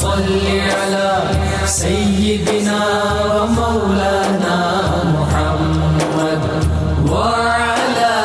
صل 0.00 0.26
على 0.70 1.22
سيدنا 1.66 2.82
ومولانا 3.34 4.58
محمد 5.14 6.42
وعلى 7.10 8.16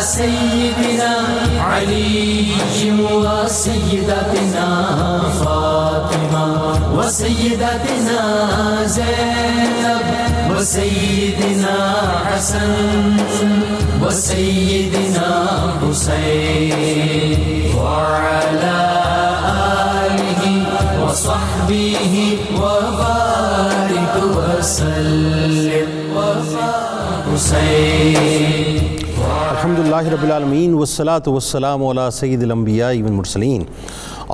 سيدنا 0.00 1.12
علي 1.60 2.44
وسيدتنا 2.84 4.68
فاطمة 5.40 6.46
وسيدتنا 6.96 8.20
زينب 8.86 10.06
وسيدنا 10.50 11.76
حسن 12.26 13.16
وسيدنا 14.02 15.28
حسين. 15.80 17.33
الحمد 29.54 29.78
لله 29.78 30.04
رب 30.14 30.24
العالمين 30.24 30.74
والصلاة 30.80 31.26
والسلام 31.26 31.80
على 31.86 32.10
سيد 32.10 32.42
الأنبياء 32.42 33.02
والمرسلين 33.02 33.62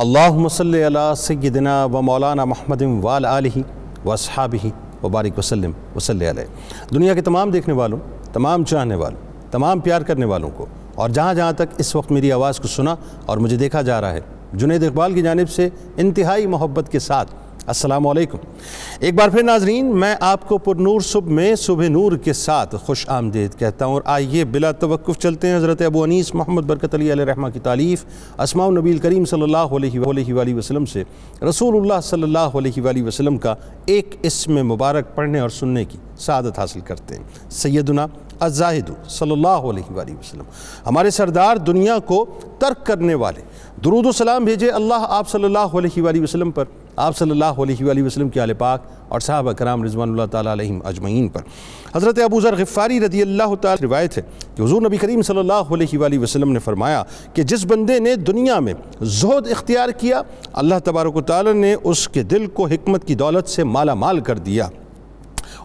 اللهم 0.03 0.49
صل 0.49 0.75
على 0.77 1.05
سيدنا 1.17 1.75
ومولانا 1.85 2.45
محمد 2.53 2.83
وعلى 3.05 3.27
آله 3.39 3.57
واصحابه 4.05 4.65
وبارک 5.03 5.39
وسلم 5.39 5.73
وسلم 5.97 6.27
علیہ. 6.29 6.49
دنیا 6.95 7.13
کے 7.15 7.23
تمام 7.29 7.47
دیکھنے 7.51 7.75
والوں، 7.81 7.99
تمام 8.33 8.65
چاہنے 8.71 8.97
والوں، 9.03 9.21
تمام 9.51 9.77
پیار 9.87 10.03
کرنے 10.09 10.27
والوں 10.33 10.51
کو 10.57 10.65
اور 10.95 11.09
جہاں 11.09 11.35
جہاں 11.35 11.53
تک 11.57 11.69
اس 11.79 11.91
وقت 11.97 12.11
میری 12.13 12.33
آواز 12.33 12.55
کو 12.61 12.69
سنا 12.69 12.95
اور 13.27 13.37
مجھے 13.39 13.57
دیکھا 13.57 13.83
جا 13.83 14.01
رہا 14.01 14.13
ہے، 14.13 14.21
جنید 14.55 14.83
اقبال 14.85 15.11
کی 15.15 15.23
جانب 15.23 15.49
سے 15.51 15.69
انتہائی 15.97 16.47
محبت 16.57 16.87
کے 16.93 16.99
ساتھ 16.99 17.31
السلام 17.71 18.07
علیکم۔ 18.07 18.39
ایک 19.01 19.15
بار 19.15 19.29
پھر 19.29 19.43
ناظرین، 19.43 20.01
میں 20.01 20.15
آپ 20.21 20.49
کو 20.49 20.59
پر 20.59 20.75
نور 20.75 21.01
صبح 21.01 21.31
میں 21.31 21.55
صبح 21.55 21.89
نور 21.89 22.13
کے 22.13 22.33
ساتھ 22.33 22.75
خوش 22.77 23.09
آمدید 23.09 23.59
کہتا 23.59 23.85
ہوں۔ 23.87 23.93
اور 23.93 24.03
آئیے 24.05 24.45
بلا 24.45 24.73
توقف 24.73 25.19
چلتے 25.19 25.49
ہیں 25.49 25.57
حضرت 25.57 25.83
ابو 25.83 26.03
انیس 26.03 26.35
محمد 26.35 26.63
برکت 26.63 26.95
علی 26.95 27.13
علیہ 27.13 27.25
رحمہ 27.25 27.49
کی 27.49 27.61
تعلیف 27.61 28.05
اسماء 28.39 28.67
النبی 28.67 28.99
کریم 28.99 29.25
صلی 29.25 29.43
اللہ 29.43 29.57
علیہ 29.57 30.01
وآلہ 30.01 30.33
وآلہ 30.33 30.55
وسلم 30.55 30.85
سے 30.85 31.03
رسول 31.43 31.77
اللہ 31.77 32.01
صلی 32.03 32.23
اللہ 32.23 32.39
علیہ 32.39 32.83
وآلہ 32.83 33.03
وسلم 33.03 33.37
کا 33.37 33.55
ایک 33.87 34.15
اسم 34.23 34.55
مبارک 34.55 35.15
پڑھنے 35.15 35.41
اور 35.41 35.49
سننے 35.49 35.85
کی 35.85 35.99
سعادت 36.19 36.59
حاصل 36.59 36.81
کرتے 36.81 37.17
ہیں۔ 37.17 37.51
سیدنا 37.51 38.07
الزاہد 38.41 38.91
صلی 39.09 39.33
اللہ 39.33 39.49
علیہ 39.49 39.93
وآلہ 39.93 40.13
وسلم۔ 40.13 40.45
ہمارے 40.87 41.11
سردار 41.11 41.57
دنیا 41.57 41.99
کو 41.99 42.27
ترک 42.59 42.87
کرنے 42.87 43.15
والے 43.15 43.41
درود 43.85 44.07
و 44.07 44.13
سلام 44.13 44.45
بھیجے 44.45 44.71
اللہ 44.71 45.07
آپ 45.09 45.29
صلی 45.29 45.45
اللہ 45.45 45.59
علیہ 45.59 46.03
وآلہ 46.03 46.21
وسلم 46.21 46.51
پر۔ 46.51 46.65
آپ 46.97 47.17
صلی 47.17 47.31
اللہ 47.31 47.45
علیہ 47.45 47.85
وآلہ 47.85 48.03
وسلم 48.03 48.29
کی 48.29 48.41
آل 48.41 48.53
پاک 48.55 48.83
اور 49.09 49.21
صحابہ 49.21 49.53
کرام 49.53 49.83
رضوان 49.83 50.11
اللہ 50.11 50.25
تعالیٰ 50.31 50.53
علیہم 50.53 50.79
اجمعین 50.85 51.29
پر۔ 51.29 51.41
حضرت 51.95 52.19
ابو 52.19 52.41
ذر 52.41 52.55
غفاری 52.59 53.01
رضی 53.01 53.23
اللہ 53.23 53.55
تعالیٰ 53.61 53.85
روایت 53.85 54.19
ہے 54.19 54.23
کہ 54.57 54.63
حضور 54.63 54.83
نبی 54.83 54.97
کریم 54.97 55.23
صلی 55.23 55.39
اللہ 55.39 55.73
علیہ 55.73 55.99
وآلہ 55.99 56.19
وسلم 56.19 56.53
نے 56.53 56.59
فرمایا 56.59 57.03
کہ 57.35 57.43
جس 57.43 57.65
بندے 57.65 57.99
نے 57.99 58.17
دنیا 58.17 58.59
میں 58.59 58.75
زہد 59.01 59.51
اختیار 59.51 59.89
کیا، 59.89 60.23
اللہ 60.53 60.75
تبارک 60.85 61.17
و 61.17 61.21
تعالیٰ 61.21 61.55
نے 61.55 61.75
اس 61.85 62.09
کے 62.09 62.23
دل 62.23 62.47
کو 62.47 62.67
حکمت 62.67 63.05
کی 63.05 63.15
دولت 63.15 63.49
سے 63.49 63.65
مالا 63.65 63.95
مال 63.95 64.21
کر 64.21 64.39
دیا۔ 64.39 64.69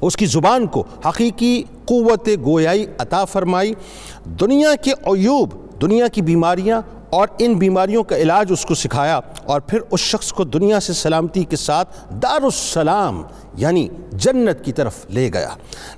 اس 0.01 0.17
کی 0.17 0.25
زبان 0.25 0.67
کو 0.67 0.83
حقیقی 1.05 1.63
قوت 1.85 2.29
گویائی 2.45 2.85
عطا 2.97 3.25
فرمائی۔ 3.25 3.73
دنیا 4.25 4.75
کے 4.75 4.91
عیوب، 4.91 5.49
دنیا 5.81 6.07
کی 6.07 6.21
بیماریاں 6.21 6.81
اور 7.15 7.27
ان 7.37 7.53
بیماریوں 7.53 8.03
کا 8.03 8.17
علاج 8.17 8.47
اس 8.49 8.65
کو 8.65 8.75
سکھایا 8.75 9.19
اور 9.45 9.61
پھر 9.61 9.79
اس 9.91 9.99
شخص 9.99 10.33
کو 10.33 10.43
دنیا 10.43 10.79
سے 10.79 10.93
سلامتی 10.93 11.43
کے 11.43 11.55
ساتھ 11.55 12.13
دار 12.23 12.41
السلام 12.41 13.23
یعنی 13.55 13.87
جنت 14.11 14.65
کی 14.65 14.73
طرف 14.73 15.05
لے 15.09 15.29
گیا۔ 15.33 15.49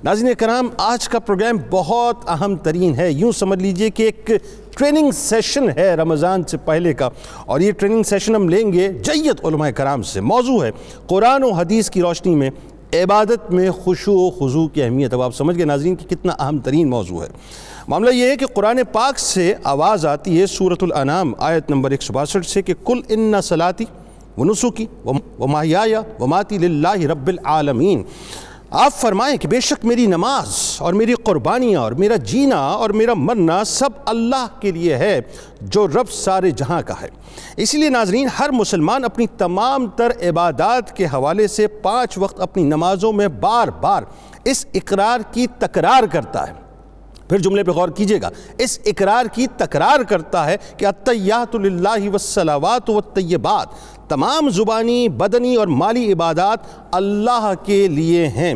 ناظرین 0.04 0.34
کرام، 0.34 0.68
آج 0.78 1.08
کا 1.08 1.18
پروگرام 1.18 1.56
بہت 1.70 2.16
اہم 2.28 2.56
ترین 2.56 2.94
ہے۔ 2.96 3.12
یوں 3.12 3.32
سمجھ 3.32 3.62
لیجیے 3.62 3.90
کہ 3.90 4.02
ایک 4.02 4.30
ٹریننگ 4.76 5.10
سیشن 5.10 5.70
ہے 5.76 5.94
رمضان 5.94 6.42
سے 6.42 6.56
پہلے 6.56 6.94
کا 6.94 7.08
اور 7.46 7.60
یہ 7.60 7.72
ٹریننگ 7.72 8.02
سیشن 8.02 8.34
ہم 8.34 8.48
لیں 8.48 8.72
گے 8.72 8.88
جیت 8.88 9.44
علماء 9.44 9.70
کرام 9.70 10.02
سے۔ 10.02 10.20
موضوع 10.20 10.64
ہے 10.64 10.70
قرآن 11.06 11.44
و 11.44 11.50
حدیث 11.50 11.90
کی 11.90 12.00
روشنی 12.00 12.34
میں 12.34 12.50
عبادت 12.94 13.50
میں 13.50 13.70
خوشو 13.70 14.12
و 14.12 14.30
خضوع 14.30 14.68
کی 14.68 14.82
اہمیت۔ 14.82 15.14
اب 15.14 15.22
آپ 15.22 15.34
سمجھ 15.34 15.56
گئے 15.56 15.64
ناظرین 15.64 15.96
کہ 15.96 16.08
کتنا 16.08 16.32
اہم 16.38 16.58
ترین 16.58 16.90
موضوع 16.90 17.22
ہے۔ 17.22 17.28
معاملہ 17.88 18.10
یہ 18.10 18.30
ہے 18.30 18.36
کہ 18.36 18.46
قرآن 18.46 18.78
پاک 18.92 19.18
سے 19.18 19.54
آواز 19.64 20.06
آتی 20.06 20.40
ہے 20.40 20.46
سورة 20.46 20.76
الانام 20.82 21.32
آیت 21.38 21.70
نمبر 21.70 21.92
162 21.92 22.42
سے 22.42 22.62
کہ 22.62 22.74
کل 22.84 23.00
ان 23.08 23.40
صلاتی 23.42 23.84
و 24.38 24.44
نسکی 24.44 24.86
و 25.38 25.46
ماہیایا 25.46 26.00
و 26.20 26.26
ماتی 26.26 26.58
للہ 26.58 27.06
رب 27.06 27.26
العالمین۔ 27.26 28.02
آپ 28.70 28.92
فرمائیں 28.92 29.36
کہ 29.36 29.48
بے 29.48 29.60
شک 29.60 29.84
میری 29.84 30.06
نماز 30.06 30.76
اور 30.78 30.92
میری 30.92 31.14
قربانیاں 31.14 31.80
اور 31.80 31.92
میرا 31.92 32.16
جینا 32.16 32.58
اور 32.58 32.90
میرا 32.90 33.14
مرنا 33.14 33.64
سب 33.64 33.90
اللہ 34.06 34.46
کے 34.60 34.70
لیے 34.70 34.96
ہے، 34.96 35.20
جو 35.60 35.86
رب 35.86 36.10
سارے 36.10 36.50
جہاں 36.50 36.82
کا 36.86 37.00
ہے۔ 37.02 37.08
اسی 37.56 37.78
لیے 37.78 37.88
ناظرین، 37.88 38.28
ہر 38.38 38.50
مسلمان 38.50 39.04
اپنی 39.04 39.26
تمام 39.38 39.86
تر 39.86 40.12
عبادات 40.30 40.96
کے 40.96 41.06
حوالے 41.06 41.48
سے 41.48 41.66
پانچ 41.66 42.18
وقت 42.18 42.40
اپنی 42.40 42.62
نمازوں 42.62 43.12
میں 43.12 43.28
بار 43.28 43.68
بار 43.68 44.02
اس 44.44 44.66
اقرار 44.74 45.20
کی 45.32 45.46
تکرار 45.58 46.02
کرتا 46.02 46.48
ہے۔ 46.48 46.67
پھر 47.28 47.38
جملے 47.38 47.64
پہ 47.64 47.70
غور 47.70 47.88
کیجیے 47.88 48.22
گا۔ 48.22 48.30
اس 48.58 48.78
اقرار 48.86 49.26
کی 49.26 49.46
تکرار 49.56 50.02
کرتا 50.02 50.46
ہے 50.46 50.56
کہ 50.76 50.86
اتیات 50.86 51.54
للہ 51.54 52.08
والصلاوات 52.08 52.90
والطیبات، 52.90 53.66
تمام 54.08 54.48
زبانی، 54.48 55.08
بدنی 55.08 55.56
اور 55.56 55.66
مالی 55.66 56.12
عبادات 56.12 56.58
اللہ 56.92 57.52
کے 57.64 57.88
لیے 57.88 58.28
ہیں۔ 58.28 58.54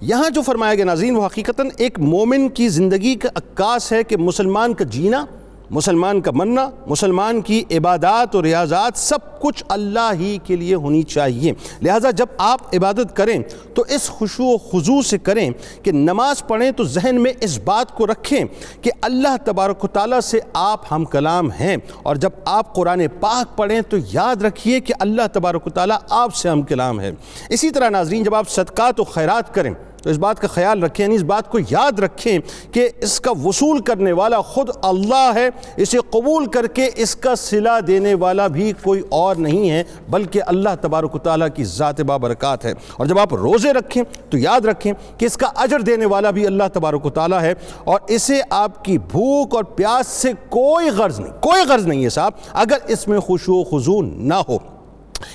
یہاں 0.00 0.30
جو 0.30 0.42
فرمایا 0.42 0.74
گیا 0.74 0.84
ناظرین، 0.84 1.16
وہ 1.16 1.26
حقیقتاً 1.26 1.68
ایک 1.76 1.98
مومن 1.98 2.48
کی 2.48 2.68
زندگی 2.68 3.14
کا 3.14 3.28
عکاس 3.34 3.92
ہے 3.92 4.04
کہ 4.04 4.16
مسلمان 4.16 4.74
کا 4.74 4.84
جینا۔ 4.84 5.24
مسلمان 5.72 6.20
کا 6.20 6.30
مننا، 6.34 6.68
مسلمان 6.86 7.40
کی 7.40 7.64
عبادات 7.70 8.34
اور 8.34 8.44
ریاضات 8.44 8.98
سب 8.98 9.40
کچھ 9.40 9.64
اللہ 9.68 10.10
ہی 10.12 10.38
کے 10.44 10.56
لیے 10.56 10.74
ہونی 10.74 11.02
چاہیے۔ 11.02 11.52
لہٰذا 11.82 12.10
جب 12.10 12.26
آپ 12.38 12.76
عبادت 12.76 13.16
کریں 13.16 13.42
تو 13.74 13.84
اس 13.88 14.08
خوشو 14.08 14.44
و 14.44 14.56
خضوع 14.58 15.02
سے 15.02 15.18
کریں 15.18 15.50
کہ 15.82 15.92
نماز 15.92 16.46
پڑھیں 16.46 16.70
تو 16.70 16.84
ذہن 16.84 17.22
میں 17.22 17.32
اس 17.40 17.58
بات 17.58 17.96
کو 17.96 18.06
رکھیں 18.06 18.44
کہ 18.82 18.90
اللہ 19.02 19.36
تبارک 19.44 19.84
و 19.84 19.86
تعالیٰ 19.86 20.20
سے 20.20 20.40
آپ 20.52 20.92
ہم 20.92 21.04
کلام 21.04 21.50
ہیں۔ 21.50 21.76
اور 22.02 22.16
جب 22.16 22.30
آپ 22.44 22.74
قرآن 22.74 23.02
پاک 23.20 23.56
پڑھیں 23.56 23.80
تو 23.80 23.96
یاد 24.12 24.42
رکھیے 24.42 24.80
کہ 24.80 24.94
اللہ 24.98 25.22
تبارک 25.32 25.66
و 25.66 25.70
تعالیٰ 25.70 25.98
آپ 26.10 26.34
سے 26.34 26.48
ہم 26.48 26.62
کلام 26.62 27.00
ہے 27.00 27.10
اسی 27.48 27.70
طرح 27.70 27.88
ناظرین، 27.88 28.22
جب 28.22 28.34
آپ 28.34 28.48
صدقات 28.48 29.00
و 29.00 29.04
خیرات 29.04 29.54
کریں 29.54 29.74
تو 30.02 30.10
اس 30.10 30.18
بات 30.18 30.40
کا 30.40 30.48
خیال 30.48 30.82
رکھیں 30.82 31.06
یعنی 31.06 31.16
اس 31.16 31.22
بات 31.22 31.50
کو 31.50 31.58
یاد 31.70 31.98
رکھیں 31.98 32.38
کہ 32.72 32.88
اس 33.00 33.20
کا 33.20 33.30
وصول 33.30 33.80
کرنے 33.80 34.12
والا 34.12 34.40
خود 34.40 34.70
اللہ 34.82 35.32
ہے، 35.34 35.48
اسے 35.76 35.98
قبول 36.10 36.46
کر 36.46 36.66
کے 36.66 36.90
اس 36.96 37.16
کا 37.16 37.34
صلہ 37.34 37.80
دینے 37.86 38.14
والا 38.14 38.46
بھی 38.46 38.72
کوئی 38.82 39.02
اور 39.08 39.36
نہیں 39.36 39.70
ہے، 39.70 39.84
بلکہ 40.10 40.40
اللہ 40.46 40.68
تبارک 40.80 41.14
و 41.14 41.18
تعالیٰ 41.18 41.48
کی 41.54 41.64
ذات 41.64 42.00
بابرکات 42.00 42.64
ہے۔ 42.64 42.72
اور 42.96 43.06
جب 43.06 43.18
آپ 43.18 43.34
روزے 43.34 43.72
رکھیں 43.72 44.02
تو 44.30 44.38
یاد 44.38 44.60
رکھیں 44.60 44.92
کہ 45.18 45.26
اس 45.26 45.36
کا 45.36 45.46
اجر 45.56 45.80
دینے 45.80 46.06
والا 46.06 46.30
بھی 46.30 46.46
اللہ 46.46 46.64
تبارک 46.72 47.06
و 47.06 47.10
تعالیٰ 47.10 47.40
ہے۔ 47.40 47.54
اور 47.84 48.00
اسے 48.08 48.40
آپ 48.50 48.84
کی 48.84 48.98
بھوک 48.98 49.54
اور 49.54 49.64
پیاس 49.64 50.06
سے 50.06 50.32
کوئی 50.48 50.90
غرض 50.90 51.20
نہیں، 51.20 51.32
کوئی 51.32 51.62
غرض 51.68 51.86
نہیں 51.86 52.04
ہے 52.04 52.08
صاحب، 52.08 52.32
اگر 52.52 52.76
اس 52.88 53.08
میں 53.08 53.20
خوشو 53.20 53.54
و 53.54 53.64
خضو 53.64 54.02
نہ 54.02 54.34
ہو۔ 54.34 54.71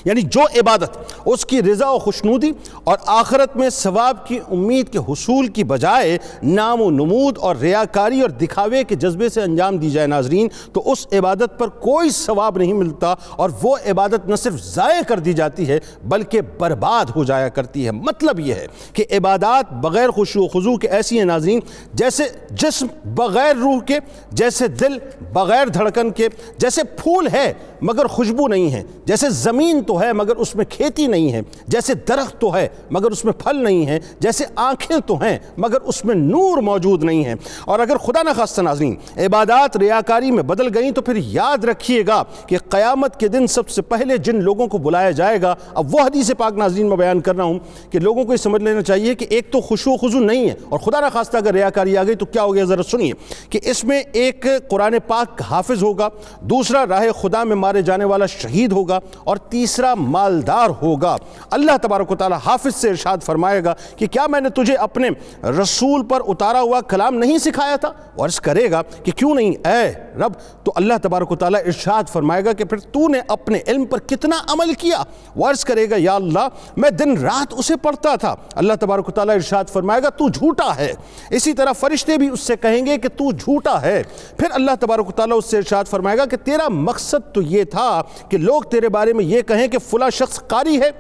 یعنی 0.06 0.22
جو 0.22 0.42
عبادت، 0.60 0.98
اس 1.26 1.46
کی 1.46 1.62
رضا 1.62 1.90
و 1.90 1.98
خوشنودی 1.98 2.52
اور 2.84 2.98
آخرت 3.06 3.56
میں 3.56 3.70
ثواب 3.70 4.26
کی 4.28 4.40
امید 4.52 4.90
کے 4.90 5.00
حصول 5.10 5.48
کی 5.48 5.64
بجائے 5.64 6.18
نام 6.44 6.82
و 6.82 6.90
نمود 6.92 7.38
اور 7.38 7.56
ریاکاری 7.56 8.22
اور 8.22 8.30
دکھاوے 8.30 8.84
کے 8.84 8.96
جذبے 8.96 9.30
سے 9.30 9.42
انجام 9.42 9.78
دی 9.78 9.90
جائے 9.90 10.08
ناظرین، 10.08 10.48
تو 10.74 10.92
اس 10.92 11.06
عبادت 11.14 11.58
پر 11.60 11.68
کوئی 11.68 12.10
ثواب 12.10 12.58
نہیں 12.58 12.74
ملتا 12.74 13.14
اور 13.36 13.50
وہ 13.62 13.76
عبادت 13.88 14.28
نہ 14.28 14.36
صرف 14.36 14.64
ضائع 14.64 15.02
کر 15.08 15.20
دی 15.20 15.34
جاتی 15.34 15.68
ہے، 15.68 15.80
بلکہ 16.04 16.42
برباد 16.58 17.06
ہو 17.16 17.24
جایا 17.24 17.50
کرتی 17.50 17.86
ہے۔ 17.86 17.92
مطلب 17.92 18.40
یہ 18.40 18.54
ہے 18.54 18.66
کہ 18.94 19.06
عبادات 19.12 19.72
بغیر 19.74 20.10
خوشو 20.10 20.44
و 20.44 20.48
خضوع 20.48 20.76
کے 20.78 20.88
ایسی 20.88 21.18
ہیں 21.18 21.26
ناظرین، 21.26 21.60
جیسے 21.94 22.24
جسم 22.52 22.88
بغیر 23.16 23.56
روح 23.56 23.80
کے، 23.80 24.00
جیسے 24.32 24.68
دل 24.68 24.98
بغیر 25.34 25.68
دھڑکن 25.68 26.12
کے، 26.12 26.28
جیسے 26.58 26.84
پھول 26.98 27.28
ہے 27.28 27.52
مگر 27.82 28.06
خوشبو 28.06 28.48
نہیں 28.48 28.72
ہے۔ 28.72 28.84
جیسے 29.06 29.30
زمین 29.30 29.84
تو 29.84 30.02
ہے 30.02 30.14
مگر 30.14 30.36
اس 30.36 30.56
میں 30.56 30.66
کھیتی 30.66 31.08
نہیں 31.08 31.34
ہے۔ 31.34 31.42
جیسے 31.68 31.94
درخت 31.94 32.42
تو 32.42 32.56
ہے 32.56 32.68
مگر 32.92 33.12
اس 33.12 33.26
میں 33.26 33.34
پھل 33.34 33.64
نہیں 33.64 33.86
ہے۔ 33.86 34.00
جیسے 34.20 34.46
آنکھیں 34.56 34.98
تو 35.06 35.16
ہیں 35.16 35.40
مگر 35.58 35.82
اس 35.82 36.06
میں 36.06 36.16
نور 36.16 36.58
موجود 36.58 37.04
نہیں 37.04 37.26
ہے۔ 37.26 37.34
اور 37.66 37.80
اگر 37.80 37.98
خدا 37.98 38.24
نخواستہ 38.24 38.62
ناظرین، 38.62 38.96
عبادات 39.18 39.78
ریاکاری 39.78 40.32
میں 40.32 40.44
بدل 40.44 40.78
گئیں 40.78 40.92
تو 40.92 41.02
پھر 41.02 41.14
یاد 41.16 41.64
رکھیے 41.64 42.04
گا 42.08 42.24
کہ 42.48 42.58
قیامت 42.70 43.20
کے 43.20 43.28
دن 43.28 43.48
سب 43.48 43.70
سے 43.70 43.82
پہلے 43.82 44.18
جن 44.18 44.44
لوگوں 44.44 44.68
کو 44.68 44.78
بلایا 44.78 45.12
جائے 45.12 45.42
گا، 45.42 45.56
اب 45.76 45.96
وہ 45.96 46.00
حدیث 46.00 46.32
پاک 46.38 46.54
ناظرین 46.54 46.90
میں 46.90 46.98
بیان 46.98 47.20
کر 47.20 47.36
رہا 47.36 47.44
ہوں 47.44 47.60
کہ 47.90 48.00
لوگوں 48.00 48.26
کو 48.26 48.32
یہ 48.32 48.38
سمجھ 48.38 48.64
لینا 48.64 48.82
چاہیے 48.82 49.16
کہ 49.16 49.26
ایک 49.30 49.52
تو 49.52 49.62
خوشو 49.62 49.98
خضو 49.98 50.20
نہیں 50.20 50.50
ہے۔ 50.50 50.54
اور 50.70 50.80
خدا 50.80 51.00
نخواستہ 51.00 51.38
اگر 51.38 51.54
ریاکاری 51.54 51.98
آ 51.98 52.04
گئی 52.04 52.16
تو 52.16 52.26
کیا 52.26 52.44
ہو 52.44 52.54
گیا؟ 52.54 52.64
ذرا 52.64 52.84
سنیے 52.84 53.12
کہ 53.50 53.60
اس 53.64 53.84
میں 53.84 54.04
ایک 54.12 54.46
قرآن 54.70 54.96
پاک 55.08 55.42
حافظ 55.42 55.84
ہوگا، 55.84 56.10
دوسرا 56.42 56.86
راہ 56.90 57.04
خدا 57.22 57.44
میں 57.44 57.56
مارے 57.68 57.82
جانے 57.82 58.06
والا 58.06 58.26
شہید 58.26 58.72
ہوگا 58.72 59.00
اور 59.24 59.38
تیسرا 59.38 59.96
مالدار 59.96 60.70
ہوگا۔ 60.82 61.18
اللہ 61.52 61.72
تبارک 61.82 62.12
و 62.12 62.16
تعالیٰ 62.16 62.38
حافظ 62.46 62.76
سے 62.76 62.90
ارشاد 62.90 63.18
فرمائے 63.24 63.64
گا 63.64 63.74
کہ 63.98 64.08
کیا 64.08 64.28
میں 64.28 64.42
نے 64.42 64.50
تجھے 64.50 64.76
اپنے 64.76 65.10
رسول 65.44 66.04
پر 66.04 66.20
اتارا 66.28 66.62
ہوا 66.62 66.82
کلام 66.82 67.16
نہیں 67.16 67.38
سکھایا 67.38 67.76
تھا؟ 67.76 67.90
عرض 68.20 68.40
کرے 68.40 68.72
گا 68.72 68.82
کہ 68.82 69.12
کیوں 69.12 69.36
نہیں؟ 69.36 69.68
اے 69.68 69.92
رب، 70.16 70.34
تو 70.64 70.72
اللہ 70.76 70.94
تبارک 71.02 71.32
و 71.32 71.36
تعالیٰ 71.36 71.60
ارشاد 71.66 72.10
فرمائے 72.10 72.46
گا 72.46 72.54
کہ 72.54 72.66
پھر 72.66 72.78
تو 72.78 73.08
نے 73.08 73.20
اپنے 73.28 73.60
علم 73.68 73.86
پر 73.86 74.00
کتنا 74.00 74.36
عمل 74.50 74.74
کیا؟ 74.74 75.04
وہ 75.36 75.50
عرض 75.50 75.66
کرے 75.66 75.90
گا، 75.90 75.96
یا 75.98 76.16
اللہ، 76.16 76.48
میں 76.78 76.90
دن 76.90 77.18
رات 77.18 77.54
اسے 77.58 77.76
پڑھتا 77.76 78.16
تھا۔ 78.16 78.36
اللہ 78.56 78.74
تبارک 78.80 79.08
و 79.08 79.12
تعالیٰ 79.12 79.36
ارشاد 79.36 79.66
فرمائے 79.74 80.04
گا، 80.04 80.10
تو 80.10 80.30
جھوٹا 80.30 80.76
ہے۔ 80.76 80.94
اسی 81.30 81.54
طرح 81.54 81.72
فرشتے 81.72 82.18
بھی 82.18 82.30
اس 82.30 82.40
سے 82.40 82.56
کہیں 82.56 82.86
گے 82.86 82.98
کہ 82.98 83.10
تو 83.10 83.32
جھوٹا 83.32 83.82
ہے۔ 83.82 84.04
پھر 84.38 84.48
اللہ 84.52 84.72
تبارک 84.80 85.08
و 85.08 85.12
تعالیٰ 85.12 85.38
اس 85.38 85.46
سے 85.46 85.58
ارشاد 85.58 85.86
فرمائے 85.86 86.18
گا 86.18 86.26
کہ 86.26 86.38
تیرا 86.38 86.70
مقصد 86.70 87.34
تو 87.34 87.42
یہ 87.42 87.57
تھا 87.64 88.02
کہ 88.30 88.38
لوگ 88.38 88.62
تیرے 88.62 88.90
بارے 88.90 89.14
میں 89.14 89.26
یہ 89.26 89.42
کہیں 89.42 89.68
کہ 89.68 89.78
فلاں 89.78 90.10
شخص 90.10 90.48
قاری 90.48 90.82
ہے۔ 90.82 90.92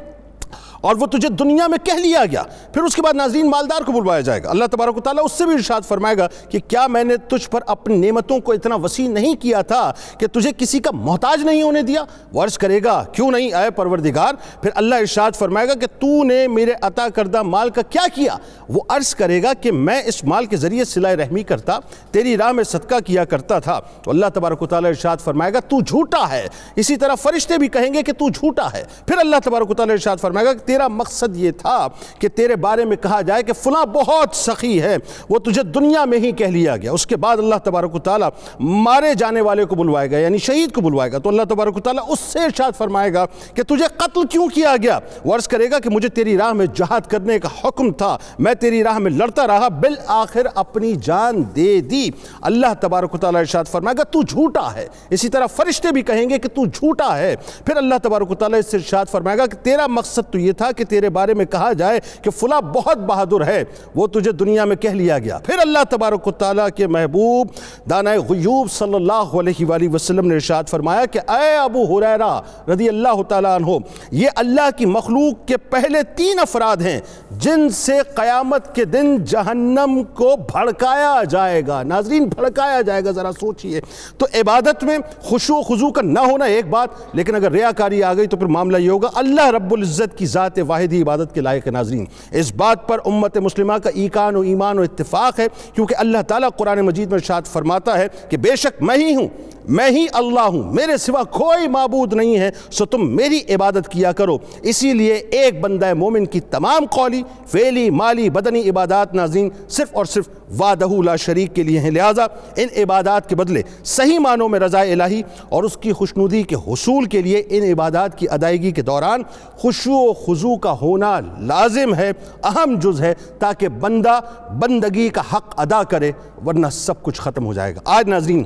اور 0.81 0.95
وہ 0.95 1.05
تجھے 1.05 1.29
دنیا 1.29 1.67
میں 1.67 1.77
کہہ 1.77 1.93
لیا 1.93 2.25
گیا۔ 2.31 2.43
پھر 2.73 2.81
اس 2.81 2.95
کے 2.95 3.01
بعد 3.01 3.13
ناظرین 3.13 3.49
مالدار 3.49 3.81
کو 3.81 3.91
بلوایا 3.91 4.21
جائے 4.21 4.43
گا۔ 4.43 4.49
اللہ 4.49 4.65
تبارک 4.71 4.97
و 4.97 5.01
تعالیٰ 5.01 5.23
اس 5.25 5.31
سے 5.31 5.45
بھی 5.45 5.53
ارشاد 5.53 5.81
فرمائے 5.81 6.17
گا 6.17 6.27
کہ 6.49 6.59
کیا 6.67 6.87
میں 6.87 7.03
نے 7.03 7.17
تجھ 7.17 7.49
پر 7.49 7.59
اپنی 7.67 7.97
نعمتوں 7.97 8.39
کو 8.39 8.51
اتنا 8.51 8.75
وسیع 8.75 9.09
نہیں 9.09 9.35
کیا 9.35 9.61
تھا 9.61 9.93
کہ 10.19 10.27
تجھے 10.27 10.51
کسی 10.57 10.79
کا 10.79 10.91
محتاج 10.93 11.43
نہیں 11.43 11.61
ہونے 11.61 11.81
دیا؟ 11.81 12.03
وہ 12.33 12.43
عرض 12.43 12.57
کرے 12.57 12.79
گا، 12.83 13.03
کیوں 13.11 13.31
نہیں 13.31 13.53
اے 13.53 13.69
پروردگار؟ 13.69 14.33
پھر 14.61 14.69
اللہ 14.75 14.95
ارشاد 14.95 15.31
فرمائے 15.31 15.67
گا 15.67 15.73
کہ 15.73 15.87
تو 15.99 16.23
نے 16.23 16.47
میرے 16.47 16.71
عطا 16.81 17.07
کردہ 17.09 17.41
مال 17.41 17.69
کا 17.69 17.81
کیا 17.81 18.03
کیا؟ 18.13 18.35
وہ 18.69 18.81
عرض 18.89 19.15
کرے 19.15 19.43
گا 19.43 19.53
کہ 19.53 19.71
میں 19.71 20.01
اس 20.05 20.23
مال 20.23 20.45
کے 20.45 20.57
ذریعے 20.57 20.83
صلح 20.85 21.15
رحمی 21.15 21.43
کرتا، 21.43 21.79
تیری 22.11 22.37
راہ 22.37 22.51
میں 22.51 22.63
صدقہ 22.63 22.95
کیا 23.05 23.25
کرتا 23.25 23.59
تھا۔ 23.59 23.79
تو 24.03 24.11
اللہ 24.11 24.25
تبارک 24.33 24.61
و 24.61 24.67
تعالیٰ 24.67 24.89
ارشاد 24.89 25.17
فرمائے 25.17 25.53
گا، 25.53 25.59
تو 25.59 25.81
جھوٹا 25.81 26.31
ہے۔ 26.31 26.47
اسی 26.75 26.95
طرح 26.95 27.15
فرشتے 27.15 27.57
بھی 27.57 27.67
کہیں 27.67 27.93
گے 27.93 28.03
کہ 28.03 28.13
تو 28.13 28.29
جھوٹا 28.29 28.67
ہے۔ 28.73 28.83
پھر 29.07 29.17
اللہ 29.17 29.35
تبارک 29.43 29.71
و 29.71 29.73
تعالیٰ 29.73 29.93
ارشاد 29.93 30.17
فرمائے 30.21 30.45
گا 30.45 30.53
کہ 30.53 30.66
تیرا 30.67 30.87
مقصد 30.87 31.37
یہ 31.37 31.51
تھا 31.51 31.87
کہ 32.19 32.27
تیرے 32.27 32.55
بارے 32.55 32.85
میں 32.85 32.97
کہا 32.97 33.21
جائے 33.21 33.43
کہ 33.43 33.53
فلاں 33.53 33.85
بہت 33.85 34.35
سخی 34.35 34.81
ہے، 34.81 34.97
وہ 35.29 35.39
تجھے 35.39 35.63
دنیا 35.63 36.05
میں 36.05 36.17
ہی 36.17 36.31
کہہ 36.31 36.45
لیا 36.45 36.77
گیا۔ 36.77 36.91
اس 36.91 37.07
کے 37.07 37.15
بعد 37.15 37.37
اللہ 37.37 37.55
تبارک 37.63 37.95
و 37.95 37.99
تعالیٰ 37.99 38.29
مارے 38.59 39.13
جانے 39.13 39.41
والے 39.41 39.65
کو 39.65 39.75
بلوائے 39.75 40.11
گا 40.11 40.17
یعنی 40.17 40.37
شہید 40.37 40.71
کو 40.71 40.81
بلوائے 40.81 41.11
گا۔ 41.11 41.17
تو 41.17 41.29
اللہ 41.29 41.41
تبارک 41.49 41.77
و 41.77 41.79
تعالیٰ 41.79 42.03
اس 42.07 42.19
سے 42.19 42.39
ارشاد 42.39 42.71
فرمائے 42.77 43.13
گا 43.13 43.25
کہ 43.53 43.63
تجھے 43.63 43.85
قتل 43.97 44.27
کیوں 44.27 44.47
کیا 44.47 44.75
گیا؟ 44.83 44.99
وہ 45.25 45.35
عرض 45.35 45.47
کرے 45.47 45.71
گا 45.71 45.79
کہ 45.79 45.89
مجھے 45.89 46.09
تیری 46.09 46.37
راہ 46.37 46.53
میں 46.53 46.65
جہاد 46.65 47.01
کرنے 47.07 47.39
کا 47.39 47.49
حکم 47.63 47.91
تھا، 47.91 48.17
میں 48.39 48.53
تیری 48.53 48.83
راہ 48.83 48.97
میں 48.97 49.11
لڑتا 49.11 49.47
رہا، 49.47 49.67
بالآخر 49.67 50.47
اپنی 50.55 50.93
جان 50.95 51.43
دے 51.55 51.81
دی۔ 51.81 52.09
اللہ 52.41 52.73
تبارک 52.79 53.13
و 53.13 53.17
تعالیٰ 53.17 53.39
ارشاد 53.39 53.65
فرمائے 53.65 53.95
گا، 53.97 54.03
تو 54.03 54.21
جھوٹا 54.21 54.73
ہے۔ 54.75 54.87
اسی 55.09 55.29
طرح 55.29 55.45
فرشتے 55.45 55.91
بھی 55.91 56.01
کہیں 56.01 56.29
گے 56.29 56.37
کہ 56.37 56.49
تو 56.49 56.65
جھوٹا 56.65 57.17
ہے۔ 57.17 57.35
پھر 57.65 57.77
اللہ 57.77 57.95
تبارک 58.03 58.31
و 58.31 58.35
تعالیٰ 58.35 58.59
اس 58.59 58.71
سے 58.71 58.77
ارشاد 58.77 59.05
فرمائے 59.11 59.37
گا 59.37 59.45
کہ 59.45 59.63
تیرا 59.63 59.87
مقصد 59.87 60.31
تو 60.31 60.37
یہ 60.37 60.51
تھا 60.57 60.71
کہ 60.71 60.83
تیرے 60.83 61.09
بارے 61.09 61.33
میں 61.33 61.45
کہا 61.45 61.71
جائے 61.73 61.99
کہ 62.21 62.29
فلاں 62.29 62.61
بہت 62.73 62.97
بہادر 63.07 63.45
ہے، 63.47 63.63
وہ 63.95 64.07
تجھے 64.07 64.31
دنیا 64.31 64.65
میں 64.65 64.75
کہہ 64.75 64.89
لیا 64.89 65.17
گیا۔ 65.19 65.37
پھر 65.45 65.59
اللہ 65.61 65.83
تبارک 65.89 66.27
و 66.27 66.31
تعالیٰ 66.31 66.67
کے 66.75 66.87
محبوب 66.87 67.47
دانہ 67.89 68.09
غیوب 68.29 68.71
صلی 68.71 68.95
اللہ 68.95 69.35
علیہ 69.39 69.65
وآلہ 69.65 69.89
وسلم 69.93 70.27
نے 70.27 70.33
ارشاد 70.33 70.69
فرمایا 70.69 71.05
کہ 71.05 71.19
اے 71.27 71.55
ابو 71.57 71.83
حریرہ 71.85 72.39
رضی 72.69 72.87
اللہ 72.89 73.21
تعالیٰ 73.29 73.55
عنہ، 73.55 73.77
یہ 74.11 74.29
اللہ 74.35 74.69
کی 74.77 74.85
مخلوق 74.85 75.47
کے 75.47 75.57
پہلے 75.69 76.01
تین 76.17 76.39
افراد 76.39 76.81
ہیں 76.81 76.99
جن 77.41 77.69
سے 77.69 77.99
قیامت 78.15 78.73
کے 78.75 78.85
دن 78.85 79.15
جہنم 79.23 80.01
کو 80.13 80.35
بھڑکایا 80.51 81.13
جائے 81.29 81.61
گا۔ 81.67 81.81
ناظرین، 81.83 82.27
بھڑکایا 82.35 82.81
جائے 82.81 83.03
گا، 83.05 83.11
ذرا 83.11 83.31
سوچئے۔ 83.39 83.81
تو 84.17 84.25
عبادت 84.41 84.83
میں 84.83 84.97
خوشو 85.21 85.55
و 85.57 85.91
کا 85.91 86.01
نہ 86.01 86.19
ہونا 86.19 86.45
ایک 86.45 86.69
بات، 86.69 86.89
لیکن 87.13 87.35
اگر 87.35 87.51
ریاکاری 87.51 88.03
آ 88.03 88.13
گئی 88.13 88.27
تو 88.27 88.37
پھر 88.37 88.47
معاملہ 88.47 88.77
یہ 88.77 88.89
ہوگا، 88.89 89.09
اللہ 89.15 89.49
رب 89.49 89.73
العزت 89.73 90.17
کی 90.17 90.25
ذات 90.25 90.46
واحد 90.67 90.93
ہی 90.93 91.01
عبادت 91.01 91.33
کے 91.33 91.41
لائق 91.41 91.67
ناظرین۔ 91.67 92.05
اس 92.31 92.53
بات 92.55 92.87
پر 92.87 92.99
امت 93.05 93.37
مسلمہ 93.37 93.73
کا 93.73 93.89
ایکان 93.89 94.35
و 94.35 94.41
ایمان 94.41 94.79
و 94.79 94.81
اتفاق 94.81 95.39
ہے، 95.39 95.47
کیونکہ 95.73 95.95
اللہ 95.97 96.21
تعالیٰ 96.27 96.49
قرآن 96.57 96.79
مجید 96.79 97.07
میں 97.07 97.17
ارشاد 97.17 97.41
فرماتا 97.41 97.97
ہے 97.97 98.07
کہ 98.29 98.37
بے 98.37 98.55
شک 98.55 98.83
میں 98.83 98.97
ہی 98.97 99.15
ہوں۔ 99.15 99.27
میں 99.67 99.89
ہی 99.91 100.05
اللہ 100.13 100.39
ہوں، 100.39 100.71
میرے 100.73 100.97
سوا 100.97 101.23
کوئی 101.23 101.67
معبود 101.67 102.13
نہیں 102.13 102.37
ہے، 102.39 102.49
سو 102.69 102.85
تم 102.85 103.15
میری 103.15 103.39
عبادت 103.49 103.89
کیا 103.89 104.11
کرو۔ 104.11 104.37
اسی 104.61 104.93
لیے 104.93 105.13
ایک 105.13 105.61
بندہ 105.61 105.93
مومن 105.93 106.25
کی 106.25 106.39
تمام 106.39 106.85
قولی 106.85 107.21
فعلی 107.47 107.89
مالی، 107.89 108.29
بدنی 108.29 108.69
عبادات 108.69 109.13
ناظرین 109.13 109.49
صرف 109.69 109.89
اور 109.91 110.05
صرف 110.05 110.29
وعدہ 110.59 110.87
لا 111.05 111.15
شریک 111.15 111.55
کے 111.55 111.63
لیے 111.63 111.79
ہیں۔ 111.79 111.91
لہٰذا 111.91 112.25
ان 112.55 112.67
عبادات 112.77 113.29
کے 113.29 113.35
بدلے 113.35 113.61
صحیح 113.83 114.19
معنوں 114.19 114.49
میں 114.49 114.59
رضا 114.59 114.81
الہی 114.81 115.21
اور 115.49 115.63
اس 115.63 115.77
کی 115.77 115.91
خوشنودی 115.91 116.43
کے 116.43 116.55
حصول 116.67 117.05
کے 117.05 117.21
لیے 117.21 117.43
ان 117.49 117.71
عبادات 117.71 118.17
کی 118.17 118.27
ادائیگی 118.29 118.71
کے 118.71 118.81
دوران 118.81 119.21
خشوع 119.63 119.99
و 119.99 120.13
خضوع 120.13 120.55
کا 120.57 120.71
ہونا 120.81 121.19
لازم 121.39 121.95
ہے، 121.95 122.11
اہم 122.43 122.75
جز 122.75 123.01
ہے 123.01 123.13
تاکہ 123.39 123.67
بندہ 123.69 124.19
بندگی 124.59 125.09
کا 125.09 125.21
حق 125.33 125.59
ادا 125.59 125.83
کرے، 125.83 126.11
ورنہ 126.45 126.67
سب 126.71 127.03
کچھ 127.03 127.21
ختم 127.21 127.45
ہو 127.45 127.53
جائے 127.53 127.75
گا۔ 127.75 127.79
آج 127.85 128.09
ناظرین 128.09 128.43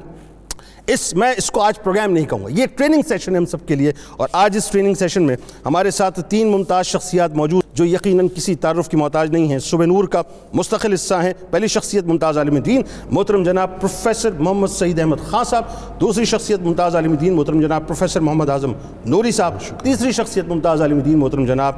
اس 0.88 1.13
میں 1.13 1.33
اس 1.38 1.51
کو 1.51 1.62
آج 1.62 1.81
پروگرام 1.83 2.12
نہیں 2.12 2.25
کہوں 2.25 2.44
گا۔ 2.44 2.50
یہ 2.50 2.66
ٹریننگ 2.75 3.01
سیشن 3.10 3.31
ہے 3.31 3.38
ہم 3.38 3.45
سب 3.45 3.66
کے 3.68 3.75
لیے 3.75 3.92
اور 4.18 4.28
آج 4.31 4.57
اس 4.57 4.68
ٹریننگ 4.68 4.94
سیشن 4.94 5.24
میں 5.24 5.36
ہمارے 5.66 5.92
ساتھ 5.92 6.19
تین 6.30 6.48
ممتاز 6.48 6.86
شخصیات 6.86 7.36
موجود 7.36 7.63
جو 7.74 7.86
یقیناً 7.86 8.28
کسی 8.36 8.56
تعارف 8.56 8.89
کی 8.89 8.98
محتاج 8.98 9.31
نہیں 9.31 9.51
ہیں۔ 9.51 9.60
صبح 9.60 9.86
نور 9.86 10.04
کا 10.04 10.22
مستقل 10.54 10.94
حصہ 10.94 11.16
ہیں 11.16 11.33
پہلی 11.51 11.68
شخصیت 11.68 12.06
ممتاز 12.06 12.38
عالم 12.38 12.56
دین 12.56 12.81
محترم 13.12 13.44
جناب 13.44 13.80
پروفیسر 13.81 14.31
محمد 14.39 14.68
سعید 14.68 15.00
احمد 15.00 15.18
خان 15.30 15.44
صاحب 15.44 15.63
دوسری 16.01 16.25
شخصیت 16.25 16.60
ممتاز 16.60 16.95
عالم 16.95 17.16
دین 17.16 17.34
محترم 17.34 17.62
جناب 17.62 17.88
پروفیسر 17.88 18.19
محمد 18.19 18.50
اعظم 18.50 18.72
نوری 19.06 19.31
صاحب 19.31 19.54
تیسری 19.84 20.12
شخصیت 20.12 20.45
ممتاز 20.48 20.81
عالم 20.81 21.00
دین 21.00 21.18
محترم 21.18 21.45
جناب 21.45 21.74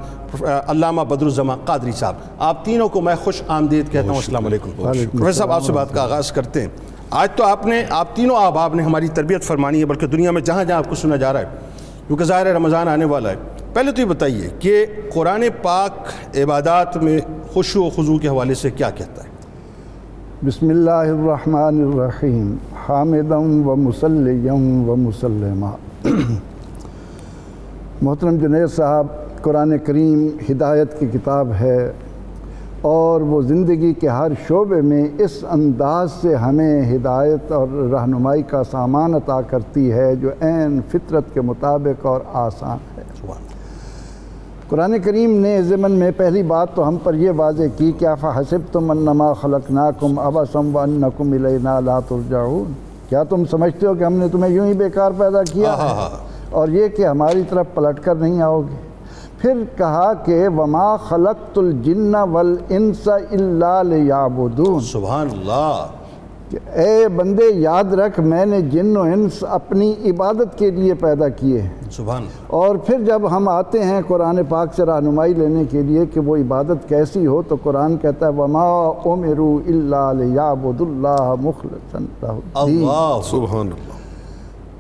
علامہ 0.68 1.02
بدر 1.02 1.26
الزما 1.26 1.56
قادری 1.66 1.92
صاحب۔ 1.92 2.16
آپ 2.38 2.66
تینوں 2.66 2.90
کو 2.90 3.02
میں 3.02 3.16
خوش 3.16 3.42
آمدید 3.48 3.92
کہتا 3.92 4.08
ہوں۔ 4.08 4.16
السلام 4.16 4.46
علیکم۔ 4.46 4.72
پروفیسر 5.12 5.32
صاحب 5.32 5.52
آپ 5.52 5.64
سے 5.64 5.72
بات 5.72 5.94
کا 5.94 6.04
آغاز 6.04 6.32
کرتے 6.32 6.62
ہیں۔ 6.62 6.68
آج 7.10 7.30
تو 7.36 7.44
آپ 7.44 7.66
نے 7.66 7.84
آپ 7.90 8.16
تینوں 8.16 8.36
احباب 8.36 8.76
نے 8.76 8.84
ہماری 8.84 9.08
تربیت 9.08 9.44
فرمانی 9.44 9.80
ہے، 9.80 9.86
بلکہ 9.86 10.08
دنیا 10.08 10.32
میں 10.32 10.42
جہاں 10.42 10.64
جہاں 10.64 10.78
آپ 10.78 10.90
کو 10.90 10.96
سنا 10.96 11.16
جا 11.16 11.34
رہا 11.34 11.40
ہے، 11.40 11.46
کیونکہ 12.08 12.26
ظاہر 12.26 12.46
ہے 12.46 12.52
رمضان 12.52 12.88
آنے 12.88 13.06
والا 13.06 13.30
ہے۔ 13.30 13.36
پہلے 13.74 13.92
تو 13.92 14.02
یہ 14.02 14.06
بتائیے 14.06 14.50
کہ 14.60 14.86
قرآن 15.14 15.44
پاک 15.62 15.92
عبادات 16.38 16.98
میں 16.98 17.20
خوش 17.54 17.76
و 17.76 17.90
خضوع 17.90 18.18
کے 18.18 18.28
حوالے 18.28 18.54
سے 18.54 18.72
کیا 18.72 18.90
کہتا 18.90 19.24
ہے؟ 19.24 19.30
بسم 20.46 20.70
اللہ 20.70 20.92
الرحمن 20.92 21.82
الرحیم۔ 21.82 22.56
حامدم 22.88 23.68
و 23.68 23.76
مسلم 23.76 24.90
و 24.90 24.96
مسلمہ 24.96 25.76
محترم 28.02 28.38
جنید 28.38 28.76
صاحب، 28.76 29.08
قرآن 29.42 29.78
کریم 29.78 30.28
ہدایت 30.50 31.00
کی 31.00 31.06
کتاب 31.14 31.54
ہے۔ 31.54 31.92
اور 32.84 33.22
وہ 33.22 33.42
زندگی 33.42 33.94
کے 33.94 34.08
ہر 34.08 34.32
شعبے 34.48 34.82
میں 34.82 35.08
اس 35.18 35.44
انداز 35.52 36.12
سے 36.22 36.36
ہمیں 36.36 36.96
ہدایت 36.96 37.52
اور 37.52 37.68
رہنمائی 37.68 38.42
کا 38.42 38.64
سامان 38.64 39.16
عطا 39.16 39.42
کرتی 39.42 39.92
ہے 39.92 40.16
جو 40.16 40.30
عین 40.42 40.80
فطرت 40.92 41.24
کے 41.34 41.42
مطابق 41.42 42.06
اور 42.06 42.22
آسان 42.34 42.78
ہے۔ 42.98 43.04
قرآن 44.70 44.96
کریم 45.04 45.32
نے 45.32 45.62
ضمن 45.62 45.92
میں 45.92 46.12
پہلی 46.18 46.44
بات 46.44 46.68
تو 46.76 46.88
ہم 46.88 46.98
پر 47.04 47.14
یہ 47.14 47.32
واضح 47.36 47.64
کی 47.78 47.92
کہ 47.98 48.06
آفا 48.06 48.40
حسب 48.40 48.58
تم 48.72 48.92
انما 48.92 49.34
خلق 49.34 49.72
ناکم 49.72 50.20
ابا 50.20 50.46
سم 50.46 50.76
و 50.76 50.80
انکم 50.80 51.32
الینا 51.32 51.80
لا 51.80 52.00
ترجعون۔ 52.00 52.74
کیا 53.10 53.24
تم 53.24 53.46
سمجھتے 53.46 53.88
ہو 53.88 53.94
کہ 53.94 54.04
ہم 54.04 54.14
نے 54.14 54.28
تمہیں 54.32 54.54
یوں 54.54 54.66
ہی 54.66 54.74
بیکار 54.74 55.12
پیدا 55.18 55.44
کیا 55.44 55.74
ہے؟ 55.74 56.16
اور 56.50 56.68
یہ 56.68 56.88
کہ 56.88 57.08
ہماری 57.08 57.44
طرف 57.50 57.66
پلٹ 57.74 58.00
کر 58.00 58.16
نہیں 58.16 58.42
آؤ 58.42 58.62
گے۔ 58.62 58.83
پھر 59.44 59.64
کہا 59.78 60.14
کہ 60.26 60.48
وما 60.48 60.96
خلقت 60.98 61.58
الجن 61.58 62.16
والانس 62.32 63.08
الا 63.08 63.82
لیعبدون 63.82 64.80
سبحان 64.80 65.28
اللہ 65.32 65.86
اے 66.76 67.08
بندے 67.08 67.46
یاد 67.54 67.94
رکھ 67.94 68.20
میں 68.20 68.46
نے 68.46 68.62
جن 68.62 68.98
و 68.98 69.02
انس 69.02 69.44
اپنی 69.50 69.94
عبادت 70.06 70.58
کے 70.58 70.72
لیے 70.72 70.94
پیدا 70.94 71.30
کیے 71.30 71.62
ہیں۔ 71.62 71.92
سبحان 71.92 72.26
اور 72.48 72.76
پھر 72.76 73.04
جب 73.04 73.30
ہم 73.32 73.48
آتے 73.48 73.84
ہیں 73.84 74.02
قرآن 74.08 74.44
پاک 74.50 74.74
سے 74.76 74.86
رہنمائی 74.86 75.34
لینے 75.34 75.66
کے 75.66 75.82
لیے 75.82 76.06
کہ 76.06 76.20
وہ 76.20 76.38
عبادت 76.38 76.88
کیسی 76.90 77.26
ہو 77.28 77.42
تو 77.48 77.56
قرآن 77.64 77.98
کہتا 77.98 78.28
ہے 78.28 78.32
وما 78.32 78.66
امروا 79.06 79.60
الا 79.68 80.12
لیعبدوا 80.12 80.88
اللہ 80.88 81.34
مخلصا 81.42 82.32
اللہ 82.54 83.20
سبحان 83.24 83.68
اللہ 83.68 84.02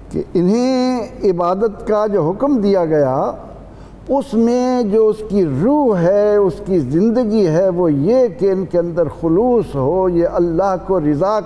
کہ 0.09 0.23
انہیں 0.33 1.01
عبادت 1.23 1.87
کا 1.87 2.07
جو 2.07 2.29
حکم 2.29 2.57
دیا 2.57 2.85
گیا 2.85 3.15
اس 4.09 4.33
میں 4.33 4.83
جو 4.83 5.07
اس 5.07 5.21
کی 5.29 5.43
روح 5.61 5.97
ہے، 5.97 6.35
اس 6.35 6.53
کی 6.65 6.79
زندگی 6.79 7.45
ہے، 7.47 7.67
وہ 7.75 7.91
یہ 7.91 8.27
کہ 8.39 8.51
ان 8.51 8.65
کے 8.71 8.79
اندر 8.79 9.07
خلوص 9.21 9.75
ہو، 9.75 10.09
یہ 10.09 10.27
اللہ 10.39 10.75
کو 10.87 10.99
رضا 10.99 11.39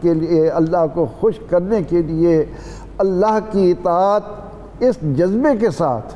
کے 0.00 0.14
لیے، 0.14 0.48
اللہ 0.50 0.84
کو 0.94 1.06
خوش 1.20 1.38
کرنے 1.50 1.82
کے 1.82 2.02
لیے 2.02 2.44
اللہ 3.04 3.38
کی 3.50 3.70
اطاعت 3.70 4.82
اس 4.82 4.96
جذبے 5.16 5.56
کے 5.60 5.70
ساتھ۔ 5.70 6.14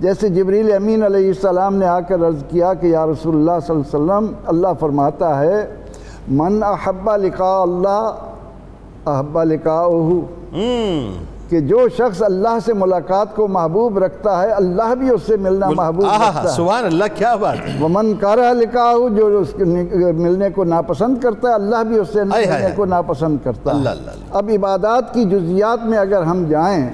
جیسے 0.00 0.28
جبریل 0.28 0.72
امین 0.72 1.02
علیہ 1.02 1.28
السلام 1.28 1.74
نے 1.76 1.86
آ 1.86 1.98
کر 2.00 2.26
عرض 2.26 2.42
کیا 2.50 2.74
کہ 2.74 2.86
یا 2.86 3.06
رسول 3.06 3.34
اللہ 3.36 3.58
صلی 3.66 3.74
اللہ 3.74 4.12
علیہ 4.12 4.28
وسلم، 4.28 4.32
اللہ 4.46 4.78
فرماتا 4.80 5.38
ہے، 5.40 5.66
من 6.30 6.62
احبا 6.62 7.16
لقاء 7.16 7.60
اللہ 7.62 9.06
احبا 9.06 9.44
لقاءہ 9.44 10.20
کہ 11.50 11.60
جو 11.60 11.88
شخص 11.88 12.22
اللہ 12.22 12.58
سے 12.64 12.72
ملاقات 12.72 13.34
کو 13.36 13.48
محبوب 13.48 13.98
رکھتا 13.98 14.42
ہے 14.42 14.50
اللہ 14.50 14.94
بھی 14.98 15.10
اس 15.10 15.22
سے 15.26 15.36
ملنا 15.36 15.68
محبوب 15.70 16.04
رکھتا 16.04 16.42
ہے۔ 16.42 16.48
سبحان 16.48 16.84
اللہ 16.84 17.04
کیا 17.14 17.34
بات 17.36 17.56
ہے؟ 17.68 17.76
ومن 17.82 18.14
کارا 18.20 18.52
لکھا 18.52 18.90
ہو 18.92 19.08
جو 19.08 19.26
اس 19.38 19.54
ملنے 20.14 20.50
کو 20.50 20.64
ناپسند 20.64 21.18
کرتا 21.18 21.48
ہے 21.48 21.54
اللہ 21.54 21.82
بھی 21.88 21.98
اس 21.98 22.08
سے 22.12 22.24
ملنے 22.24 22.70
کو 22.76 22.84
ناپسند 22.84 23.36
کرتا 23.44 23.70
ہے۔ 23.70 23.76
اب 24.30 24.50
عبادات 24.54 25.14
کی 25.14 25.24
جزیات 25.24 25.84
میں 25.84 25.98
اگر 25.98 26.22
ہم 26.22 26.44
جائیں 26.48 26.90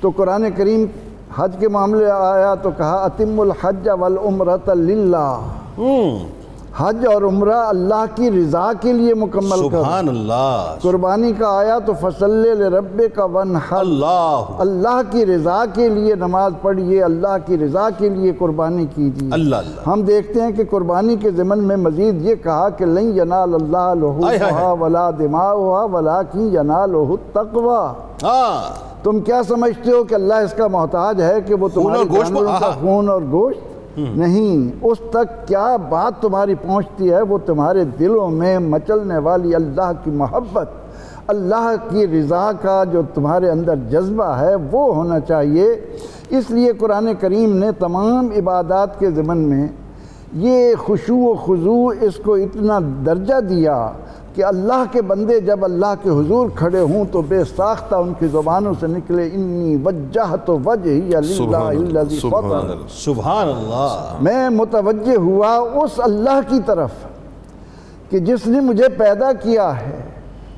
تو 0.00 0.10
قرآن 0.16 0.50
کریم 0.56 0.84
حج 1.36 1.56
کے 1.60 1.68
معاملے 1.68 2.10
آیا 2.10 2.54
تو 2.54 2.70
کہا 2.70 3.02
اتم 3.04 3.40
الحج 3.40 3.88
والعمرۃ 4.00 4.68
للہ 4.68 5.40
حج 6.78 7.06
اور 7.12 7.22
عمرہ 7.22 7.66
اللہ 7.66 8.04
کی 8.14 8.30
رضا 8.30 8.72
کے 8.80 8.92
لیے 8.92 9.14
مکمل 9.14 9.50
کر 9.50 9.56
سبحان 9.56 10.08
اللہ۔ 10.08 10.74
قربانی 10.82 11.32
کا 11.32 11.58
آیا 11.58 11.78
تو 11.78 11.92
فصل 12.00 12.62
رب 12.62 13.02
کا 13.14 13.24
ون 13.24 13.56
اللہ۔ 13.70 14.44
اللہ 14.58 15.00
کی 15.10 15.26
رضا 15.26 15.64
کے 15.74 15.88
لیے 15.88 16.14
نماز 16.14 16.52
پڑھیے 16.62 17.02
اللہ 17.02 17.36
کی 17.46 17.58
رضا 17.58 17.88
کے 17.98 18.08
لیے 18.08 18.32
قربانی 18.38 18.86
کیجیے۔ 18.94 19.30
اللہ 19.32 19.56
اللہ۔ 19.56 19.88
ہم 19.88 20.02
دیکھتے 20.02 20.40
ہیں 20.40 20.52
کہ 20.52 20.62
قربانی 20.70 21.16
کے 21.16 21.30
ضمن 21.30 21.64
میں 21.64 21.76
مزید 21.76 22.26
یہ 22.26 22.34
کہا 22.34 22.68
کہ 22.68 22.84
لن 22.84 23.18
ینال 23.18 23.54
اللہ 23.54 23.76
آئے 23.76 24.38
ہائے 24.38 24.50
لہوہا 24.50 24.66
ہائے۔ 24.66 24.80
ولا 24.80 25.08
ولیکن 25.84 26.48
ینالہ 26.52 26.96
التقوی۔ 26.96 27.92
ہاں۔ 28.22 28.72
تم 29.02 29.20
کیا 29.20 29.42
سمجھتے 29.48 29.90
ہو 29.90 30.04
کہ 30.04 30.14
اللہ 30.14 30.34
اس 30.34 30.52
کا 30.52 30.66
محتاج 30.66 31.22
ہے 31.22 31.40
کہ 31.46 31.54
وہ 31.54 31.68
تمہارے۔ 31.68 32.02
خون 32.80 33.08
اور 33.08 33.22
گوشت 33.30 33.73
نہیں، 33.96 34.70
اس 34.82 34.98
تک 35.10 35.48
کیا 35.48 35.76
بات 35.76 36.22
تمہاری 36.22 36.54
پہنچتی 36.54 37.10
ہے؟ 37.10 37.22
وہ 37.22 37.38
تمہارے 37.38 37.84
دلوں 37.84 38.30
میں 38.30 38.58
مچلنے 38.58 39.18
والی 39.18 39.54
اللہ 39.54 39.92
کی 40.04 40.10
محبت، 40.10 40.70
اللہ 41.26 41.74
کی 41.88 42.06
رضا 42.06 42.50
کا 42.62 42.84
جو 42.84 43.02
تمہارے 43.14 43.50
اندر 43.50 43.76
جذبہ 43.90 44.24
ہے، 44.24 44.54
وہ 44.72 44.94
ہونا 44.94 45.20
چاہیے۔ 45.20 45.66
اس 46.30 46.50
لیے 46.50 46.72
قرآن 46.72 47.08
کریم 47.20 47.56
نے 47.56 47.72
تمام 47.72 48.28
عبادات 48.38 48.98
کے 48.98 49.10
ضمن 49.10 49.38
میں 49.38 49.66
یہ 50.32 50.74
خشوع 50.86 51.30
و 51.30 51.34
خضوع 51.34 51.92
اس 52.00 52.16
کو 52.16 52.34
اتنا 52.34 52.78
درجہ 53.06 53.40
دیا۔ 53.40 53.90
کہ 54.34 54.44
اللہ 54.44 54.84
کے 54.92 55.02
بندے 55.02 55.40
جب 55.40 55.64
اللہ 55.64 55.94
کے 56.02 56.10
حضور 56.10 56.48
کھڑے 56.54 56.80
ہوں 56.80 57.04
تو 57.12 57.22
بے 57.22 57.44
ساختہ 57.56 57.94
ان 57.94 58.12
کی 58.18 58.26
زبانوں 58.26 58.72
سے 58.80 58.86
نکلے 58.86 59.30
انی 59.32 59.76
وجہ 59.84 60.36
تو 60.44 60.58
وجہ 60.64 60.90
ہی 60.90 61.14
سبحان 62.88 63.48
اللہ۔ 63.48 64.16
میں 64.20 64.50
متوجہ 64.50 65.16
ہوا 65.16 65.56
اس 65.56 65.90
اللہ 65.98 66.40
کی 66.48 66.60
طرف 66.66 66.90
کہ 68.10 68.18
جس 68.18 68.46
نے 68.46 68.60
مجھے 68.60 68.88
پیدا 68.88 69.32
کیا 69.32 69.80
ہے 69.80 70.00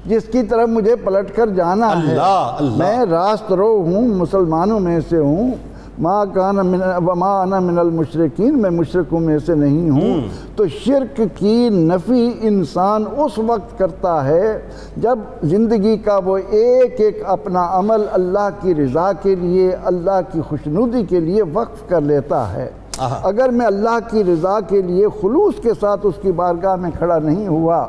جس 0.06 0.22
کی 0.32 0.42
طرف 0.42 0.68
مجھے 0.68 0.96
پلٹ 0.96 1.36
کر 1.36 1.46
جانا 1.46 1.88
ہے۔ 1.88 2.10
اللہ، 2.10 2.56
اللہ۔ 2.58 2.76
میں 2.76 3.04
راست 3.04 3.52
رو 3.52 3.76
ہوں 3.76 4.08
مسلمانوں 4.08 4.80
میں 4.80 5.00
سے 5.08 5.18
ہوں 5.18 5.50
ما 5.98 6.24
کان 6.24 6.56
من 6.56 6.80
وما 7.06 7.30
انا 7.42 7.58
من 7.60 7.78
المشرکین 7.78 8.58
میں 8.62 8.70
مشرکوں 8.70 9.20
میں 9.20 9.38
سے 9.46 9.54
نہیں 9.54 9.90
ہوں۔ 9.90 10.20
تو 10.56 10.66
شرک 10.84 11.20
کی 11.34 11.68
نفی 11.72 12.30
انسان 12.48 13.04
اس 13.16 13.38
وقت 13.46 13.78
کرتا 13.78 14.24
ہے 14.24 14.58
جب 14.96 15.18
زندگی 15.52 15.96
کا 16.04 16.18
وہ 16.24 16.36
ایک 16.36 17.00
ایک 17.00 17.22
اپنا 17.26 17.66
عمل 17.78 18.04
اللہ 18.12 18.48
کی 18.60 18.74
رضا 18.74 19.10
کے 19.22 19.34
لیے 19.34 19.70
اللہ 19.84 20.20
کی 20.32 20.40
خوشنودی 20.48 21.02
کے 21.08 21.20
لیے 21.20 21.42
وقف 21.52 21.88
کر 21.88 22.00
لیتا 22.00 22.52
ہے۔ 22.52 22.68
اگر 22.98 23.48
میں 23.48 23.66
اللہ 23.66 23.98
کی 24.10 24.24
رضا 24.24 24.58
کے 24.68 24.82
لیے 24.82 25.06
خلوص 25.20 25.54
کے 25.62 25.70
ساتھ 25.80 26.06
اس 26.06 26.14
کی 26.22 26.32
بارگاہ 26.32 26.76
میں 26.82 26.90
کھڑا 26.98 27.18
نہیں 27.18 27.48
ہوا 27.48 27.84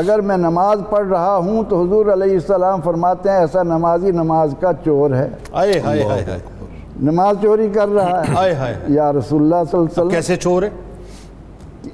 اگر 0.00 0.20
میں 0.20 0.36
نماز 0.36 0.80
پڑھ 0.90 1.08
رہا 1.08 1.36
ہوں 1.36 1.62
تو 1.68 1.82
حضور 1.82 2.12
علیہ 2.12 2.32
السلام 2.34 2.80
فرماتے 2.84 3.30
ہیں 3.30 3.38
ایسا 3.38 3.62
نمازی 3.62 4.10
نماز 4.10 4.54
کا 4.60 4.70
چور 4.84 5.10
ہے۔ 5.10 5.28
آئے 5.52 5.80
ہائے 5.84 6.02
ہائے 6.04 6.38
نماز 7.02 7.36
چوری 7.42 7.68
کر 7.74 7.88
رہا 7.88 8.20
ہے۔ 8.20 8.34
آئے 8.36 8.54
ہائے۔ 8.54 8.74
یا 8.88 9.12
رسول 9.12 9.42
اللہ 9.42 9.54
صلی 9.54 9.78
اللہ 9.78 9.84
علیہ 9.84 9.92
وسلم۔ 9.92 10.08
کیسے 10.08 10.36
چور 10.36 10.62
ہے؟ 10.62 10.70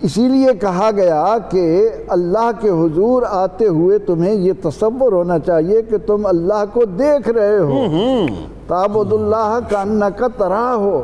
اسی 0.03 0.29
لیے 0.29 0.55
کہا 0.61 0.91
گیا 0.97 1.37
کہ 1.51 1.89
اللہ 2.09 2.51
کے 2.61 2.71
حضور 2.71 3.23
آتے 3.31 3.67
ہوئے 3.67 3.99
تمہیں 3.99 4.35
یہ 4.35 4.53
تصور 4.63 5.13
ہونا 5.13 5.39
چاہیے 5.39 5.83
کہ 5.83 5.97
تم 6.07 6.27
اللہ 6.27 6.65
کو 6.73 6.85
دیکھ 6.85 7.29
رہے 7.29 7.59
ہو۔ 7.59 7.85
تابد 8.67 9.13
اللہ 9.13 9.59
کا 9.69 9.81
انکا 9.81 10.27
ترا 10.37 10.75
ہو 10.75 11.03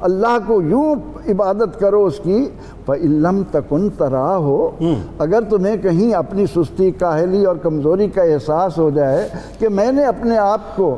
اللہ 0.00 0.38
کو 0.46 0.62
یوں 0.62 0.94
عبادت 1.28 1.80
کرو 1.80 2.04
اس 2.04 2.20
کی 2.22 2.48
فَإِلَّمْ 2.86 3.42
تَكُنْ 3.50 3.88
تَرَا 3.98 4.36
ہو 4.36 4.70
اگر 5.18 5.40
تمہیں 5.50 5.76
کہیں 5.76 6.14
اپنی 6.14 6.46
سستی 6.46 6.90
کاہلی 6.90 7.44
اور 7.44 7.56
کمزوری 7.56 8.08
کا 8.08 8.22
احساس 8.22 8.78
ہو 8.78 8.90
جائے 8.90 9.28
کہ 9.58 9.68
میں 9.68 9.92
نے 9.92 10.04
اپنے 10.04 10.38
آپ 10.38 10.76
کو 10.76 10.96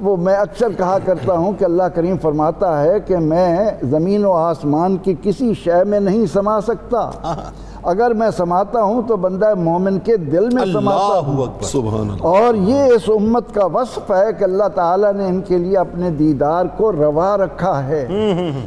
وہ 0.00 0.16
میں 0.16 0.36
اکثر 0.36 0.68
کہا 0.76 0.98
کرتا 1.04 1.32
ہوں 1.32 1.52
کہ 1.58 1.64
اللہ 1.64 1.82
کریم 1.82 2.16
فرماتا 2.22 2.82
ہے 2.82 3.00
کہ 3.06 3.16
میں 3.16 3.70
زمین 3.90 4.24
و 4.24 4.32
آسمان 4.32 4.96
کی 4.96 5.14
کسی 5.22 5.54
شے 5.54 5.84
میں 5.84 6.00
نہیں 6.00 6.26
سما 6.26 6.60
سکتا۔ 6.60 7.10
اگر 7.82 8.10
میں 8.10 8.30
سماتا 8.36 8.82
ہوں 8.82 9.02
تو 9.06 9.16
بندہ 9.16 9.54
مومن 9.54 9.98
کے 9.98 10.16
دل 10.16 10.48
میں 10.52 10.72
سماتا 10.72 11.18
ہوں۔ 11.18 11.46
سبحان 11.60 12.00
اللہ۔ 12.00 12.26
اور 12.26 12.54
یہ 12.54 12.82
اس 12.82 13.08
امت 13.08 13.54
کا 13.54 13.66
وصف 13.66 14.10
ہے 14.10 14.32
کہ 14.38 14.44
اللہ 14.44 14.68
تعالیٰ 14.74 15.12
نے 15.12 15.26
ان 15.26 15.40
کے 15.40 15.58
لیے 15.58 15.76
اپنے 15.76 16.10
دیدار 16.10 16.64
کو 16.76 16.92
روا 16.92 17.36
رکھا 17.36 17.86
ہے۔ 17.86 18.06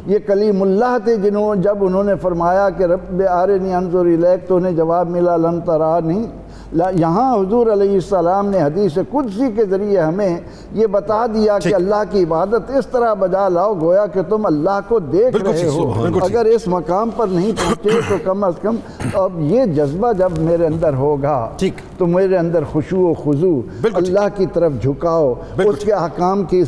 یہ 0.06 0.20
کلیم 0.28 0.62
اللہ 0.62 0.98
تھے 1.04 1.16
جنہوں 1.16 1.56
جب 1.56 1.78
انہوں 1.82 2.04
نے 2.04 2.16
فرمایا 2.16 2.70
کہ 2.70 2.84
رب 2.84 3.22
آرنی 3.30 3.74
انظر 3.74 4.00
الیک 4.00 4.48
تو 4.48 4.56
انہیں 4.56 4.74
جواب 4.74 5.10
ملا 5.10 5.38
لن 5.38 5.62
ترانی 5.62 6.26
یہاں 6.74 7.36
حضور 7.36 7.68
علیہ 7.68 7.94
السلام 7.94 8.50
نے 8.50 8.62
حدیث 8.62 8.94
قدسی 9.12 9.52
کے 9.56 9.66
ذریعے 9.66 10.00
ہمیں 10.00 10.38
یہ 10.72 10.88
بتا 10.88 11.26
دیا 11.26 11.60
کہ 11.60 11.76
اللہ 11.76 12.02
کی 12.10 12.24
عبادت 12.24 12.72
اس 12.78 12.88
طرح 12.88 13.14
بجا 13.14 13.50
لاؤ 13.50 13.74
گویا 13.82 14.06
کہ 14.06 14.22
تم 14.30 14.46
اللہ 14.46 14.80
کو 14.88 15.00
دیکھ 15.00 15.36
رہے 15.44 15.68
ہو۔ 15.68 15.92
اگر 16.26 16.46
اس 16.46 16.68
مقام 16.68 17.10
پر 17.16 17.28
نہیں 17.28 17.52
پہنچے 17.52 18.00
تو 18.10 18.16
کم 18.24 18.44
از 18.44 18.54
کم 18.62 18.76
اب 19.14 19.42
یہ 19.42 19.66
جذبہ 19.66 20.12
جب 20.14 20.38
میرے 20.38 20.66
اندر 20.66 20.94
ہوگا۔ 20.94 21.50
تو 21.98 22.06
میرے 22.06 22.38
اندر 22.38 22.64
خشوع 22.74 23.10
و 23.10 23.14
خضوع 23.14 23.62
ٹھیک۔ 23.82 23.96
اللہ 23.96 24.28
کی 24.36 24.46
طرف 24.54 24.72
جھکاؤ 24.82 25.34
اس 25.66 25.84
کے 25.84 25.94
احکام 25.94 26.44
کی 26.44 26.64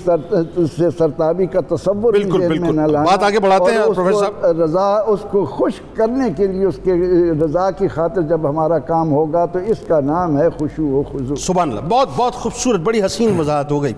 سے 0.77 0.89
سرتابی 0.97 1.45
کا 1.45 1.59
تصور 1.67 2.13
میں۔ 2.13 2.47
نہ 2.71 2.81
لانا 2.81 3.03
بات 3.09 3.23
آگے 3.23 3.39
بڑھاتے 3.39 3.71
ہیں 3.71 3.81
رضا 4.63 4.87
اس 5.07 5.19
کو 5.31 5.45
خوش 5.45 5.81
کرنے 5.93 6.29
کے 6.37 6.47
لیے 6.47 6.65
اس 6.65 6.79
کے 6.83 6.93
رضا 7.43 7.71
کی 7.71 7.87
خاطر 7.87 8.21
جب 8.21 8.49
ہمارا 8.49 8.79
کام 8.79 9.11
ہوگا 9.11 9.45
تو 9.45 9.59
اس 9.59 9.77
کا 9.89 9.99
نام 9.99 10.37
ہے 10.37 10.49
خشوع 10.49 10.89
و 10.91 11.03
خضوع۔ 11.03 11.35
سبحان 11.35 11.69
اللہ 11.69 11.81
بہت 11.81 12.09
بہت 12.15 12.33
خوبصورت 12.33 12.79
بڑی 12.79 13.01
حسین 13.05 13.39
وضاحت 13.39 13.71
ہو 13.71 13.83
گئی 13.83 13.93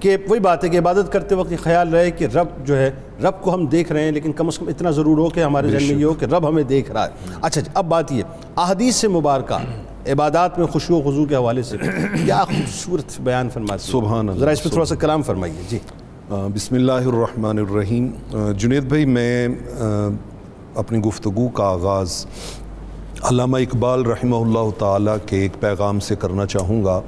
کہ 0.00 0.16
وہی 0.28 0.40
بات 0.40 0.64
ہے 0.64 0.68
کہ 0.68 0.78
عبادت 0.78 1.12
کرتے 1.12 1.34
وقت 1.34 1.52
یہ 1.52 1.56
خیال 1.62 1.94
رہے 1.94 2.10
کہ 2.10 2.26
رب 2.34 2.48
جو 2.64 2.76
ہے 2.76 2.90
رب 3.24 3.40
کو 3.40 3.54
ہم 3.54 3.66
دیکھ 3.66 3.92
رہے 3.92 4.02
ہیں 4.04 4.12
لیکن 4.12 4.32
کم 4.32 4.46
از 4.46 4.58
کم 4.58 4.68
اتنا 4.68 4.90
ضرور 4.90 5.18
ہو 5.18 5.28
کہ 5.28 5.40
ہمارے 5.40 5.68
ذہن 5.70 5.82
میں 5.82 5.96
یہ 5.96 6.04
ہو 6.04 6.14
کہ 6.14 6.24
رب 6.24 6.48
ہمیں 6.48 6.62
دیکھ 6.62 6.90
رہا 6.90 7.04
ہے۔ 7.04 7.34
اچھا 7.42 7.60
جی 7.60 7.70
اب 7.74 7.88
بات 7.88 8.12
یہ 8.12 8.22
احادیث 8.56 8.96
سے 8.96 9.08
مبارکہ 9.08 9.58
عبادات 10.12 10.58
میں 10.58 10.66
خوشو 10.66 10.96
و 10.96 11.10
خضوع 11.10 11.26
کے 11.26 11.36
حوالے 11.36 11.62
سے 11.62 11.76
کیا 12.24 12.44
خوبصورت 12.44 13.20
بیان 13.20 13.48
فرماتے 13.50 13.84
ہیں؟ 13.84 13.90
سبحان 13.92 14.28
اللہ، 14.28 14.40
ذرا 14.40 14.50
اس 14.50 14.62
پہ 14.62 14.68
تھوڑا 14.68 14.84
سا 14.84 14.94
کلام 14.94 15.22
فرمائیے۔ 15.22 15.62
جی۔ 15.68 15.78
بسم 16.54 16.74
اللہ 16.74 16.92
الرحمن 16.92 17.58
الرحیم۔ 17.58 18.08
جنید 18.56 18.84
بھائی 18.84 19.04
میں 19.04 19.48
اپنی 20.74 20.98
گفتگو 20.98 21.48
کا 21.48 21.64
آغاز 21.64 22.26
علامہ 23.30 23.56
اقبال 23.56 24.06
رحمہ 24.06 24.36
اللہ 24.36 24.70
تعالیٰ 24.78 25.16
کے 25.26 25.36
ایک 25.36 25.52
پیغام 25.60 26.00
سے 26.00 26.16
کرنا 26.16 26.46
چاہوں 26.46 26.84
گا۔ 26.84 27.00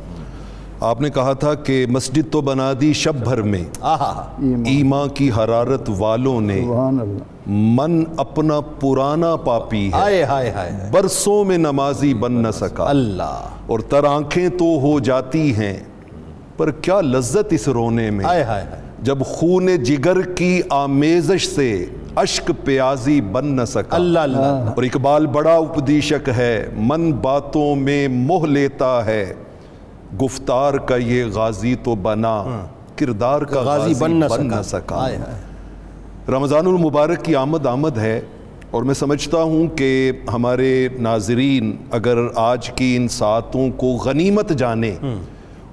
آپ 0.80 1.00
نے 1.00 1.10
کہا 1.10 1.32
تھا 1.32 1.54
کہ 1.54 1.86
مسجد 1.86 2.32
تو 2.32 2.40
بنا 2.40 2.72
دی 2.80 2.92
شب 2.92 3.14
بھر 3.24 3.42
میں۔ 3.42 3.64
ایما 4.66 5.06
کی 5.06 5.30
حرارت 5.30 5.90
والوں 5.98 6.40
نے 6.40 6.62
سبحان 6.64 7.00
اللہ۔ 7.00 7.24
من 7.46 8.04
اپنا 8.16 8.60
پرانا 8.60 9.36
پاپی 9.36 9.86
ہے۔ 9.86 9.92
ہائے 9.92 10.24
ہائے 10.24 10.50
ہائے۔ 10.50 10.72
برسوں 10.90 11.44
میں 11.44 11.58
نمازی 11.58 12.14
بن 12.14 12.32
نہ 12.32 12.50
سکا۔ 12.52 12.84
اللہ۔ 12.88 13.40
اور 13.66 13.78
تر 13.78 14.04
آنکھیں 14.04 14.48
تو 14.48 14.64
ہو 14.64 15.00
جاتی 15.00 15.56
ہیں۔ 15.56 15.76
پر 16.56 16.70
کیا 16.70 17.00
لذت 17.00 17.46
اس 17.50 17.68
رونے 17.68 18.10
میں؟ 18.10 18.24
ہائے 18.24 18.42
ہائے 18.42 18.62
ہائے۔ 18.62 18.82
جب 19.02 19.18
خون 19.20 19.76
جگر 19.76 20.20
کی 20.22 20.62
آمیزش 20.70 21.48
سے 21.48 21.84
اشک 22.18 22.50
پیازی 22.64 23.20
بن 23.20 23.46
نہ 23.46 23.64
سکا۔ 23.64 23.96
اللہ 23.96 24.18
اللہ۔ 24.18 24.36
اور 24.76 24.82
اقبال 24.82 25.26
بڑا 25.26 25.54
اپدیشک 25.54 26.28
ہے 26.36 26.68
من 26.76 27.12
باتوں 27.12 27.76
میں 27.76 28.08
موہ 28.08 28.46
لیتا 28.46 29.06
ہے۔ 29.06 29.34
گفتار 30.22 30.74
کا 30.74 30.96
یہ 30.96 31.24
غازی 31.34 31.74
تو 31.74 31.94
بنا 31.94 32.58
کردار 32.96 33.42
کا 33.42 33.60
غازی 33.60 33.94
بن 33.98 34.10
نہ 34.10 34.62
سکا۔ 34.62 35.08
رمضان 36.28 36.66
المبارک 36.66 37.24
کی 37.24 37.36
آمد 37.36 37.66
آمد 37.66 37.98
ہے 37.98 38.20
اور 38.70 38.82
میں 38.82 38.94
سمجھتا 38.94 39.42
ہوں 39.42 39.66
کہ 39.66 40.12
ہمارے 40.34 40.88
ناظرین 41.00 41.76
اگر 41.90 42.18
آج 42.34 42.70
کی 42.70 42.96
ان 42.96 43.08
ساعتوں 43.08 43.70
کو 43.70 43.86
غنیمت 43.86 44.50
جانیں 44.50 44.96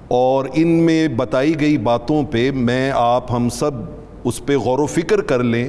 اور 0.08 0.44
ان 0.54 0.68
میں 0.68 1.08
بتائی 1.08 1.60
گئی 1.60 1.78
باتوں 1.78 2.22
پہ 2.30 2.50
میں 2.50 2.92
آپ 2.94 3.32
ہم 3.32 3.48
سب 3.48 3.70
اس 4.24 4.46
پہ 4.46 4.56
غور 4.56 4.78
و 4.78 4.86
فکر 4.86 5.20
کر 5.20 5.42
لیں 5.42 5.68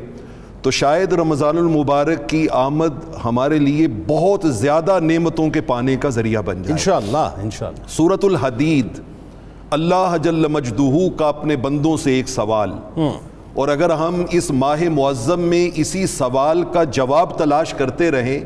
تو 0.67 0.71
شاید 0.71 1.13
رمضان 1.13 1.57
المبارک 1.57 2.29
کی 2.29 2.47
آمد 2.51 2.89
ہمارے 3.25 3.59
لیے 3.59 3.87
بہت 4.07 4.41
زیادہ 4.43 4.99
نعمتوں 4.99 5.49
کے 5.49 5.61
پانے 5.61 5.95
کا 5.95 6.09
ذریعہ 6.09 6.41
بن 6.41 6.55
جائے۔ 6.55 6.71
انشاءاللہ 6.71 7.29
انشاءاللہ۔ 7.43 7.83
سورت 7.87 8.25
الحدید 8.25 8.87
اللہ 9.69 10.15
جل 10.23 10.47
مجدہو 10.47 11.09
کا 11.09 11.27
اپنے 11.27 11.55
بندوں 11.55 11.97
سے 11.97 12.11
ایک 12.11 12.29
سوال۔ 12.29 12.71
اور 13.53 13.67
اگر 13.67 13.89
ہم 13.89 14.23
اس 14.31 14.51
ماہ 14.51 14.83
معظم 14.89 15.39
میں 15.39 15.71
اسی 15.75 16.07
سوال 16.07 16.63
کا 16.63 16.83
جواب 16.83 17.37
تلاش 17.37 17.73
کرتے 17.73 18.11
رہیں 18.11 18.39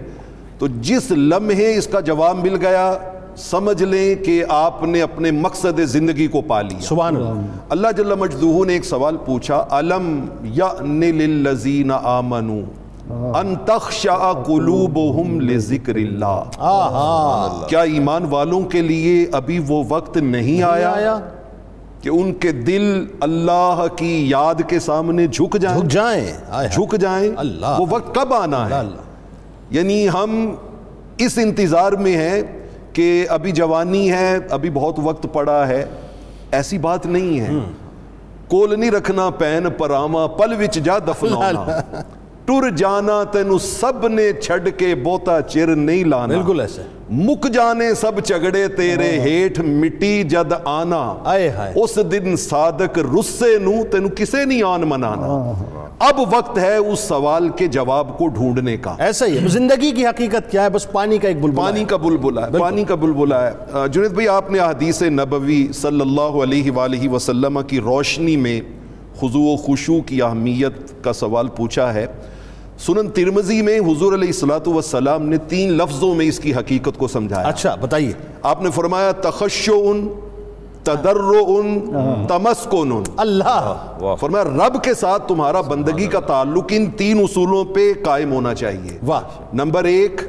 تو 0.57 0.67
جس 0.67 1.11
لمحے 1.11 1.77
اس 1.77 1.87
کا 1.87 1.99
جواب 1.99 2.37
مل 2.37 2.55
گیا 2.55 2.97
سمجھ 3.37 3.83
لیں 3.83 4.15
کہ 4.15 4.43
آپ 4.49 4.83
نے 4.83 5.01
اپنے 5.01 5.31
مقصد 5.31 5.79
زندگی 5.83 6.27
کو 6.27 6.41
پا 6.41 6.61
لیا۔ 6.61 6.81
سبحان 6.81 7.15
اللہ۔ 7.15 7.41
اللہ 7.69 7.87
جل 7.97 8.15
مجدوہ 8.15 8.65
نے 8.65 8.73
ایک 8.73 8.85
سوال 8.85 9.17
پوچھا 9.25 9.65
علم 9.69 10.25
یأن 10.43 10.99
للذین 10.99 11.91
آمنوا 12.03 13.39
ان 13.39 13.55
تخشع 13.65 14.31
قلوبہم 14.31 15.41
لذکر 15.41 15.95
اللہ۔ 15.95 16.43
آہا۔ 16.57 17.67
کیا 17.69 17.81
ایمان 17.81 18.25
والوں 18.25 18.61
کے 18.61 18.81
لیے 18.81 19.27
ابھی 19.31 19.59
وہ 19.67 19.83
وقت 19.89 20.17
نہیں 20.17 20.63
آیا 20.63 21.19
کہ 22.01 22.09
ان 22.09 22.33
کے 22.33 22.51
دل 22.51 23.05
اللہ 23.19 23.85
کی 23.95 24.29
یاد 24.29 24.55
کے 24.67 24.79
سامنے 24.79 25.27
جھک 25.27 25.57
جائیں؟ 25.61 25.81
جھک 25.81 25.89
جائیں۔ 25.91 26.33
جھک 26.71 26.95
جائیں۔ 26.97 27.31
اللہ۔ 27.37 27.75
وہ 27.79 27.85
وقت 27.89 28.15
کب 28.15 28.33
آنا 28.33 28.69
ہے؟ 28.69 28.87
یعنی 29.69 30.07
ہم 30.09 30.55
اس 31.17 31.37
انتظار 31.37 31.91
میں 31.91 32.17
ہیں 32.17 32.41
کہ 32.93 33.25
ابھی 33.29 33.51
جوانی 33.51 34.11
ہے 34.11 34.37
ابھی 34.49 34.69
بہت 34.69 34.99
وقت 35.03 35.27
پڑا 35.33 35.67
ہے 35.67 35.85
ایسی 36.51 36.77
بات 36.77 37.05
نہیں 37.05 37.39
ہے۔ 37.39 37.49
کول 38.47 38.79
نہیں 38.79 38.91
رکھنا 38.91 39.29
پین 39.29 39.67
پراما 39.77 40.27
پل 40.27 40.61
وچ 40.61 40.75
جا 40.75 40.99
دفنانا 40.99 41.79
ٹر 42.45 42.69
جانا 42.69 43.23
تینو 43.23 43.57
سب 43.57 44.07
نے 44.07 44.31
چھڑ 44.33 44.69
کے 44.69 44.95
بوتا 44.95 45.41
چر 45.41 45.67
نہیں 45.67 46.03
لانا۔ 46.03 46.35
بالکل 46.35 46.59
ایسے۔ 46.59 46.81
مک 47.11 47.45
جانے 47.53 47.93
سب 47.95 48.19
چگڑے 48.19 48.67
تیرے 48.69 49.09
ہیٹھ 49.19 49.59
مٹی 49.61 50.21
جد 50.23 50.53
آنا 50.65 51.01
آئے 51.25 51.49
اس 51.75 51.97
دن 52.11 52.35
صادق 52.39 52.99
رسے 53.07 53.57
نو 53.61 53.73
تینو 53.91 54.09
کسے 54.15 54.43
نہیں 54.45 54.61
آن 54.63 54.87
منانا 54.89 55.27
اب 56.01 56.19
وقت 56.31 56.57
ہے 56.57 56.75
اس 56.75 56.99
سوال 57.01 57.49
کے 57.57 57.67
جواب 57.69 58.17
کو 58.17 58.27
ڈھونڈنے 58.29 58.77
کا 58.77 58.95
ایسا 58.99 59.25
ہی 59.25 59.37
ہے 59.37 59.47
زندگی 59.49 59.91
کی 59.91 60.05
حقیقت 60.05 60.49
کیا 60.51 60.63
ہے 60.63 60.69
بس 60.69 60.87
پانی 60.91 61.17
کا 61.17 61.27
ایک 61.27 61.41
بلبلا 61.41 61.61
پانی 61.61 61.83
کا 61.83 61.95
بلبلا 61.97 62.45
ہے 62.45 62.59
پانی 62.59 62.83
کا 62.83 62.95
بلبلا 62.97 63.41
ہے 63.41 63.87
جنید 63.87 64.11
بھائی 64.11 64.27
آپ 64.29 64.51
نے 64.51 64.59
حدیث 64.59 65.01
نبوی 65.11 65.65
صلی 65.75 66.01
اللہ 66.01 66.41
علیہ 66.43 66.71
وآلہ 66.71 67.09
وسلم 67.09 67.59
کی 67.67 67.79
روشنی 67.81 68.37
میں 68.37 68.59
خضوع 69.21 69.43
و 69.43 69.55
خشوع 69.57 70.01
کی 70.03 70.21
اہمیت 70.21 71.03
کا 71.03 71.13
سوال 71.15 71.47
پوچھا 71.55 71.93
ہے 71.93 72.05
سنن 72.85 73.09
ترمزی 73.09 73.61
میں 73.61 73.79
حضور 73.79 74.13
علیہ 74.13 74.27
الصلوۃ 74.27 74.67
والسلام 74.67 75.25
نے 75.25 75.37
تین 75.37 75.71
لفظوں 75.71 76.15
میں 76.15 76.25
اس 76.25 76.39
کی 76.39 76.55
حقیقت 76.55 76.97
کو 76.97 77.07
سمجھایا۔ 77.07 77.47
اچھا 77.47 77.75
بتائیے۔ 77.75 78.13
آپ 78.43 78.61
نے 78.63 78.69
فرمایا 78.71 79.11
تخشعن 79.11 80.07
تدرعن 80.83 81.79
تمسکن 82.27 83.03
اللہ۔ 83.17 83.75
فرمایا 84.19 84.43
رب 84.43 84.83
کے 84.83 84.93
ساتھ 84.93 85.27
تمہارا 85.27 85.61
بندگی 85.61 86.07
کا 86.07 86.19
تعلق 86.19 86.65
ان 86.69 86.85
تین 86.85 87.19
اصولوں 87.19 87.65
پہ 87.65 87.93
قائم 88.05 88.31
ہونا 88.31 88.53
چاہیے۔ 88.53 88.97
واہ۔ 89.05 89.21
نمبر 89.53 89.83
ایک 89.83 90.21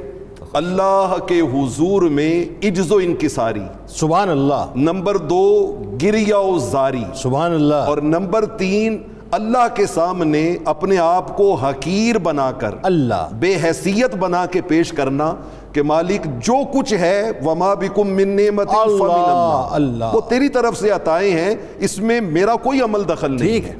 اللہ 0.52 1.16
کے 1.26 1.40
حضور 1.40 2.02
میں 2.02 2.44
عجز 2.64 2.92
و 2.92 2.96
انکساری۔ 2.96 3.62
سبحان 3.88 4.28
اللہ۔ 4.28 4.66
نمبر 4.76 5.16
دو 5.16 5.76
گریا 6.02 6.38
و 6.38 6.58
زاری۔ 6.58 7.04
سبحان 7.14 7.52
اللہ۔ 7.54 7.74
اور 7.74 7.98
نمبر 7.98 8.44
تین 8.44 8.98
اللہ 9.32 9.66
کے 9.74 9.86
سامنے 9.86 10.56
اپنے 10.64 10.98
آپ 10.98 11.36
کو 11.36 11.54
حقیر 11.54 12.18
بنا 12.18 12.52
کر 12.52 12.74
اللہ۔ 12.82 13.28
بے 13.32 13.56
حیثیت 13.64 14.14
بنا 14.14 14.46
کے 14.46 14.60
پیش 14.60 14.90
کرنا 14.90 15.34
کہ 15.72 15.82
مالک 15.82 16.26
جو 16.40 16.54
کچھ 16.72 16.94
ہے 16.94 17.30
وما 17.44 17.74
بکم 17.74 18.08
من 18.08 18.28
نعمت 18.28 18.68
فمن 18.68 18.82
اللہ 18.82 19.12
اللہ 19.12 19.74
اللہ۔ 19.74 20.04
وہ 20.12 20.20
تیری 20.28 20.48
طرف 20.48 20.78
سے 20.78 20.90
عطائیں 20.90 21.32
ہیں 21.32 21.54
اس 21.78 21.98
میں 21.98 22.20
میرا 22.20 22.56
کوئی 22.56 22.80
عمل 22.80 23.08
دخل 23.08 23.30
نہیں 23.30 23.38
ٹھیک 23.38 23.68
ہے۔ 23.68 23.74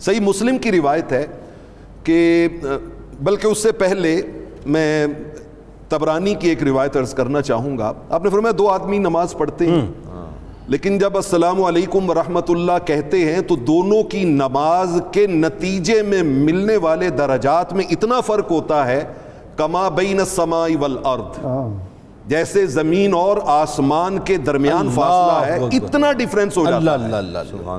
صحیح 0.00 0.20
مسلم 0.20 0.58
کی 0.58 0.72
روایت 0.72 1.12
ہے 1.12 1.26
کہ 2.04 2.48
بلکہ 3.20 3.46
اس 3.46 3.62
سے 3.62 3.72
پہلے 3.72 4.22
میں 4.66 5.06
تبرانی 5.88 6.34
کی 6.34 6.48
ایک 6.48 6.62
روایت 6.62 6.96
عرض 6.96 7.14
کرنا 7.14 7.42
چاہوں 7.42 7.78
گا۔ 7.78 7.92
آپ 8.10 8.24
نے 8.24 8.30
فرمایا 8.30 8.54
دو 8.58 8.68
آدمی 8.68 8.98
نماز 8.98 9.32
پڑھتے 9.32 9.66
ہیں۔ 9.66 9.86
لیکن 10.70 10.98
جب 10.98 11.16
السلام 11.16 11.62
علیکم 11.62 12.10
ورحمۃ 12.10 12.40
اللہ 12.48 12.72
کہتے 12.86 13.34
ہیں 13.34 13.40
تو 13.40 13.56
دونوں 13.56 14.02
کی 14.02 14.24
نماز 14.24 15.00
کے 15.12 15.26
نتیجے 15.26 16.02
میں 16.02 16.22
ملنے 16.22 16.76
والے 16.76 17.10
درجات 17.10 17.72
میں 17.72 17.84
اتنا 17.90 18.20
فرق 18.20 18.50
ہوتا 18.50 18.86
ہے 18.86 19.04
کما 19.56 19.88
بین 19.88 20.20
السماء 20.20 20.66
والارض۔ 20.80 21.38
جیسے 22.26 22.66
زمین 22.66 23.14
اور 23.14 23.36
آسمان 23.44 24.18
کے 24.18 24.36
درمیان 24.36 24.88
فاصلہ 24.94 25.52
ہے۔ 25.52 25.58
اتنا 25.76 26.12
ڈیفرنس 26.12 26.56
ہو 26.56 26.64
جاتا 26.64 27.04
ہے۔ 27.04 27.10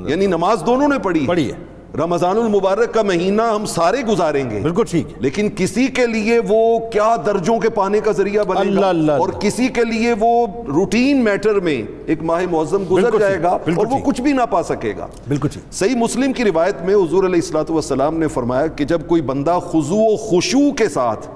یعنی 0.09 0.25
نماز 0.25 0.63
دونوں 0.65 0.87
نے 0.87 0.99
پڑھی۔ 0.99 1.25
پڑھی 1.27 1.51
ہے۔ 1.51 1.70
رمضان 1.97 2.37
المبارک 2.37 2.93
کا 2.93 3.01
مہینہ 3.01 3.41
ہم 3.41 3.65
سارے 3.65 3.97
گزاریں 4.01 4.49
گے۔ 4.49 4.59
بالکل 4.59 4.83
ٹھیک۔ 4.83 5.07
ہے 5.07 5.13
لیکن 5.19 5.49
کسی 5.55 5.87
کے 5.87 6.07
لیے 6.07 6.39
وہ 6.47 6.79
کیا 6.89 7.15
درجوں 7.25 7.59
کے 7.59 7.69
پانے 7.69 7.99
کا 7.99 8.11
ذریعہ 8.11 8.43
بنے 8.43 8.59
اللہ 8.59 8.81
گا؟ 8.81 8.89
اللہ 8.89 9.11
اور 9.11 9.29
کسی 9.29 9.67
کے 9.67 9.83
لیے 9.83 10.13
وہ 10.19 10.47
روٹین 10.67 11.23
میٹر 11.23 11.59
میں 11.59 11.83
ایک 12.05 12.23
ماہ 12.23 12.41
معظم 12.51 12.83
گزر 12.91 13.19
جائے 13.19 13.41
گا 13.43 13.49
اور 13.49 13.85
وہ۔ 13.85 13.97
کچھ 14.05 14.21
بھی 14.21 14.31
نہ 14.31 14.41
پا 14.49 14.63
سکے 14.63 14.93
گا۔ 14.97 15.07
بالکل 15.27 15.47
ٹھیک۔ 15.47 15.73
صحیح 15.73 15.95
مسلم 15.95 16.33
کی 16.33 16.43
روایت 16.43 16.81
میں 16.81 16.95
حضور 16.95 17.23
علیہ 17.23 17.35
الصلوۃ 17.35 17.69
والسلام 17.69 18.17
نے 18.19 18.27
فرمایا 18.27 18.67
کہ 18.67 18.85
جب 18.85 19.07
کوئی 19.07 19.21
بندہ 19.21 19.59
خضوع 19.71 20.07
و 20.07 20.15
خشوع 20.15 20.71
کے 20.71 20.89
ساتھ 20.89 21.27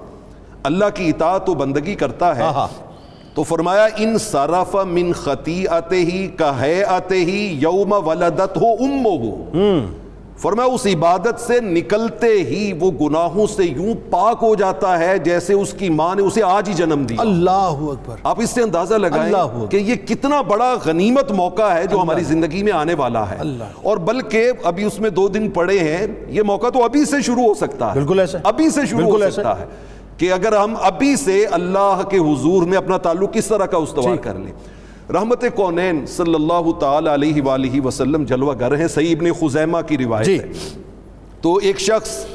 اللہ 0.63 0.85
کی 0.93 1.09
اطاعت 1.09 1.49
و 1.49 1.53
بندگی 1.53 1.95
کرتا 1.95 2.37
ہے 2.37 2.43
تو 3.33 3.43
فرمایا 3.43 3.87
ان 3.97 4.17
صرف 4.17 4.75
من 4.85 5.11
خطیئتے 5.13 5.95
ہی 5.95 6.27
کہیئتے 6.27 7.15
ہی 7.15 7.57
یوم 7.61 7.93
ولدت 8.05 8.57
ہو 8.57 8.73
امو 8.73 9.15
فرمایا 10.37 10.73
اس 10.73 10.87
عبادت 10.95 11.39
سے 11.39 11.59
نکلتے 11.59 12.27
ہی 12.27 12.73
وہ 12.79 12.91
گناہوں 12.91 13.47
سے 13.47 13.63
یوں 13.63 13.93
پاک 14.11 14.37
ہو 14.41 14.55
جاتا 14.55 14.99
ہے 14.99 15.17
جیسے 15.17 15.53
اس 15.53 15.73
کی 15.73 15.89
ماں 15.89 16.15
نے 16.15 16.21
اسے 16.21 16.43
آج 16.43 16.69
ہی 16.69 16.73
جنم 16.73 17.03
دیا۔ 17.03 17.21
اللہ 17.21 17.75
اکبر۔ 17.81 18.15
آپ 18.23 18.41
اس 18.41 18.49
سے 18.49 18.61
اندازہ 18.61 18.93
لگائیں 18.93 19.25
اللہ 19.25 19.37
اکبر۔ 19.37 19.67
کہ 19.67 19.77
یہ 19.77 19.95
کتنا 19.95 20.41
بڑا 20.41 20.75
غنیمت 20.85 21.31
موقع 21.31 21.73
ہے 21.73 21.87
جو 21.87 22.01
ہماری 22.01 22.23
زندگی 22.23 22.63
میں 22.63 22.71
آنے 22.71 22.93
والا 22.93 23.29
ہے۔ 23.29 23.35
اللہ۔ 23.39 23.63
اور 23.83 23.97
بلکہ 23.97 24.51
ابھی 24.63 24.83
اس 24.83 24.99
میں 24.99 25.09
دو 25.09 25.27
دن 25.27 25.49
پڑے 25.49 25.79
ہیں 25.79 26.07
یہ 26.27 26.41
موقع 26.41 26.67
تو 26.67 26.83
ابھی 26.83 27.05
سے 27.05 27.21
شروع 27.21 27.43
ہو 27.43 27.53
سکتا 27.53 27.89
ہے۔ 27.89 27.99
بالکل 27.99 28.19
ایسے 28.19 28.37
ابھی 28.43 28.69
سے 28.69 28.85
شروع 28.85 29.01
ہو۔ 29.01 29.31
سکتا 29.31 29.59
ہے 29.59 29.65
کہ 30.17 30.31
اگر 30.31 30.57
ہم 30.57 30.75
ابھی 30.81 31.15
سے 31.15 31.45
اللہ 31.51 32.01
کے 32.09 32.17
حضور 32.17 32.63
میں 32.63 32.77
اپنا 32.77 32.97
تعلق 32.97 33.33
کس 33.33 33.45
طرح 33.47 33.65
کا 33.65 33.77
استوار 33.77 34.15
کر 34.15 34.33
لیں۔ 34.33 34.51
رحمت 35.13 35.43
کونین 35.55 36.05
صلی 36.05 36.35
اللہ 36.35 36.71
تعالی 36.79 37.13
علیہ 37.13 37.41
وآلہ 37.41 37.81
وسلم 37.81 38.23
جلوہ 38.23 38.53
گر 38.59 38.75
ہیں 38.75 38.87
صحیح 38.87 39.15
ابن 39.19 39.31
خزیمہ 39.33 39.77
کی 39.87 39.97
روایت 39.97 40.25
جی۔ 40.25 40.39
ہے۔ 40.39 40.51
تو 41.41 41.55
ایک 41.55 41.79
شخص 41.79 42.25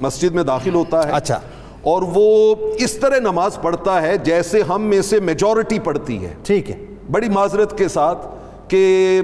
مسجد 0.00 0.34
میں 0.34 0.42
داخل 0.42 0.74
ہوتا 0.74 1.08
ہے 1.08 1.12
اچھا۔ 1.12 1.40
اور 1.82 2.02
وہ 2.14 2.54
اس 2.78 2.92
طرح 2.92 3.18
نماز 3.18 3.58
پڑھتا 3.62 4.02
ہے 4.02 4.16
جیسے 4.16 4.62
ہم 4.62 4.82
میں 4.82 5.02
سے 5.02 5.20
میجورٹی 5.20 5.78
پڑھتی 5.78 6.24
ہے۔ 6.24 6.34
ٹھیک 6.44 6.70
ہے۔ 6.70 6.84
بڑی 7.10 7.28
معذرت 7.28 7.78
کے 7.78 7.88
ساتھ 7.88 8.26
کہ 8.68 9.20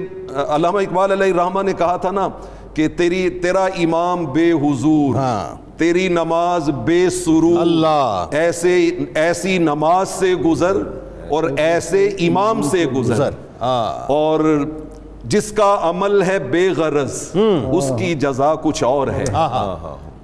علامہ 0.49 0.77
اقبال 0.77 1.11
علیہ 1.11 1.33
الرحمہ 1.33 1.61
نے 1.61 1.73
کہا 1.73 1.97
تھا 1.97 2.11
نا 2.11 2.27
کہ 2.73 2.87
تیری 2.87 3.29
تیرا 3.29 3.65
امام 3.65 4.25
بے 4.25 4.51
حضور 4.51 5.15
ہاں۔ 5.15 5.55
تیری 5.77 6.07
نماز 6.07 6.69
بے 6.85 7.09
سرور۔ 7.09 7.59
اللہ۔ 7.61 8.27
ایسے 8.31 8.89
ایسی 9.15 9.57
نماز 9.57 10.09
سے 10.09 10.35
گزر 10.35 10.77
اور 11.31 11.43
ایسے 11.57 12.05
امام 12.07 12.61
سے 12.61 12.85
گزر۔ 12.85 13.29
ہاں۔ 13.61 14.11
اور 14.11 14.65
جس 15.25 15.51
کا 15.51 15.77
عمل 15.81 16.21
ہے 16.21 16.39
بے 16.39 16.69
غرض 16.77 17.31
اس 17.71 17.91
کی 17.99 18.13
جزا 18.15 18.53
کچھ 18.55 18.83
اور 18.83 19.07
ہے۔ 19.07 19.23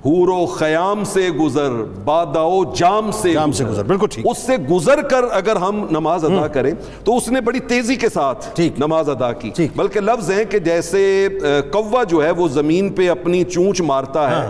حور 0.05 0.27
و 0.27 0.45
خیام 0.45 1.03
سے 1.03 1.29
گزر 1.29 1.69
باداؤ 2.05 2.63
جام 2.63 3.11
سے 3.11 3.33
جام 3.33 3.51
سے 3.51 3.65
گزر۔ 3.65 3.83
بالکل 3.83 4.07
ٹھیک۔ 4.11 4.27
اس 4.29 4.37
سے 4.37 4.57
گزر 4.57 5.01
کر 5.01 5.25
اگر 5.31 5.55
ہم 5.55 5.87
نماز 5.91 6.25
ادا 6.25 6.47
کریں 6.47 6.71
تو 7.03 7.17
اس 7.17 7.29
نے 7.29 7.41
بڑی 7.41 7.59
تیزی 7.59 7.95
کے 7.95 8.09
ساتھ۔ 8.09 8.61
نماز 8.79 9.09
ادا 9.09 9.33
کی۔ 9.33 9.67
بلکہ 9.75 9.99
لفظ 9.99 10.31
ہیں 10.31 10.43
کہ 10.43 10.59
جیسے 10.59 11.27
کوا 11.71 12.03
جو 12.03 12.23
ہے 12.23 12.31
وہ 12.31 12.47
زمین 12.47 12.89
پہ 12.89 13.09
اپنی 13.09 13.43
چونچ 13.43 13.81
مارتا 13.81 14.31
ہے۔ 14.31 14.47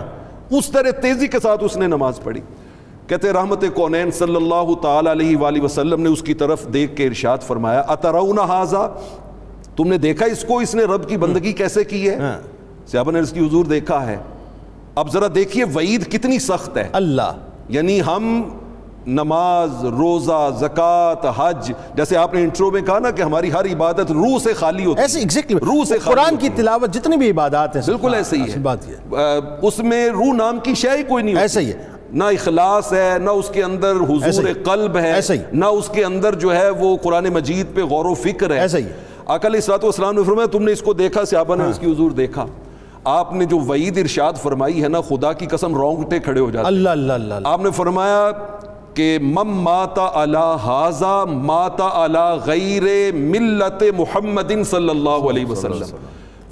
اس 0.50 0.66
طرح 0.66 0.90
تیزی 0.90 1.26
کے 1.26 1.40
ساتھ 1.40 1.64
اس 1.64 1.76
نے 1.76 1.86
نماز 1.86 2.20
پڑھی۔ 2.22 2.40
کہتے 3.08 3.32
رحمت 3.32 3.64
کونین 3.74 4.10
صلی 4.10 4.36
اللہ 4.36 4.74
تعالی 4.82 5.12
علیہ 5.12 5.36
وآلہ 5.36 5.62
وسلم 5.62 6.02
نے 6.02 6.08
اس 6.08 6.22
کی 6.22 6.34
طرف 6.34 6.72
دیکھ 6.72 6.96
کے 6.96 7.06
ارشاد 7.06 7.38
فرمایا 7.38 7.80
اترون 7.80 8.38
حاضا 8.38 8.86
تم 9.76 9.88
نے 9.88 9.98
دیکھا 9.98 10.26
اس 10.26 10.44
کو؟ 10.44 10.58
اس 10.58 10.74
نے 10.74 10.84
رب 10.84 11.08
کی 11.08 11.16
بندگی 11.16 11.52
کیسے 11.52 11.84
کی 11.84 12.10
ہے؟ 12.10 12.14
ہاں۔ 12.14 12.40
صحابہ 12.88 13.12
نے 13.12 13.20
اس 13.20 13.30
کی 13.30 13.46
حضور 13.46 13.64
دیکھا 13.64 14.06
ہے۔ 14.06 14.16
اب 14.94 15.12
ذرا 15.12 15.26
دیکھیے 15.34 15.64
وعید 15.64 16.12
کتنی 16.12 16.38
سخت 16.38 16.76
ہے۔ 16.76 16.88
اللہ۔ 16.92 17.32
یعنی 17.68 18.00
ہم 18.06 18.42
نماز 19.06 19.84
روزہ 19.84 20.50
زکوٰۃ 20.58 21.26
حج 21.36 21.72
جیسے 21.94 22.16
آپ 22.16 22.34
نے 22.34 22.42
انٹرو 22.42 22.70
میں 22.70 22.80
کہا 22.80 22.98
نا 22.98 23.10
کہ 23.10 23.22
ہماری 23.22 23.52
ہر 23.52 23.64
عبادت 23.64 24.12
روح 24.12 24.38
سے 24.38 24.52
خالی 24.52 24.84
ہوتی 24.84 25.00
ایسے 25.00 25.18
ایگزیکٹلی 25.18 25.58
روح 25.58 25.84
سے 25.84 25.98
خالی 25.98 26.14
قرآن 26.14 26.36
کی 26.36 26.48
تلاوت 26.48 26.94
جتنی 26.94 27.16
بھی 27.16 27.30
عبادات 27.30 27.76
ہیں 27.76 27.82
بالکل 27.86 28.14
ایسے 28.14 28.36
ہی 28.36 28.42
ہے۔ 28.42 28.58
بات 28.58 28.88
یہ۔ 28.88 29.16
اس 29.62 29.78
میں 29.78 30.08
روح 30.10 30.32
نام 30.32 30.58
کی 30.58 30.74
شے 30.74 30.90
ہی 30.90 31.02
کوئی 31.02 31.24
نہیں 31.24 31.36
ایسے 31.36 31.60
ہی 31.60 31.72
ہے۔ 31.72 31.97
نہ 32.12 32.24
اخلاص 32.24 32.92
ہے 32.92 33.16
نہ 33.22 33.30
اس 33.30 33.48
کے 33.48 33.62
اندر 33.62 33.90
حضور۔ 33.90 34.42
قلب 34.64 34.98
ہے۔ 34.98 35.12
نہ 35.52 35.64
اس 35.64 35.88
کے 35.88 36.04
اندر 36.04 36.34
جو 36.34 36.56
ہے 36.56 36.70
وہ 36.70 36.96
قرآن 36.96 37.24
مجید 37.24 37.66
پہ 37.74 37.82
غور 37.82 38.04
و 38.04 38.14
فکر 38.14 38.50
ہے۔ 38.50 38.60
اکل 39.26 39.54
اسرات 39.54 39.84
والسلام 39.84 40.14
نے 40.14 40.22
فرمایا 40.22 40.46
تم 40.46 40.62
نے 40.62 40.72
اس 40.72 40.82
کو 40.82 40.92
دیکھا 40.92 41.24
صحابہ 41.24 41.56
نے 41.56 41.64
اس 41.70 41.78
کی 41.78 41.92
حضور 41.92 42.10
دیکھا۔ 42.10 42.46
آپ 43.04 43.32
نے 43.32 43.44
جو 43.44 43.58
وعید 43.58 43.98
ارشاد 43.98 44.32
فرمائی 44.42 44.82
ہے 44.82 44.88
نا 44.88 45.00
خدا 45.00 45.32
کی 45.32 45.46
قسم 45.46 45.74
رونگٹے 45.74 46.18
کھڑے 46.18 46.40
ہو 46.40 46.50
جاتے 46.50 46.66
اللہ 46.66 46.88
اللہ 46.88 47.12
اللہ 47.12 47.34
آپ 47.44 47.62
نے 47.62 47.70
فرمایا 47.70 48.30
کہ 48.94 49.18
مم 49.22 49.62
ماتا 49.62 50.10
علی 50.14 50.56
حاضا 50.62 51.24
ماتا 51.24 52.04
علی 52.04 52.40
غیر 52.46 53.14
ملت 53.14 53.84
محمد 53.96 54.52
صلی 54.66 54.88
اللہ 54.88 55.10
علیہ 55.10 55.46
وسلم۔ 55.46 55.96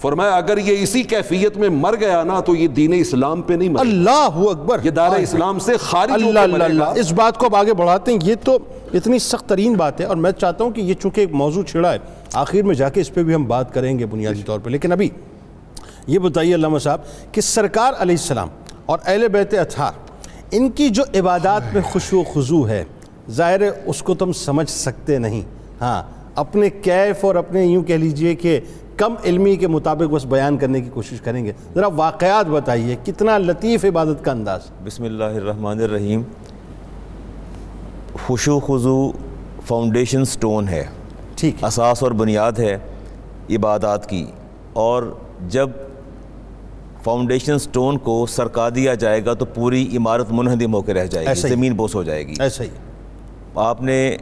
فرمایا 0.02 0.30
اگر 0.30 0.58
یہ 0.58 0.82
اسی 0.82 1.02
کیفیت 1.02 1.56
میں 1.56 1.68
مر 1.68 1.94
گیا 2.00 2.22
نا 2.22 2.40
تو 2.40 2.54
یہ 2.54 2.68
دین 2.68 2.92
اسلام 2.96 3.42
پہ 3.42 3.54
نہیں 3.54 3.68
مر 3.68 3.80
اللہ 3.80 4.28
اکبر۔ 4.34 4.78
یہ 4.82 4.90
دار 4.90 5.10
اسلام 5.10 5.58
سے 5.58 5.76
خارج 5.76 6.10
ہو 6.10 6.28
اللہ 6.28 6.40
اللہ 6.40 6.56
مرے 6.56 6.78
گا۔ 6.78 6.84
اللہ۔ 6.84 7.00
اس 7.00 7.12
بات 7.12 7.38
کو 7.38 7.46
اب 7.46 7.56
آگے 7.56 7.74
بڑھاتے 7.74 8.12
ہیں 8.12 8.18
یہ 8.22 8.34
تو 8.44 8.58
اتنی 8.94 9.18
سخت 9.18 9.48
ترین 9.48 9.74
بات 9.74 10.00
ہے 10.00 10.06
اور 10.06 10.16
میں 10.16 10.32
چاہتا 10.32 10.64
ہوں 10.64 10.70
کہ 10.70 10.80
یہ 10.80 10.94
چونکہ 10.94 11.20
ایک 11.20 11.32
موضوع 11.32 11.62
چھڑا 11.62 11.92
ہے 11.92 11.98
آخر 12.32 12.62
میں 12.62 12.74
جا 12.74 12.88
کے 12.88 13.00
اس 13.00 13.14
پہ 13.14 13.22
بھی 13.22 13.34
ہم 13.34 13.44
بات 13.44 13.74
کریں 13.74 13.98
گے 13.98 14.06
بنیادی 14.06 14.42
طور 14.42 14.58
پہ۔ 14.58 14.70
لیکن 14.70 14.92
ابھی 14.92 15.08
یہ 16.06 16.18
بتائیے 16.18 16.54
علامہ 16.54 16.78
صاحب 16.78 17.00
کہ 17.32 17.40
سرکار 17.40 17.92
علیہ 17.98 18.16
السلام 18.20 18.48
اور 18.86 18.98
اہل 19.06 19.28
بیت 19.28 19.54
اطہار 19.54 19.92
ان 20.50 20.70
کی 20.70 20.88
جو 20.88 21.02
عبادات 21.18 21.62
میں 21.72 21.82
خوشو 21.82 22.20
و 22.20 22.22
خضو 22.34 22.68
ہے 22.68 22.84
ظاہر 23.30 23.60
ہے 23.60 23.70
اس 23.86 24.02
کو 24.02 24.14
تم 24.14 24.32
سمجھ 24.32 24.70
سکتے 24.70 25.18
نہیں۔ 25.18 25.42
ہاں 25.80 26.02
اپنے 26.34 26.70
کیف 26.70 27.24
اور 27.24 27.34
اپنے 27.34 27.64
یوں 27.64 27.82
کہہ 27.82 27.94
لیجیے 27.94 28.34
کہ 28.34 28.60
کم 28.96 29.14
علمی 29.24 29.56
کے 29.56 29.68
مطابق 29.68 30.14
بس 30.14 30.24
بیان 30.24 30.56
کرنے 30.56 30.80
کی 30.80 30.90
کوشش 30.90 31.20
کریں 31.20 31.44
گے۔ 31.44 31.52
ذرا 31.74 31.86
واقعات 31.86 32.46
بتائیے 32.46 32.96
کتنا 33.04 33.38
لطیف 33.38 33.84
عبادت 33.84 34.24
کا 34.24 34.32
انداز؟ 34.32 34.60
بسم 34.84 35.04
اللہ 35.04 35.24
الرحمن 35.24 35.80
الرحیم۔ 35.82 36.22
خوشو 38.26 38.60
خضو 38.60 39.12
فاؤنڈیشن 39.66 40.24
سٹون 40.24 40.68
ہے۔ 40.68 40.84
ٹھیک 41.36 41.64
اساس 41.64 42.02
اور 42.02 42.10
بنیاد 42.10 42.52
ہے 42.52 42.78
عبادات 43.50 44.08
کی۔ 44.08 44.26
اور 44.72 45.14
جب 45.48 45.70
فاؤنڈیشن 47.04 47.58
سٹون 47.58 47.98
کو 47.98 48.26
سرکا 48.26 48.68
دیا 48.74 48.94
جائے 48.94 49.24
گا 49.24 49.34
تو 49.34 49.44
پوری 49.44 49.96
عمارت 49.96 50.26
منہدم 50.30 50.74
ہو 50.74 50.82
کے 50.82 50.94
رہ 50.94 51.06
جائے 51.06 51.26
گی۔ 51.26 51.34
زمین 51.34 51.72
بوس 51.74 51.94
ہو 51.94 52.02
جائے 52.02 52.26
گی۔ 52.26 52.34
ایسا 52.40 52.64
ہی۔ 52.64 52.68
آپ 53.54 53.82
نے 53.82 54.16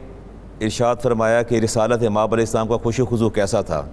ارشاد 0.61 0.95
فرمایا 1.03 1.41
کہ 1.41 1.55
رسالت 1.55 2.03
امام 2.07 2.33
علیہ 2.33 2.45
السلام 2.45 2.67
کا 2.67 2.77
خوش 2.77 2.99
و 2.99 3.05
خضو 3.05 3.29
کیسا 3.29 3.61
تھا؟ 3.61 3.85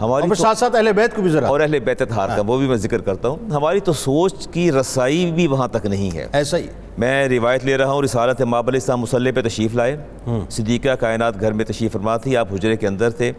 ہماری 0.00 0.34
ساتھ 0.34 0.58
ساتھ 0.58 0.76
اہل 0.76 0.92
بیت 0.92 1.16
کو 1.16 1.22
بھی 1.22 1.30
ذرا۔ 1.30 1.48
اور 1.48 1.60
اہل 1.60 1.80
بیت 1.80 2.02
تھار 2.08 2.28
کا 2.36 2.42
وہ 2.46 2.58
بھی 2.58 2.66
میں 2.66 2.76
ذکر 2.76 3.00
کرتا 3.00 3.28
ہوں۔ 3.28 3.50
ہماری 3.50 3.80
تو 3.80 3.92
سوچ 3.92 4.48
کی 4.48 4.72
رسائی 4.72 5.32
بھی 5.32 5.46
وہاں 5.46 5.68
تک 5.68 5.86
نہیں 5.86 6.16
ہے۔ 6.16 6.26
ایسا 6.32 6.56
ہی۔ 6.56 6.66
میں 6.98 7.28
روایت 7.28 7.64
لے 7.64 7.76
رہا 7.76 7.92
ہوں 7.92 8.02
رسالت 8.02 8.40
امام 8.40 8.66
علیہ 8.66 8.80
السلام 8.80 9.00
مسلح 9.00 9.30
پہ 9.34 9.42
تشریف 9.42 9.74
لائے۔ 9.74 9.96
صدیقہ 10.50 10.94
کائنات 10.94 11.40
گھر 11.40 11.52
میں 11.52 11.64
تشریف 11.64 11.92
فرما 11.92 12.16
تھی 12.16 12.36
آپ 12.36 12.54
حجرے 12.54 12.76
کے 12.76 12.86
اندر 12.86 13.10
تھے۔ 13.10 13.32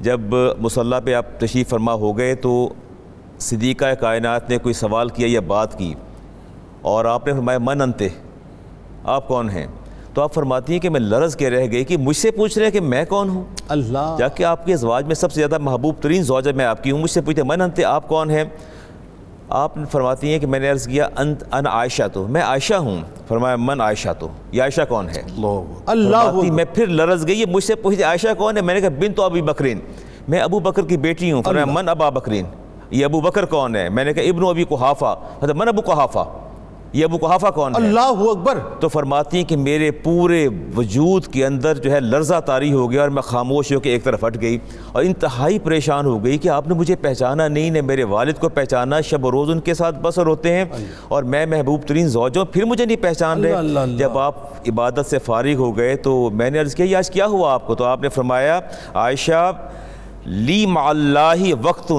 جب 0.00 0.20
مسلح 0.58 0.96
پہ 1.04 1.14
آپ 1.14 1.24
تشریف 1.38 1.68
فرما 1.68 1.92
ہو 1.92 2.18
گئے 2.18 2.34
تو 2.34 2.68
صدیقہ 3.38 3.94
کائنات 3.94 4.50
نے 4.50 4.58
کوئی 4.58 4.72
سوال 4.72 5.08
کیا 5.08 5.26
یا 5.30 5.40
بات 5.40 5.78
کی؟ 5.78 5.94
اور 6.80 7.04
آپ 7.04 7.26
نے 7.26 7.32
فرمایا 7.32 7.58
من 7.58 7.80
انتے 7.82 8.08
آپ 9.04 9.28
کون 9.28 9.50
ہیں؟ 9.50 9.66
تو 10.18 10.22
آپ 10.22 10.34
فرماتی 10.34 10.72
ہیں 10.72 10.80
کہ 10.80 10.90
میں 10.90 11.00
لرز 11.00 11.36
کے 11.36 11.50
رہ 11.50 11.66
گئی 11.72 11.84
کہ 11.84 11.96
مجھ 11.96 12.16
سے 12.16 12.30
پوچھ 12.30 12.58
رہے 12.58 12.66
ہیں 12.66 12.72
کہ 12.72 12.80
میں 12.80 13.04
کون 13.04 13.28
ہوں؟ 13.28 13.44
اللہ۔ 13.68 14.16
جا 14.18 14.28
کہ 14.28 14.44
آپ 14.44 14.66
کے 14.66 14.72
ازواج 14.72 15.06
میں 15.06 15.14
سب 15.14 15.32
سے 15.32 15.40
زیادہ 15.40 15.58
محبوب 15.58 15.94
ترین 16.00 16.22
زوجہ 16.22 16.50
میں 16.56 16.64
آپ 16.64 16.82
کی 16.82 16.90
ہوں 16.90 16.98
مجھ 16.98 17.10
سے 17.10 17.20
پوچھتے 17.20 17.42
من 17.42 17.60
انتے 17.60 17.84
آپ 17.84 18.08
کون 18.08 18.30
ہیں؟ 18.30 18.44
آپ 19.48 19.72
فرماتی 19.90 20.32
ہیں 20.32 20.38
کہ 20.38 20.46
میں 20.46 20.58
نے 20.58 20.70
عرض 20.70 20.88
کیا 20.88 21.08
انت 21.16 21.42
ان 21.52 21.66
عائشہ 21.66 22.02
تو۔ 22.12 22.26
میں 22.28 22.42
عائشہ 22.42 22.74
ہوں۔ 22.74 23.00
فرمایا 23.28 23.56
من 23.56 23.80
عائشہ 23.80 24.08
تو۔ 24.18 24.28
یہ 24.52 24.62
عائشہ 24.62 24.80
کون 24.88 25.08
ہے؟ 25.08 25.22
اللہ۔ 25.86 26.32
میں 26.52 26.64
پھر 26.74 26.86
لرز 26.86 27.26
گئی 27.26 27.44
مجھ 27.46 27.64
سے 27.64 27.74
پوچھتے 27.74 28.02
عائشہ 28.02 28.34
کون 28.38 28.56
ہے؟ 28.56 28.62
میں 28.62 28.74
نے 28.74 28.80
کہا 28.80 28.88
بن 28.88 29.12
تو 29.12 29.22
ابی 29.22 29.42
بکرین۔ 29.42 29.78
میں 30.28 30.40
ابو 30.40 30.58
بکر 30.58 30.82
کی 30.82 30.96
بیٹی 30.96 31.32
ہوں۔ 31.32 31.42
فرمایا 31.42 31.64
من 31.64 31.88
ابا 31.88 32.10
بکرین۔ 32.10 32.44
یہ 32.90 33.04
ابو 33.04 33.20
بکر 33.20 33.44
کون 33.44 33.76
ہے؟ 33.76 33.88
میں 33.88 34.04
نے 34.04 34.12
کہا 34.12 34.22
ابن 34.22 34.46
ابی 34.48 34.64
قحافہ۔ 34.64 35.14
مطلب 35.42 35.56
من 35.56 35.68
ابو 35.68 35.80
قحافہ؟ 35.80 36.24
یہ 36.92 37.04
ابو 37.04 37.16
قحافہ 37.16 37.46
کون 37.46 37.72
ہے؟ 37.72 37.86
اللہ 37.86 38.00
اکبر۔ 38.00 38.58
تو 38.80 38.88
فرماتی 38.88 39.36
ہیں 39.36 39.44
کہ 39.44 39.56
میرے 39.56 39.90
پورے 39.90 40.48
وجود 40.76 41.26
کے 41.26 41.46
اندر 41.46 41.74
جو 41.78 41.92
ہے 41.92 42.00
لرزہ 42.00 42.40
طاری 42.40 42.72
ہو 42.72 42.90
گیا 42.90 43.00
اور 43.00 43.08
میں 43.08 43.22
خاموش 43.22 43.72
ہو 43.72 43.80
کے 43.80 43.90
ایک 43.90 44.04
طرف 44.04 44.24
ہٹ 44.24 44.40
گئی 44.40 44.58
اور 44.92 45.02
انتہائی 45.02 45.58
پریشان 45.58 46.06
ہو 46.06 46.24
گئی 46.24 46.38
کہ 46.38 46.48
آپ 46.48 46.68
نے 46.68 46.74
مجھے 46.74 46.96
پہچانا 46.96 47.48
نہیں 47.48 47.70
نے 47.70 47.80
میرے 47.80 48.04
والد 48.04 48.32
کو 48.40 48.48
پہچانا 48.48 49.00
شب 49.00 49.24
و 49.24 49.30
روز 49.30 49.50
ان 49.50 49.60
کے 49.60 49.74
ساتھ 49.74 49.96
بسر 50.02 50.26
ہوتے 50.26 50.52
ہیں 50.52 50.64
اور 51.08 51.22
میں 51.22 51.46
محبوب 51.46 51.82
ترین 51.82 52.08
زوجوں 52.08 52.44
پھر 52.44 52.64
مجھے 52.64 52.84
نہیں 52.84 53.02
پہچان 53.02 53.36
اللہ 53.36 53.46
رہے 53.48 53.54
اللہ۔ 53.54 53.96
جب 53.96 54.18
آپ 54.18 54.34
عبادت 54.68 55.06
سے 55.10 55.18
فارغ 55.18 55.54
ہو 55.54 55.76
گئے 55.76 55.96
تو 55.96 56.30
میں 56.32 56.50
نے 56.50 56.58
عرض 56.58 56.74
کیا 56.74 56.86
یہ 56.86 56.96
آج 56.96 57.10
کیا 57.10 57.26
ہوا 57.26 57.54
آپ 57.54 57.66
کو؟ 57.66 57.74
تو 57.74 57.84
آپ 57.84 58.02
نے 58.02 58.08
فرمایا 58.08 58.60
عائشہ 58.94 59.52
لی 60.26 60.66
مع 60.66 60.88
اللہ 60.88 61.52
وقت 61.62 61.92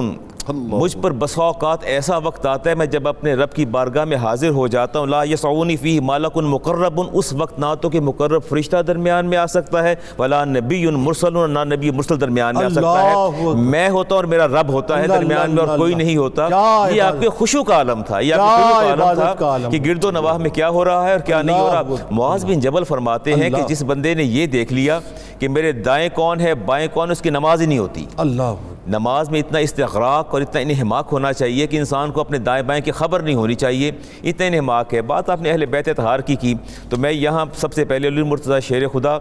مجھ 0.52 0.96
پر 0.96 1.10
بسا 1.10 1.42
اوقات 1.42 1.78
ایسا 1.84 2.16
وقت 2.16 2.46
آتا 2.46 2.70
ہے 2.70 2.74
میں 2.74 2.86
جب 2.86 3.08
اپنے 3.08 3.34
رب 3.34 3.52
کی 3.52 3.66
بارگاہ 3.66 4.04
میں 4.04 4.16
حاضر 4.16 4.50
ہو 4.50 4.66
جاتا 4.66 4.98
ہوں 4.98 5.06
لا 5.06 5.24
یسعونی 5.24 5.76
فی 5.76 6.00
مالک 6.00 6.36
مقرب 6.36 7.00
اس 7.12 7.32
وقت 7.32 7.58
نہ 7.58 7.66
تو 7.80 7.88
کہ 7.90 8.00
مقرب 8.00 8.42
فرشتہ 8.48 8.76
درمیان 8.76 9.26
میں 9.26 9.38
آ 9.38 9.46
سکتا 9.46 9.82
ہے 9.82 9.94
ولا 10.18 10.44
نبی 10.44 10.86
مرسل 10.86 11.50
نہ 11.50 11.58
نبی 11.64 11.90
مرسل 11.90 12.20
درمیان 12.20 12.54
میں 12.54 12.64
آ 12.64 12.68
سکتا 12.68 13.02
ہے۔ 13.02 13.14
میں 13.54 13.88
ہوتا 13.88 14.14
اور 14.14 14.24
میرا 14.24 14.48
رب 14.48 14.68
ہوتا 14.68 14.98
ہے 14.98 15.06
درمیان 15.06 15.50
میں 15.50 15.64
اور 15.64 15.78
کوئی۔ 15.78 15.94
نہیں 15.94 16.16
ہوتا 16.16 16.48
یہ 16.90 17.02
آپ۔ 17.02 17.20
کے 17.20 17.28
خوشو 17.28 17.64
کا 17.64 17.74
عالم 17.74 18.02
تھا 18.02 18.20
یہ 18.20 18.34
آپ 18.34 18.38
کا 18.38 18.88
عالم 18.88 19.14
تھا 19.14 19.34
کہ 19.70 19.78
گرد 19.86 20.04
و 20.04 20.10
نواح 20.10 20.36
میں 20.36 20.50
کیا 20.50 20.68
ہو 20.68 20.84
رہا 20.84 21.06
ہے 21.06 21.12
اور 21.12 21.20
کیا 21.20 21.42
نہیں 21.42 21.58
ہو 21.58 21.70
رہا۔ 21.72 21.82
معاذ 22.10 22.44
بن 22.44 22.60
جبل 22.60 22.84
فرماتے 22.84 23.34
ہیں 23.34 23.50
کہ۔ 23.50 23.62
جس 23.68 23.82
بندے 23.82 24.14
نے 24.14 24.22
یہ 24.22 24.46
دیکھ 24.46 24.72
لیا 24.72 25.00
کہ 25.38 25.48
میرے 25.48 25.72
دائیں 25.72 26.08
کون 26.14 26.40
ہے 26.40 26.54
بائیں 26.54 26.88
کون 26.94 27.10
اس 27.10 27.20
کی 27.20 27.30
نماز 27.30 27.60
ہی 27.60 27.66
نہیں 27.66 27.78
ہوتی 27.78 28.06
اللہ 28.16 28.54
نماز 28.88 29.30
میں 29.30 29.40
اتنا 29.40 29.58
استغراق 29.58 30.28
اور 30.30 30.40
اتنا 30.40 30.60
انہماک 30.60 31.08
ہونا 31.12 31.32
چاہیے 31.32 31.66
کہ 31.66 31.76
انسان 31.76 32.10
کو 32.10 32.20
اپنے 32.20 32.38
دائیں 32.38 32.62
بائیں 32.62 32.82
کی 32.82 32.90
خبر 32.90 33.20
نہیں 33.20 33.34
ہونی 33.34 33.54
چاہیے۔ 33.54 33.92
اتنا 34.22 34.46
انہماک 34.46 34.94
ہے۔ 34.94 35.02
بات 35.02 35.30
آپ 35.30 35.42
نے 35.42 35.50
اہل 35.50 35.66
بیت 35.66 35.96
تہار 35.96 36.18
کی 36.18 36.34
کی۔ 36.34 36.54
تو 36.88 36.96
میں 36.96 37.12
یہاں 37.12 37.46
سب 37.54 37.72
سے 37.72 37.84
پہلے 37.84 38.08
علی 38.08 38.22
مرتضیٰ 38.22 38.60
شیر 38.60 38.88
خدا 38.88 39.18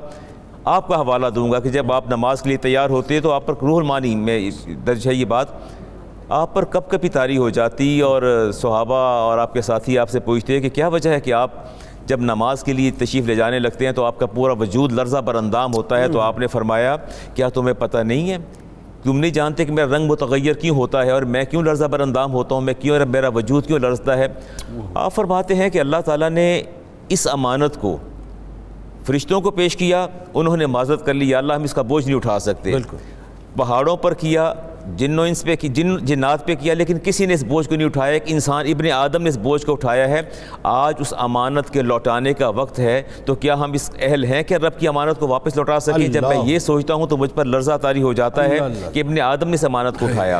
آپ 0.65 0.87
کا 0.87 1.01
حوالہ 1.01 1.27
دوں 1.27 1.51
گا 1.51 1.59
کہ 1.59 1.69
جب 1.69 1.91
آپ 1.91 2.09
نماز 2.09 2.41
کے 2.41 2.49
لیے 2.49 2.57
تیار 2.57 2.89
ہوتے 2.89 3.19
تو 3.19 3.31
آپ 3.31 3.45
پر 3.45 3.53
روح 3.61 3.77
المانی 3.77 4.15
میں 4.15 4.49
درج 4.87 5.07
ہے 5.07 5.13
یہ 5.13 5.25
بات۔ 5.25 5.47
آپ 6.29 6.53
پر 6.53 6.65
کب 6.65 6.89
کبھی 6.89 7.09
تاری 7.09 7.37
ہو 7.37 7.49
جاتی 7.49 8.01
اور 8.01 8.49
صحابہ 8.53 8.95
اور 8.95 9.37
آپ 9.37 9.53
کے 9.53 9.61
ساتھی 9.61 9.97
آپ 9.97 10.09
سے 10.09 10.19
پوچھتے 10.19 10.53
ہیں 10.53 10.61
کہ 10.61 10.69
کیا 10.69 10.87
وجہ 10.87 11.09
ہے 11.09 11.21
کہ 11.21 11.33
آپ 11.33 11.51
جب 12.05 12.21
نماز 12.21 12.63
کے 12.63 12.73
لیے 12.73 12.91
تشریف 12.91 13.25
لے 13.25 13.35
جانے 13.35 13.59
لگتے 13.59 13.85
ہیں 13.85 13.91
تو 13.91 14.05
آپ 14.05 14.19
کا 14.19 14.25
پورا 14.25 14.53
وجود 14.53 14.93
لرزہ 14.93 15.17
بر 15.17 15.35
اندام 15.35 15.73
ہوتا 15.73 15.97
ہے۔ 15.97 16.07
تو 16.07 16.19
آپ 16.19 16.39
نے 16.39 16.47
فرمایا، 16.47 16.95
کیا 17.35 17.49
تمہیں 17.49 17.73
پتہ 17.73 17.97
نہیں 17.97 18.31
ہے؟ 18.31 18.37
تم 19.03 19.19
نہیں 19.19 19.31
جانتے 19.31 19.65
کہ 19.65 19.73
میرا 19.73 19.97
رنگ 19.97 20.07
متغیر 20.07 20.53
کیوں 20.53 20.75
ہوتا 20.75 21.05
ہے 21.05 21.11
اور 21.11 21.21
میں 21.21 21.43
کیوں 21.43 21.63
لرزہ 21.63 21.85
بر 21.85 21.99
اندام 21.99 22.33
ہوتا 22.33 22.55
ہوں؟ 22.55 22.61
میں 22.61 22.73
کیوں 22.79 22.99
میرا 23.05 23.27
وجود 23.27 23.65
کیوں 23.65 23.79
لرزتا 23.79 24.17
ہے؟ 24.17 24.27
آپ 24.93 25.13
فرماتے 25.13 25.55
ہیں 25.55 25.69
کہ 25.69 25.79
اللہ 25.79 25.97
تعالیٰ 26.05 26.29
نے 26.29 26.63
اس 27.09 27.27
امانت 27.31 27.81
کو 27.81 27.97
فرشتوں 29.05 29.41
کو 29.41 29.51
پیش 29.51 29.77
کیا 29.77 30.07
انہوں 30.33 30.57
نے 30.57 30.65
معذرت 30.65 31.05
کر 31.05 31.13
لی 31.13 31.29
یا 31.29 31.37
اللہ 31.37 31.53
ہم 31.53 31.63
اس 31.63 31.73
کا 31.73 31.81
بوجھ 31.81 32.05
نہیں 32.05 32.15
اٹھا 32.15 32.39
سکتے۔ 32.39 32.71
بالکل۔ 32.71 32.97
پہاڑوں 33.55 33.97
پر 33.97 34.13
کیا 34.13 34.53
جنوں 34.95 35.27
انس 35.27 35.43
پہ 35.43 35.55
کی 35.55 35.67
جن 35.67 35.97
جنات 35.97 36.45
پہ 36.45 36.55
کیا 36.55 36.73
لیکن 36.73 36.97
کسی 37.03 37.25
نے 37.25 37.33
اس 37.33 37.43
بوجھ 37.43 37.69
کو 37.69 37.75
نہیں 37.75 37.87
اٹھایا 37.87 38.11
ایک 38.13 38.23
انسان 38.25 38.65
ابن 38.67 38.91
آدم 38.91 39.21
نے 39.23 39.29
اس 39.29 39.37
بوجھ 39.37 39.65
کو 39.65 39.71
اٹھایا 39.73 40.07
ہے۔ 40.09 40.21
آج 40.63 40.93
اس 40.99 41.13
امانت 41.17 41.69
کے 41.69 41.81
لوٹانے 41.81 42.33
کا 42.33 42.49
وقت 42.49 42.79
ہے 42.79 43.01
تو 43.25 43.35
کیا 43.35 43.53
ہم 43.53 43.71
اس 43.73 43.91
اہل 43.99 44.23
ہیں 44.23 44.43
کہ 44.43 44.53
رب 44.53 44.79
کی 44.79 44.87
امانت 44.87 45.19
کو 45.19 45.27
واپس 45.27 45.57
لوٹا 45.57 45.79
سکیں؟ 45.79 46.07
جب 46.07 46.21
میں۔ 46.27 46.37
یہ 46.45 46.59
سوچتا 46.59 46.93
ہوں 46.93 47.07
تو 47.07 47.17
مجھ 47.17 47.33
پر 47.33 47.45
لرزہ 47.45 47.77
تاری 47.81 48.01
ہو 48.01 48.13
جاتا 48.13 48.43
ہے۔ 48.43 48.59
کہ 48.93 48.99
ابن 48.99 49.19
آدم 49.19 49.47
نے 49.47 49.53
اس 49.53 49.63
امانت 49.63 49.99
کو 49.99 50.05
اٹھایا۔ 50.05 50.39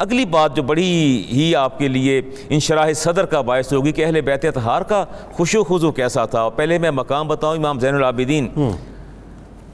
اگلی 0.00 0.24
بات 0.24 0.56
جو 0.56 0.62
بڑی 0.62 1.24
ہی 1.32 1.56
آپ 1.56 1.78
کے 1.78 1.88
لیے 1.88 2.22
انشراح 2.48 2.92
صدر 2.92 3.26
کا 3.26 3.40
باعث 3.40 3.72
ہوگی 3.72 3.92
کہ 3.92 4.04
اہل 4.04 4.20
بیت 4.20 4.44
اطہار 4.44 4.82
کا 4.82 5.04
خوشو 5.32 5.64
خضو 5.64 5.92
کیسا 5.92 6.24
تھا۔ 6.24 6.48
پہلے 6.48 6.78
میں 6.78 6.90
مقام 6.90 7.28
بتاؤں 7.28 7.56
امام 7.56 7.78
زین 7.80 7.94
العابدین۔ 7.94 8.48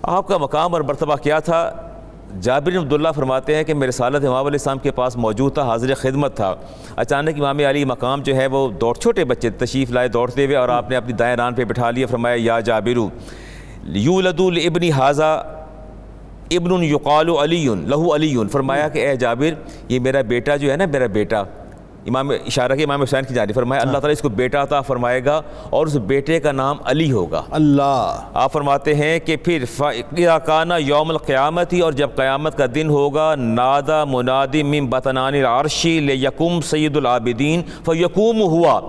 آپ 0.02 0.28
کا 0.28 0.38
مقام 0.38 0.72
اور 0.72 0.82
مرتبہ 0.82 1.16
کیا 1.16 1.38
تھا؟ 1.38 1.70
جابر 2.40 2.76
عبداللہ 2.78 3.08
فرماتے 3.14 3.54
ہیں 3.54 3.64
کہ 3.64 3.74
میرے 3.74 3.90
سالت 3.90 4.24
امام 4.24 4.46
علیہ 4.46 4.54
السلام 4.54 4.78
کے 4.78 4.90
پاس 4.90 5.16
موجود 5.16 5.54
تھا، 5.54 5.62
حاضر 5.62 5.94
خدمت 5.94 6.36
تھا۔ 6.36 6.54
اچانک 6.96 7.38
امام 7.38 7.58
علی 7.68 7.84
مقام 7.84 8.22
جو 8.22 8.36
ہے 8.36 8.46
وہ 8.46 8.70
دوڑ، 8.70 8.94
چھوٹے 8.94 9.24
بچے 9.24 9.50
تشریف 9.50 9.90
لائے 9.90 10.08
دوڑتے 10.08 10.44
ہوئے 10.46 10.56
اور 10.56 10.68
آپ 10.68 10.90
نے 10.90 10.96
اپنی 10.96 11.12
دائیں 11.12 11.36
ران 11.36 11.54
پہ 11.54 11.64
بٹھا 11.64 11.90
لیا۔ 11.90 12.06
فرمایا، 12.06 12.36
یا 12.38 12.60
جابرو 12.60 13.08
یولد 13.84 14.40
البنی 14.40 14.90
حاضہ 14.90 15.42
ابن 16.50 16.82
یقال 16.84 17.28
علی 17.42 17.66
لہو 17.86 18.14
علی 18.14 18.34
فرمایا 18.52 18.88
کہ، 18.88 18.98
اے 18.98 19.16
جابر، 19.16 19.54
یہ 19.88 20.00
میرا 20.00 20.20
بیٹا 20.22 20.56
جو 20.56 20.70
ہے 20.70 20.76
نا، 20.76 20.86
میرا 20.92 21.06
بیٹا 21.06 21.42
امام 22.08 22.30
اشارہ 22.30 22.72
کے 22.72 22.84
امام 22.84 23.02
حسین 23.02 23.24
کی 23.24 23.34
جانب 23.34 23.54
فرمایا 23.54 23.80
اللہ 23.80 23.92
تعالیٰ 23.92 24.10
اس 24.10 24.22
کو 24.22 24.28
بیٹا 24.28 24.62
عطا 24.62 24.80
فرمائے 24.80 25.24
گا 25.24 25.42
اور 25.70 25.86
اس 25.86 25.96
بیٹے 25.96 26.40
کا 26.40 26.52
نام 26.52 26.76
علی 26.84 27.12
ہوگا۔ 27.12 27.42
اللہ۔ 27.50 28.20
آپ 28.34 28.52
فرماتے 28.52 28.94
ہیں 28.94 29.18
کہ 29.18 29.36
پھر 29.36 29.64
کانا 30.46 30.76
یوم 30.76 31.10
القیامت 31.10 31.72
ہی 31.72 31.80
اور 31.80 31.92
جب 31.92 32.10
قیامت 32.16 32.58
کا 32.58 32.66
دن 32.74 32.88
ہوگا 32.88 33.34
نادا 33.34 34.04
منادی 34.04 34.62
من 34.62 34.86
بطنان 34.86 35.34
العرشی 35.34 36.00
لیکم 36.00 36.60
سید 36.60 36.96
العابدین 36.96 37.62
فیقوم 37.84 38.40
ہوا۔ 38.40 38.80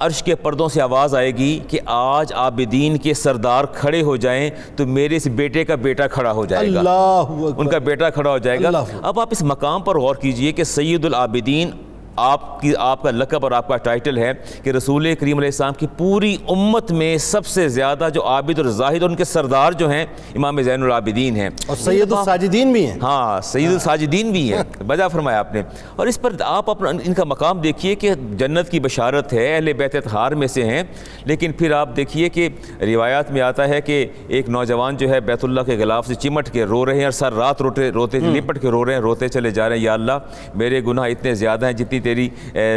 عرش 0.00 0.22
کے 0.22 0.34
پردوں 0.34 0.68
سے 0.68 0.80
آواز 0.80 1.14
آئے 1.14 1.30
گی 1.30 1.58
کہ 1.68 1.78
آج 1.86 2.32
عابدین 2.32 2.96
کے 2.98 3.14
سردار 3.14 3.64
کھڑے 3.64 4.02
ہو 4.02 4.16
جائیں 4.16 4.50
تو 4.76 4.86
میرے 4.86 5.16
اس 5.16 5.26
بیٹے 5.26 5.64
کا 5.64 5.74
بیٹا 5.74 6.06
کھڑا 6.06 6.32
ہو 6.32 6.44
جائے 6.44 6.72
گا۔ 6.74 6.78
اللہ 6.78 7.24
ان 7.56 7.68
کا 7.68 7.78
بیٹا 7.78 8.10
کھڑا 8.10 8.30
ہو 8.30 8.38
جائے 8.38 8.62
گا۔ 8.62 8.84
اب 9.02 9.20
آپ 9.20 9.28
اس 9.30 9.42
مقام 9.42 9.82
پر 9.82 9.98
غور 9.98 10.14
کیجیے 10.14 10.52
کہ 10.52 10.64
سید 10.64 11.04
العابدین 11.04 11.70
آپ 12.18 12.60
کی 12.60 12.72
آپ 12.78 13.02
کا 13.02 13.10
لقب 13.10 13.38
اور 13.42 13.52
آپ 13.52 13.68
کا 13.68 13.76
ٹائٹل 13.76 14.18
ہے 14.18 14.32
کہ 14.62 14.70
رسول 14.70 15.14
کریم 15.14 15.38
علیہ 15.38 15.48
السلام 15.48 15.72
کی 15.74 15.86
پوری 15.96 16.36
امت 16.48 16.92
میں 16.92 17.16
سب 17.16 17.46
سے 17.46 17.68
زیادہ 17.68 18.08
جو 18.14 18.26
عابد 18.26 18.58
اور 18.58 18.66
زاہد 18.66 19.02
اور 19.02 19.10
ان 19.10 19.16
کے 19.16 19.24
سردار 19.24 19.72
جو 19.72 19.90
ہیں 19.90 20.06
امام 20.34 20.62
زین 20.62 20.82
العابدین 20.82 21.36
ہیں۔ 21.36 21.50
اور 21.66 21.76
سید 21.76 22.12
الساجدین 22.12 22.72
بھی 22.72 22.86
ہیں۔ 22.86 22.98
ہاں 23.02 23.40
سید 23.40 23.72
الساجدین 23.72 24.32
بھی 24.32 24.54
ہیں۔ 24.54 24.82
بجا 24.86 25.08
فرمایا 25.08 25.38
آپ 25.38 25.54
نے۔ 25.54 25.62
اور 25.96 26.06
اس 26.06 26.22
پر 26.22 26.32
آپ 26.40 26.70
اپنا 26.70 26.90
ان 26.90 27.14
کا 27.14 27.24
مقام 27.24 27.60
دیکھیے 27.60 27.94
کہ 27.94 28.14
جنت 28.14 28.70
کی 28.70 28.80
بشارت 28.80 29.32
ہے 29.32 29.54
اہل 29.54 29.72
بیت 29.72 29.94
اطہار 29.94 30.32
میں 30.32 30.46
سے 30.46 30.64
ہیں۔ 30.64 30.82
لیکن 31.24 31.52
پھر 31.52 31.72
آپ 31.72 31.96
دیکھیے 31.96 32.28
کہ 32.28 32.48
روایات 32.80 33.30
میں 33.30 33.40
آتا 33.40 33.68
ہے 33.68 33.80
کہ 33.80 34.06
ایک 34.28 34.48
نوجوان 34.48 34.96
جو 34.96 35.10
ہے 35.10 35.20
بیت 35.20 35.44
اللہ 35.44 35.60
کے 35.60 35.76
غلاف 35.76 36.06
سے 36.06 36.14
چمٹ 36.14 36.50
کے 36.50 36.64
رو 36.64 36.86
رہے 36.86 36.96
ہیں 36.96 37.04
اور 37.04 37.12
سر 37.12 37.32
رات 37.32 37.62
روتے 37.62 37.90
روتے 37.90 38.18
لپٹ 38.20 38.60
کے 38.62 38.68
رو 38.68 38.84
رہے 38.84 38.92
ہیں 38.94 39.00
روتے 39.00 39.28
چلے 39.28 39.50
جا 39.50 39.68
رہے 39.68 39.76
ہیں۔ 39.76 39.84
یا 39.84 39.92
اللہ 39.92 40.12
میرے 40.54 40.80
گناہ 40.84 41.04
اتنے 41.04 41.34
زیادہ 41.34 41.66
ہیں 41.66 41.72
جتنی 41.72 42.00
تیری 42.08 42.28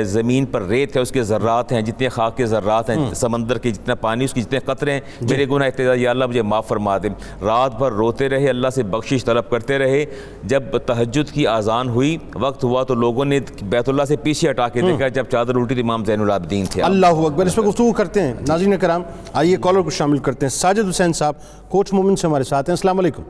زمین 0.03 0.45
پر 0.45 0.61
ریت 0.61 0.95
ہے 0.95 1.01
اس 1.01 1.11
کے 1.11 1.23
ذرات 1.23 1.71
ہیں 1.71 1.81
جتنے 1.81 2.09
خاک 2.09 2.37
کے 2.37 2.45
ذرات 2.45 2.89
ہیں 2.89 3.13
سمندر 3.13 3.57
کے 3.57 3.71
جتنا 3.71 3.95
پانی 3.95 4.25
اس 4.25 4.33
کے 4.33 4.41
جتنے 4.41 4.59
قطرے 4.59 4.91
ہیں 4.91 4.99
میرے 5.21 5.45
گناہ 5.49 5.67
اتنے 5.67 5.85
زیادہ 5.85 5.99
یا 5.99 6.09
اللہ 6.11 6.25
مجھے 6.25 6.41
معاف 6.41 6.67
فرما 6.67 6.97
دے۔ 7.03 7.09
رات 7.41 7.77
بھر 7.77 7.91
روتے 7.91 8.29
رہے 8.29 8.49
اللہ 8.49 8.69
سے 8.69 8.83
بخشش 8.83 9.25
طلب 9.25 9.49
کرتے 9.49 9.77
رہے۔ 9.79 10.05
جب 10.43 10.77
تہجد 10.85 11.31
کی 11.33 11.45
آزان 11.47 11.89
ہوئی 11.89 12.17
وقت 12.35 12.63
ہوا 12.63 12.83
تو 12.83 12.93
لوگوں 12.93 13.25
نے 13.25 13.39
بیت 13.61 13.89
اللہ 13.89 14.03
سے 14.03 14.15
پیچھے 14.15 14.49
ہٹا 14.49 14.67
کے 14.69 14.81
دیکھا 14.81 15.07
جب 15.07 15.25
چادر 15.31 15.55
الٹی 15.55 15.75
تو 15.75 15.81
امام 15.81 16.05
زین 16.05 16.21
العابدین 16.21 16.65
تھے۔ 16.71 16.81
اللہ 16.81 17.21
اکبر 17.25 17.45
اس 17.45 17.55
پہ 17.55 17.61
گفتگو 17.61 17.91
کرتے 17.91 18.21
ہیں۔ 18.21 18.33
ناظرین 18.47 18.77
کرام 18.77 19.03
آئیے 19.33 19.57
کالر 19.61 19.81
کو 19.81 19.89
شامل 19.89 20.17
کرتے 20.17 20.45
ہیں۔ 20.45 20.51
ساجد 20.51 20.89
حسین 20.89 21.13
صاحب 21.13 21.35
کوچ 21.69 21.93
مومن 21.93 22.15
سے 22.15 22.27
ہمارے 22.27 22.43
ساتھ 22.43 22.69
ہیں۔ 22.69 22.73
السلام 22.73 22.99
علیکم۔ 22.99 23.23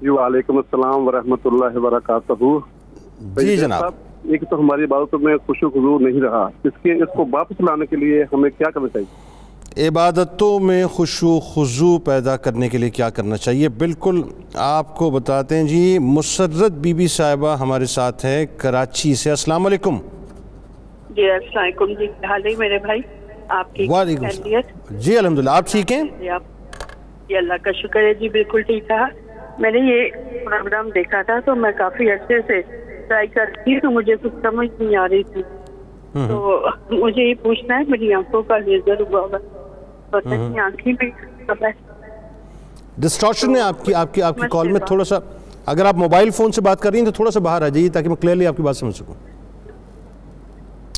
جی 0.00 0.08
وعلیکم 0.08 0.56
السلام 0.56 1.06
ورحمۃ 1.08 1.44
اللہ 1.44 1.78
وبرکاتہ۔ 1.78 2.32
جی 3.40 3.56
جناب۔ 3.56 3.80
صاحب، 3.80 3.92
ایک 4.30 4.44
تو 4.50 4.58
ہماری 4.60 4.84
عبادتوں 4.84 5.18
میں 5.18 5.36
خوش 5.46 5.62
و 5.62 5.70
خضور 5.70 6.00
نہیں 6.00 6.20
رہا۔ 6.20 6.48
اس 6.64 6.72
کے 6.82 6.92
اس 6.92 7.08
کو 7.16 7.24
واپس 7.32 7.60
لانے 7.60 7.86
کے 7.86 7.96
لیے 7.96 8.24
ہمیں 8.32 8.50
کیا 8.58 8.70
کرنا 8.70 8.88
چاہیے؟ 8.88 9.88
عبادتوں 9.88 10.58
میں 10.60 10.86
خوشو 10.86 11.38
خضو 11.40 11.98
پیدا 11.98 12.36
کرنے 12.36 12.68
کے 12.68 12.78
لیے 12.78 12.90
کیا 12.90 13.10
کرنا 13.10 13.36
چاہیے؟ 13.36 13.68
بالکل 13.68 14.22
آپ 14.54 14.96
کو 14.96 15.10
بتاتے 15.10 15.56
ہیں 15.56 15.64
جی 15.64 15.98
مسرت 15.98 16.72
بی 16.72 16.94
بی 16.94 17.06
صاحبہ 17.06 17.56
ہمارے 17.56 17.84
ساتھ 17.84 18.24
ہے 18.24 18.46
کراچی 18.56 19.14
سے۔ 19.14 19.30
السلام 19.30 19.66
علیکم۔ 19.66 19.98
جی 21.10 21.30
السلام 21.30 21.64
علیکم۔ 21.64 21.92
جی 21.98 22.06
حال 22.26 22.42
میرے 22.58 22.78
بھائی؟ 22.78 23.00
آپ 23.48 23.74
کی 23.74 23.86
وعلیکم 23.90 24.96
جی 24.96 25.18
الحمدللہ۔ 25.18 25.50
آپ 25.50 25.68
ٹھیک 25.68 25.92
ہیں؟ 25.92 26.02
جی 26.20 26.28
جی 27.28 27.36
اللہ 27.36 27.62
کا 27.62 27.72
شکر 27.72 28.02
ہے۔ 28.02 28.14
جی 28.14 28.28
بالکل 28.28 28.62
ٹھیک 28.62 28.90
ہے 28.90 29.04
میں 29.58 29.70
نے 29.70 29.78
یہ 29.78 30.10
پروگرام 30.44 30.88
دیکھا 30.94 31.22
تھا 31.22 31.38
تو 31.44 31.54
میں 31.54 31.70
کافی 31.78 32.10
عرصے 32.10 32.40
سے 32.46 32.60
ٹرائی 33.08 33.26
کر 33.26 33.44
رہی 33.56 33.78
تو 33.80 33.90
مجھے 33.90 34.14
کچھ 34.22 34.34
سمجھ 34.42 34.68
نہیں 34.78 34.96
آ 34.96 35.06
رہی 35.08 35.22
تھی۔ 35.22 35.42
تو 36.28 36.66
مجھے 36.90 37.22
یہ 37.22 37.34
پوچھنا 37.42 37.78
ہے 37.78 37.82
میری 37.88 38.12
آنکھوں 38.14 38.42
کا 38.42 38.58
لیزر 38.58 39.00
ہوا 39.00 39.20
ہوا 39.20 39.38
پتہ 40.10 40.28
نہیں 40.28 40.58
آنکھیں 40.60 40.92
میں 41.00 41.70
ڈسٹارشن 42.98 43.56
ہے 43.56 43.60
آپ 43.60 43.84
کی 43.84 43.94
آپ 43.94 44.14
کی 44.14 44.22
آپ 44.22 44.36
کی 44.36 44.46
کال 44.50 44.68
میں۔ 44.72 44.80
تھوڑا 44.86 45.04
سا 45.04 45.18
اگر 45.66 45.84
آپ 45.84 45.96
موبائل 45.96 46.30
فون 46.30 46.52
سے 46.52 46.60
بات 46.60 46.80
کر 46.80 46.90
رہی 46.90 46.98
ہیں 46.98 47.06
تو 47.06 47.12
تھوڑا 47.12 47.30
سا 47.30 47.40
باہر 47.40 47.62
آ 47.62 47.68
جائیے 47.68 47.88
تاکہ 47.88 48.08
میں 48.08 48.16
کلیئرلی 48.16 48.46
آپ 48.46 48.56
کی 48.56 48.62
بات 48.62 48.76
سمجھ 48.76 48.94
سکوں۔ 48.96 49.14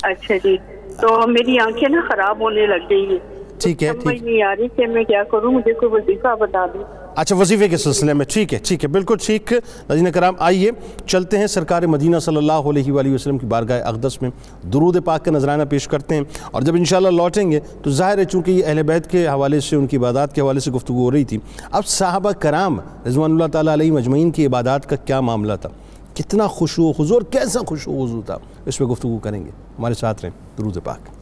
اچھا 0.03 0.35
جی 0.43 0.55
تو 1.01 1.27
میری 1.27 1.59
آنکھیں 1.59 1.89
نا 1.89 2.01
خراب 2.09 2.39
ہونے 2.39 2.65
لگ 2.65 2.89
گئی 2.89 3.05
ہیں۔ 3.05 3.17
ٹھیک 3.59 3.83
ہے 3.83 3.91
سمجھ 3.91 4.03
ٹھیک۔ 4.05 4.23
نہیں 4.23 4.41
آ 4.43 4.53
رہی 4.55 4.67
کہ 4.75 4.87
میں 4.87 5.03
کیا 5.03 5.23
کروں 5.23 5.51
مجھے 5.51 5.73
کوئی 5.73 5.91
وظیفہ 5.91 6.35
بتا 6.39 6.65
دیں 6.73 6.83
اچھا 7.19 7.35
وظیفے 7.35 7.67
کے 7.67 7.77
سلسلے 7.77 8.13
میں۔ 8.13 8.25
ٹھیک 8.29 8.53
ہے 8.53 8.59
ٹھیک 8.63 8.83
ہے، 8.83 8.89
بالکل 8.89 9.15
ٹھیک۔ 9.21 9.53
نظین 9.89 10.11
کرام، 10.11 10.33
آئیے 10.39 10.71
چلتے 11.05 11.37
ہیں 11.37 11.47
سرکار 11.47 11.83
مدینہ 11.83 12.19
صلی 12.19 12.35
اللہ 12.35 12.51
علیہ 12.51 12.91
وآلہ 12.91 13.13
وسلم 13.13 13.37
کی 13.37 13.45
بارگاہ 13.45 13.81
اقدس 13.85 14.21
میں۔ 14.21 14.29
درود 14.73 14.97
پاک 15.05 15.25
کا 15.25 15.31
نذرانہ 15.31 15.63
پیش 15.69 15.87
کرتے 15.87 16.15
ہیں۔ 16.15 16.21
اور 16.51 16.61
جب 16.61 16.75
انشاءاللہ 16.75 17.09
لوٹیں 17.09 17.51
گے 17.51 17.59
تو 17.83 17.89
ظاہر 17.89 18.17
ہے 18.17 18.25
چونکہ 18.25 18.51
یہ 18.51 18.65
اہل 18.65 18.83
بیت 18.83 19.11
کے 19.11 19.27
حوالے 19.27 19.59
سے، 19.59 19.75
ان 19.75 19.87
کی 19.87 19.97
عبادات 19.97 20.35
کے 20.35 20.41
حوالے 20.41 20.59
سے 20.59 20.71
گفتگو 20.71 21.03
ہو 21.03 21.11
رہی 21.11 21.23
تھی۔ 21.23 21.37
اب 21.71 21.87
صحابہ 21.87 22.31
کرام 22.31 22.79
رضوان 23.07 23.31
اللہ 23.31 23.45
تعالیٰ 23.45 23.73
علیہ 23.73 23.91
مجمعین 23.91 24.31
کی 24.31 24.45
عبادات 24.45 24.89
کا 24.89 24.95
کیا 24.95 25.21
معاملہ 25.21 25.53
تھا؟ 25.61 25.69
کتنا 26.13 26.47
خوشو 26.47 26.83
و 26.83 26.93
خضو 26.93 27.13
اور 27.13 27.21
کیسا 27.21 27.59
خوشو 27.67 27.91
و 27.91 28.05
خضو 28.05 28.21
تھا۔ 28.21 28.37
اس 28.65 28.77
پہ 28.77 28.83
گفتگو 28.83 29.17
کریں 29.17 29.45
گے۔ 29.45 29.49
ہمارے 29.79 29.93
ساتھ 29.93 30.21
رہیں۔ 30.21 30.57
درود 30.57 30.77
پاک۔ 30.83 31.18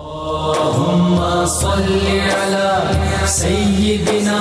اللهم 0.00 1.46
صل 1.46 1.88
على 2.36 2.82
سيدنا 3.26 4.40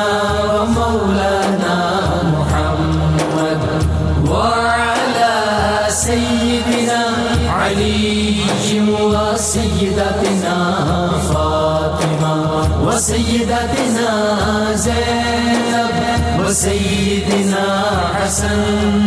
وسيدنا 16.49 17.83
حسن 18.13 19.05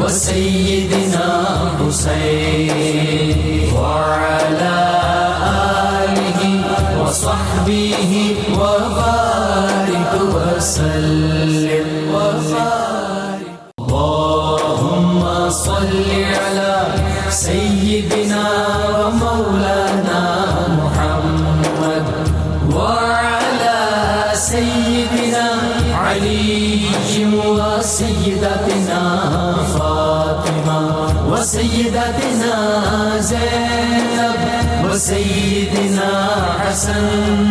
وسيدنا 0.00 1.44
حسين 1.80 2.78
وعلى 3.74 4.48
آله 4.58 4.97
وصحبه 7.08 8.36
وبارك 8.60 10.12
وسلم. 10.34 11.88
وبارك 12.14 13.48
اللهم 13.80 15.20
صل 15.50 16.04
على 16.42 16.76
سيدنا 17.30 18.44
ومولانا 18.98 20.22
محمد 20.80 22.06
وعلى 22.76 23.80
سيدنا 24.34 25.48
علي 25.94 26.80
وسيدتنا 27.48 29.02
فاطمة 29.74 30.80
وسيدتنا 31.30 32.54
زينب. 33.18 33.97
وسيدنا 34.98 36.10
حسن 36.60 37.50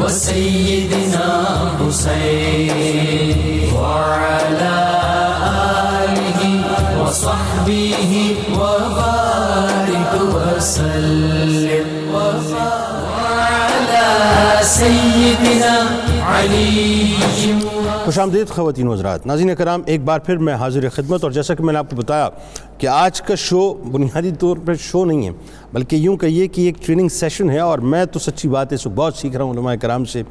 وسيدنا 0.00 1.26
حسين 1.78 2.70
وعلى 3.74 4.78
آله 6.06 6.40
وصحبه 7.02 8.36
وبارك 8.54 10.12
وسلم 10.34 11.86
وعلى 12.14 14.08
سيدنا 14.62 15.74
علي 16.22 17.08
خوش 18.04 18.18
آمدید 18.18 18.48
خواتین 18.48 18.86
و 18.88 18.92
حضرات. 18.92 19.26
ناظرین 19.26 19.54
کرام، 19.54 19.82
ایک 19.86 20.00
بار 20.04 20.20
پھر 20.20 20.36
میں 20.36 20.54
حاضر 20.54 20.88
خدمت 20.88 21.24
اور 21.24 21.32
جیسا 21.32 21.54
کہ 21.54 21.64
میں 21.64 21.72
نے 21.72 21.78
آپ 21.78 21.90
کو 21.90 21.96
بتایا 21.96 22.28
کہ 22.78 22.86
آج 22.86 23.20
کا 23.22 23.34
شو 23.38 23.72
بنیادی 23.74 24.30
طور 24.40 24.56
پر 24.66 24.74
شو 24.80 25.04
نہیں 25.04 25.26
ہے، 25.26 25.32
بلکہ 25.72 25.96
یوں 25.96 26.16
کہیے 26.16 26.46
کہ 26.48 26.60
ایک 26.60 26.78
ٹریننگ 26.86 27.08
سیشن 27.08 27.50
ہے 27.50 27.58
اور 27.58 27.78
میں 27.78 28.04
تو 28.04 28.18
سچی 28.18 28.48
بات 28.48 28.72
ہے، 28.72 28.74
اس 28.74 28.86
بہت 28.94 29.16
سیکھ 29.16 29.36
رہا 29.36 29.44
ہوں 29.44 29.52
علماء 29.54 29.74
کرام 29.80 30.04
سے 30.04 30.22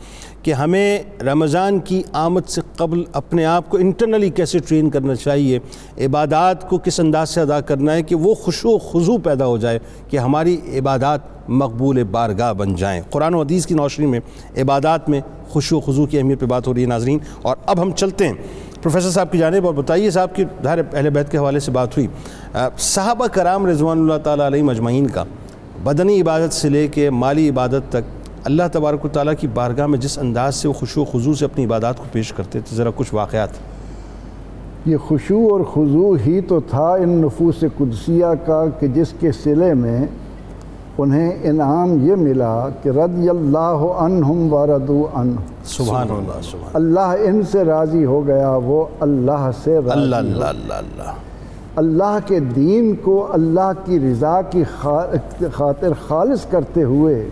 کہ 0.44 0.54
ہمیں 0.54 1.00
رمضان 1.26 1.80
کی 1.80 2.02
آمد 2.14 2.50
سے 2.50 2.62
قبل 2.78 3.04
اپنے 3.14 3.46
آپ 3.46 3.70
کو 3.70 3.78
انٹرنلی 3.78 4.30
کیسے 4.30 4.60
ٹرین 4.60 4.90
کرنا 4.90 5.16
چاہیے، 5.16 5.60
عبادات 6.06 6.70
کو 6.70 6.78
کس 6.78 7.00
انداز 7.00 7.30
سے 7.30 7.42
ادا 7.42 7.62
کرنا 7.62 7.94
ہے 7.94 8.02
کہ 8.04 8.16
وہ 8.16 8.34
خوشو 8.34 8.70
و 8.70 8.78
خضو 8.92 9.18
پیدا 9.18 9.46
ہو 9.46 9.58
جائے 9.58 9.80
کہ 10.10 10.18
ہماری 10.18 10.58
عبادات 10.80 11.41
مقبول 11.48 12.04
بارگاہ 12.04 12.54
بن 12.54 12.76
جائیں۔ 12.76 13.02
قرآن 13.10 13.34
و 13.34 13.42
حدیث 13.42 13.66
کی 13.66 13.76
نوشری 13.76 14.06
میں، 14.06 14.20
عبادات 14.58 15.10
میں 15.10 15.22
خوشو 15.50 15.78
و 15.78 15.80
خضو 15.80 16.06
کی 16.06 16.18
اہمیت 16.18 16.40
پہ 16.40 16.46
بات 16.46 16.68
ہو 16.68 16.74
رہی 16.74 16.82
ہے 16.82 16.88
ناظرین۔ 16.88 17.20
اور 17.42 17.56
اب 17.66 17.82
ہم 17.82 17.92
چلتے 17.92 18.28
ہیں۔ 18.28 18.34
پروفیسر 18.82 19.10
صاحب 19.10 19.32
کی 19.32 19.38
جانب، 19.38 19.66
اور 19.66 19.74
بتائیے 19.74 20.12
صاحب 20.12 20.36
کی 20.36 20.46
ظاہر 20.64 20.80
اہل 20.94 21.10
بیت 21.10 21.32
کے 21.32 21.38
حوالے 21.38 21.60
سے 21.60 21.72
بات 21.72 21.98
ہوئی۔ 21.98 22.08
صحابہ 22.78 23.28
کرام 23.28 23.66
رضوان 23.66 23.98
اللہ 23.98 24.18
تعالیٰ 24.24 24.46
علیہ 24.46 24.64
مجمعین 24.64 25.08
کا 25.08 25.24
بدنی 25.84 26.22
عبادت 26.22 26.54
سے 26.54 26.70
لے 26.70 26.88
کے 26.88 27.10
مالی 27.10 27.50
عبادت 27.50 27.90
تک 27.90 28.30
اللہ 28.44 28.64
تبارک 28.72 29.06
و 29.06 29.08
تعالیٰ 29.08 29.34
کی 29.40 29.48
بارگاہ 29.48 29.88
میں 29.88 30.00
جس 30.00 30.20
انداز 30.20 30.56
سے 30.56 30.68
وہ 30.68 30.74
خوشو 30.74 31.02
و 31.02 31.06
خضو 31.06 31.34
سے 31.34 31.46
اپنی 31.46 31.66
عبادات 31.66 31.98
کو 31.98 32.04
پیش 32.12 32.34
کرتے 32.34 32.60
تھے، 32.60 32.76
ذرا 32.76 32.90
کچھ 32.96 33.14
واقعات۔ 33.14 33.50
یہ 34.86 34.98
خشوع 34.98 35.52
اور 35.52 35.62
خضوع 35.62 36.18
ہی 36.26 36.42
تو 36.42 36.60
تھا 36.60 36.94
ان 36.94 37.10
نفوس 37.10 37.64
قدسیہ 37.78 38.26
کا 38.46 38.66
کہ 38.80 38.88
جس 38.88 39.08
کے 39.20 39.32
صلے 39.32 39.74
میں 39.74 40.06
انہیں 41.02 41.50
انعام 41.50 41.98
یہ 42.08 42.16
ملا 42.16 42.68
کہ 42.84 42.90
رضی 42.98 43.30
اللہ 43.30 43.84
عنہم 44.06 44.54
وردو 44.54 45.06
عنہ۔ 45.14 45.40
سبحان 45.66 46.12
اللہ 46.12 46.42
سبحان 46.52 46.72
اللہ 46.74 47.16
ان 47.28 47.42
سے 47.52 47.64
راضی 47.66 48.06
ہو 48.06 48.26
گیا 48.28 48.50
وہ 48.66 48.84
اللہ 49.00 49.50
سے 49.64 49.76
راضی 49.76 49.92
اللہ 49.92 50.16
اللہ 50.16 50.46
اللہ 50.46 50.74
اللہ۔ 50.74 51.12
اللہ 51.76 52.18
کے 52.28 52.40
دین 52.56 52.94
کو 53.04 53.16
اللہ 53.34 53.72
کی 53.86 54.00
رضا 54.00 54.40
کی 54.50 54.64
خاطر 55.52 55.94
خالص 56.08 56.46
کرتے 56.50 56.84
ہوئے 56.84 57.24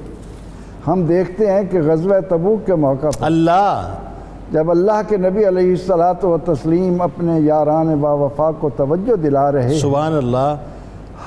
ہم 0.88 1.03
دیکھتے 1.08 1.51
ہیں 1.51 1.63
کہ 1.71 1.82
غزوہ 1.86 2.19
تبوک 2.29 2.65
کے 2.65 2.75
موقع 2.86 3.10
پر 3.19 3.25
اللہ۔ 3.25 3.95
جب 4.51 4.69
اللہ 4.71 5.01
کے 5.08 5.17
نبی 5.17 5.47
علیہ 5.47 5.69
السلاۃ 5.71 6.23
و 6.23 6.36
تسلیم 6.45 7.01
اپنے 7.01 7.39
یاران 7.39 7.95
با 8.01 8.13
وفا 8.21 8.49
کو 8.60 8.69
توجہ 8.77 9.15
دلا 9.23 9.51
رہے 9.51 9.77
سبحان 9.79 10.13
اللہ۔ 10.17 10.55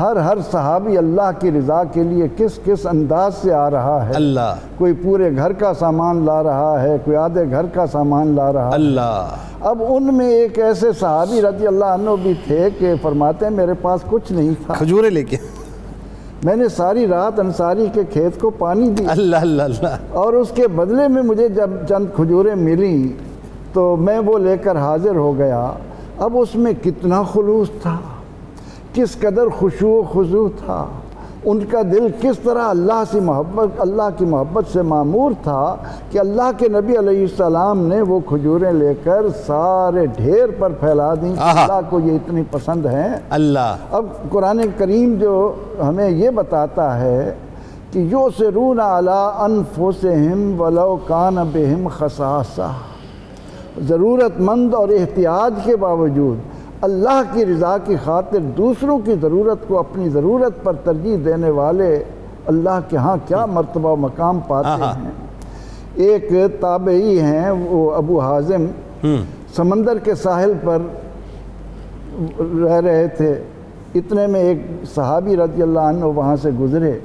ہر 0.01 0.17
ہر 0.17 0.37
صحابی 0.53 0.99
اللہ 0.99 1.31
کی 1.41 1.51
رضا 1.51 1.85
کے 1.85 2.03
لیے 2.03 2.29
کس 2.37 2.59
کس 2.65 2.87
انداز 2.87 3.35
سے 3.35 3.53
آ 3.53 3.71
رہا 3.71 4.09
ہے؟ 4.09 4.13
اللہ۔ 4.15 4.55
کوئی 4.79 4.93
پورے 4.93 5.37
گھر 5.37 5.53
کا 5.53 5.75
سامان 5.75 6.25
لا 6.25 6.43
رہا 6.43 6.83
ہے 6.83 6.97
کوئی 7.05 7.17
آدھے 7.17 7.51
گھر 7.51 7.67
کا 7.67 7.87
سامان 7.87 8.35
لا 8.37 8.53
رہا 8.53 8.69
ہے۔ 8.69 8.75
اللہ۔ 8.75 9.29
اب 9.61 9.83
ان 9.89 10.15
میں 10.15 10.27
ایک 10.27 10.59
ایسے 10.59 10.93
صحابی 10.93 11.43
رضی 11.43 11.67
اللہ 11.67 11.85
عنہ 11.85 12.11
بھی 12.23 12.35
تھے 12.47 12.69
کہ 12.79 12.95
فرماتے 13.03 13.47
ہیں 13.47 13.53
میرے 13.53 13.75
پاس 13.75 14.01
کچھ 14.11 14.33
نہیں 14.33 14.55
تھا۔ 14.67 14.75
کھجورے 14.75 15.11
لے 15.11 15.25
کے۔ 15.25 15.37
میں 16.45 16.57
نے 16.57 16.69
ساری 16.69 17.07
رات 17.07 17.41
انصاری 17.41 17.87
کے 17.95 18.05
کھیت 18.05 18.41
کو 18.41 18.51
پانی 18.51 18.91
دی۔ 18.91 19.05
اللہ 19.09 19.37
اللہ 19.37 19.63
اللہ۔ 19.63 19.97
اور 20.11 20.33
اس 20.33 20.49
کے 20.55 20.69
بدلے 20.69 21.09
میں 21.09 21.23
مجھے 21.23 21.49
جب 21.49 21.71
چند 21.89 22.07
کھجوریں 22.17 22.55
ملیں 22.55 23.23
تو 23.73 23.97
میں 23.97 24.19
وہ 24.19 24.39
لے 24.39 24.57
کر 24.57 24.77
حاضر 24.77 25.17
ہو 25.17 25.39
گیا۔ 25.39 25.73
اب 26.19 26.39
اس 26.39 26.55
میں 26.55 26.73
کتنا 26.83 27.23
خلوص 27.23 27.69
تھا۔ 27.83 27.97
کس 28.95 29.19
قدر 29.21 29.49
خوشو 29.49 29.89
و 29.89 30.03
خضو 30.03 30.49
تھا؟ 30.49 30.87
ان 31.45 31.61
کا 31.71 31.83
دل 31.83 32.07
کس 32.21 32.39
طرح 32.39 32.63
اللہ 32.63 33.03
سے 33.11 33.21
محبت 33.21 33.69
اللہ 33.79 34.09
کی 34.19 34.25
محبت 34.25 34.65
سے 34.73 34.83
معمور 34.83 35.31
تھا 35.43 35.77
کہ 36.11 36.19
اللہ 36.19 36.51
کے 36.59 36.69
نبی 36.69 36.99
علیہ 36.99 37.21
السلام 37.21 37.87
نے 37.87 38.01
وہ 38.01 38.21
کھجوریں 38.27 38.73
لے 38.73 38.95
کر 39.05 39.27
سارے 39.47 40.07
ڈھیر 40.07 40.47
پر 40.59 40.71
پھیلا 40.81 41.15
دیں۔ 41.15 41.35
اللہ 41.39 41.81
کو 41.91 42.01
یہ 42.01 42.13
اتنی 42.13 42.43
پسند 42.51 42.87
ہیں۔ 42.87 43.15
اللہ۔ 43.31 43.77
اب 43.91 44.07
قرآن 44.31 44.61
کریم 44.77 45.15
جو 45.15 45.53
ہمیں 45.89 46.11
یہ 46.11 46.31
بتاتا 46.31 47.01
ہے 47.01 47.35
کہ 47.93 47.99
یو 47.99 48.29
سے 48.39 48.49
رون 48.49 48.81
اعلیٰ 48.81 49.33
انفسم 49.39 50.61
ولو 50.61 50.97
کان 51.07 51.35
بہم 51.35 51.89
خصاصہ۔ 51.89 52.71
ضرورت 53.89 54.41
مند 54.41 54.75
اور 54.75 54.89
احتیاط 54.89 55.65
کے 55.65 55.77
باوجود 55.77 56.39
اللہ 56.83 57.23
کی 57.33 57.45
رضا 57.47 57.77
کی 57.85 57.97
خاطر 58.05 58.39
دوسروں 58.57 58.99
کی 58.99 59.15
ضرورت 59.23 59.59
کو 59.69 59.79
اپنی 59.79 60.09
ضرورت 60.09 60.63
پر 60.63 60.73
ترجیح 60.85 61.17
دینے 61.25 61.51
والے 61.51 62.05
اللہ 62.47 62.79
کے 62.89 62.97
ہاں 62.97 63.17
کیا 63.27 63.45
مرتبہ 63.47 63.91
و 63.93 63.97
مقام 63.97 64.41
پاتے 64.41 64.83
ہیں؟ 64.85 65.11
ایک 66.07 66.33
تابعی 66.61 67.19
ہیں 67.21 67.51
وہ 67.51 67.91
ابو 67.95 68.21
حازم 68.21 68.67
سمندر 69.57 69.99
کے 69.99 70.15
ساحل 70.15 70.53
پر 70.65 70.79
رہ 72.41 72.81
رہے 72.85 73.07
تھے۔ 73.09 73.33
اتنے 73.95 74.27
میں 74.27 74.41
ایک 74.41 74.59
صحابی 74.95 75.37
رضی 75.37 75.63
اللہ 75.63 75.81
عنہ 75.81 76.05
وہاں 76.05 76.37
سے 76.43 76.51
گزرے۔ 76.61 76.99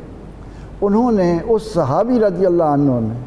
انہوں 0.82 1.12
نے 1.12 1.38
اس 1.48 1.74
صحابی 1.74 2.20
رضی 2.20 2.46
اللہ 2.46 2.64
عنہ 2.64 3.00
نے 3.02 3.20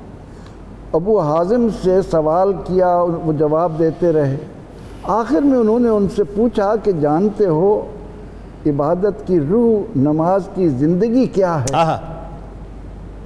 ابو 0.93 1.19
حازم 1.21 1.67
سے 1.83 2.03
سوال 2.11 2.53
کیا 2.65 2.97
وہ 3.25 3.33
جواب 3.33 3.79
دیتے 3.79 4.13
رہے۔ 4.13 4.37
آخر 5.03 5.41
میں 5.41 5.59
انہوں 5.59 5.79
نے 5.79 5.89
ان 5.89 6.07
سے 6.17 6.25
پوچھا 6.25 6.77
کہ 6.77 6.93
جانتے 6.93 7.47
ہو 7.47 7.87
عبادت 8.67 9.27
کی 9.27 9.41
روح 9.41 9.99
نماز 9.99 10.49
کی 10.55 10.69
زندگی 10.69 11.27
کیا 11.27 11.61
ہے؟ 11.61 11.97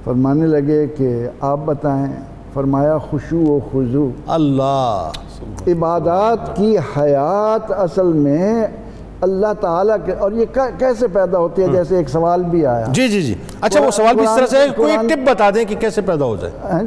فرمانے 0.03 0.47
لگے 0.47 0.87
کہ 0.87 1.27
آپ 1.39 1.59
بتائیں 1.65 2.07
فرمایا 2.53 2.97
خوشو 2.97 3.37
و 3.37 3.59
خضو 3.71 4.09
اللہ۔ 4.27 5.09
عبادات 5.67 6.55
کی 6.55 6.77
حیات 6.97 7.71
اصل 7.71 8.05
میں 8.05 8.67
اللہ 9.21 9.53
تعالیٰ 9.59 9.95
کے 10.05 10.11
اور 10.11 10.31
یہ 10.31 10.45
کیسے 10.79 11.07
پیدا 11.07 11.37
ہوتی 11.37 11.61
ہے؟ 11.61 11.67
جیسے 11.67 11.97
ایک 11.97 12.09
سوال 12.09 12.43
بھی 12.43 12.65
آیا۔ 12.65 12.85
جی 12.91 13.07
جی 13.07 13.21
جی۔ 13.21 13.33
اچھا 13.61 13.81
وہ 13.85 13.91
سوال 13.91 14.15
بھی 14.15 14.23
اس 14.23 14.35
طرح 14.35 14.45
سے 14.45 14.57
ہے 14.57 14.67
کوئی 14.75 14.91
ایک 14.91 15.09
ٹپ 15.09 15.29
بتا 15.29 15.49
دیں 15.49 15.65
کہ 15.65 15.75
کیسے 15.75 16.01
پیدا 16.01 16.25
ہو 16.25 16.35
جائے؟ 16.35 16.83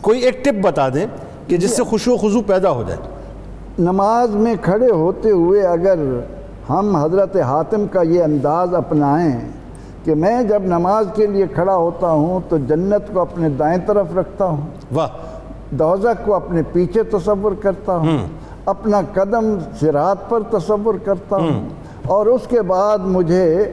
کوئی 0.00 0.20
ایک 0.20 0.44
ٹپ 0.44 0.62
بتا 0.62 0.88
دیں 0.88 1.06
کہ 1.46 1.56
جس 1.56 1.76
سے 1.76 1.82
خوشو 1.82 2.12
و 2.12 2.16
خضو 2.16 2.42
پیدا 2.42 2.70
ہو 2.70 2.82
جائے۔ 2.82 3.13
نماز 3.78 4.34
میں 4.34 4.54
کھڑے 4.62 4.90
ہوتے 4.90 5.30
ہوئے 5.30 5.62
اگر 5.62 5.98
ہم 6.70 6.96
حضرت 6.96 7.36
حاتم 7.36 7.84
کا 7.90 8.02
یہ 8.02 8.22
انداز 8.22 8.74
اپنائیں 8.74 9.40
کہ 10.04 10.14
میں 10.14 10.42
جب 10.42 10.62
نماز 10.64 11.06
کے 11.14 11.26
لیے 11.26 11.46
کھڑا 11.54 11.76
ہوتا 11.76 12.10
ہوں 12.10 12.40
تو 12.48 12.58
جنت 12.58 13.14
کو 13.14 13.20
اپنے 13.20 13.48
دائیں 13.48 13.78
طرف 13.86 14.06
رکھتا 14.16 14.44
ہوں 14.44 14.66
واہ۔ 14.94 15.08
دوزک 15.70 16.24
کو 16.24 16.34
اپنے 16.34 16.62
پیچھے 16.72 17.02
تصور 17.02 17.52
کرتا 17.62 17.96
ہوں 17.96 18.18
اپنا 18.64 19.00
قدم 19.12 19.56
سرات 19.80 20.30
پر 20.30 20.42
تصور 20.50 20.94
کرتا 21.04 21.36
ہوں۔ 21.36 21.68
اور 22.06 22.26
اس 22.26 22.40
کے 22.48 22.62
بعد 22.62 22.98
مجھے 22.98 23.72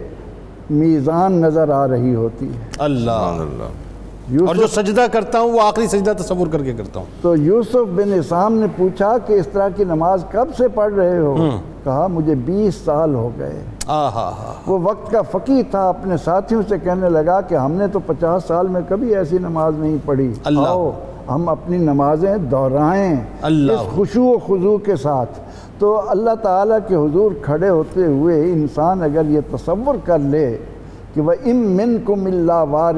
میزان 0.69 1.33
نظر 1.33 1.69
آ 1.69 1.87
رہی 1.87 2.15
ہوتی 2.15 2.47
ہے۔ 2.47 2.69
اللہ۔ 2.77 3.37
اور 4.39 4.55
جو 4.55 4.67
سجدہ 4.67 5.05
کرتا 5.11 5.39
ہوں 5.39 5.51
وہ 5.51 5.61
آخری 5.61 5.87
سجدہ 5.87 6.13
تصور 6.17 6.47
کر 6.47 6.63
کے 6.63 6.73
کرتا 6.73 6.99
ہوں۔ 6.99 7.05
تو 7.21 7.35
یوسف 7.35 7.75
بن 7.75 8.13
اسام 8.13 8.53
نے 8.53 8.65
پوچھا 8.77 9.17
کہ 9.17 9.33
اس 9.33 9.47
طرح 9.53 9.69
کی 9.69 9.83
نماز 9.83 10.25
کب 10.31 10.47
سے 10.57 10.67
پڑھ 10.67 10.93
رہے 10.93 11.17
ہو؟ 11.17 11.49
کہا 11.83 12.07
مجھے 12.07 12.35
بیس 12.35 12.75
سال 12.85 13.15
ہو 13.15 13.29
گئے۔ 13.39 13.61
وہ 14.67 14.79
وقت 14.83 15.11
کا 15.11 15.21
فقی 15.21 15.63
تھا 15.63 15.89
اپنے 15.89 16.17
ساتھیوں 16.17 16.61
سے 16.69 16.75
کہنے 16.83 17.09
لگا 17.09 17.41
کہ 17.41 17.55
ہم 17.55 17.71
نے 17.71 17.87
تو 17.87 17.99
پچاس 17.99 18.43
سال 18.43 18.67
میں 18.67 18.81
کبھی 18.89 19.15
ایسی 19.15 19.37
نماز 19.37 19.73
نہیں 19.77 19.97
پڑھی۔ 20.05 20.33
اللہ۔ 20.43 20.67
ہم 21.29 21.49
اپنی 21.49 21.77
نمازیں 21.77 22.37
دہرائیں 22.37 23.15
اس 23.69 23.95
خوشو 23.95 24.23
و 24.23 24.37
خضو 24.47 24.77
کے 24.77 24.95
ساتھ۔ 24.95 25.39
تو 25.79 26.01
اللہ 26.09 26.35
تعالیٰ 26.41 26.77
کے 26.87 26.95
حضور 26.95 27.31
کھڑے 27.41 27.69
ہوتے 27.69 28.05
ہوئے 28.05 28.41
انسان 28.41 29.03
اگر 29.03 29.21
یہ 29.25 29.39
تصور 29.51 29.95
کر 30.05 30.19
لے 30.19 30.57
کہ 31.13 31.21
وہ 31.21 31.33
ام 31.45 31.61
من 31.77 31.97
کم 32.05 32.25
اللہ۔ 32.25 32.63
وار 32.69 32.95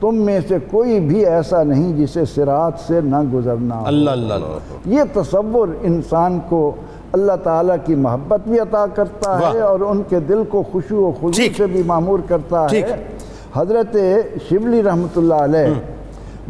تم 0.00 0.14
میں 0.24 0.38
سے 0.48 0.56
کوئی 0.70 0.98
بھی 1.00 1.24
ایسا 1.26 1.62
نہیں 1.62 1.92
جسے 1.96 2.24
سرات 2.24 2.80
سے 2.86 3.00
نہ 3.00 3.16
گزرنا 3.32 3.80
اللہ 3.86 4.10
اللہ 4.10 4.34
یہ 4.86 5.02
تصور 5.12 5.68
انسان 5.82 6.38
کو 6.48 6.60
اللہ 7.12 7.36
تعالیٰ 7.42 7.76
کی 7.84 7.94
محبت 7.94 8.48
بھی 8.48 8.58
عطا 8.58 8.84
کرتا 8.94 9.38
ہے 9.40 9.60
اور 9.60 9.80
ان 9.80 10.02
کے 10.08 10.20
دل 10.20 10.42
کو 10.48 10.62
خوشو 10.72 10.96
و 10.96 11.12
خوشی 11.20 11.48
سے 11.56 11.66
بھی 11.66 11.82
معمور 11.86 12.18
کرتا 12.28 12.66
ہے۔ 12.72 12.82
حضرت 13.56 13.96
شبلی 14.48 14.82
رحمۃ 14.82 15.16
اللہ 15.16 15.42
علیہ 15.44 15.74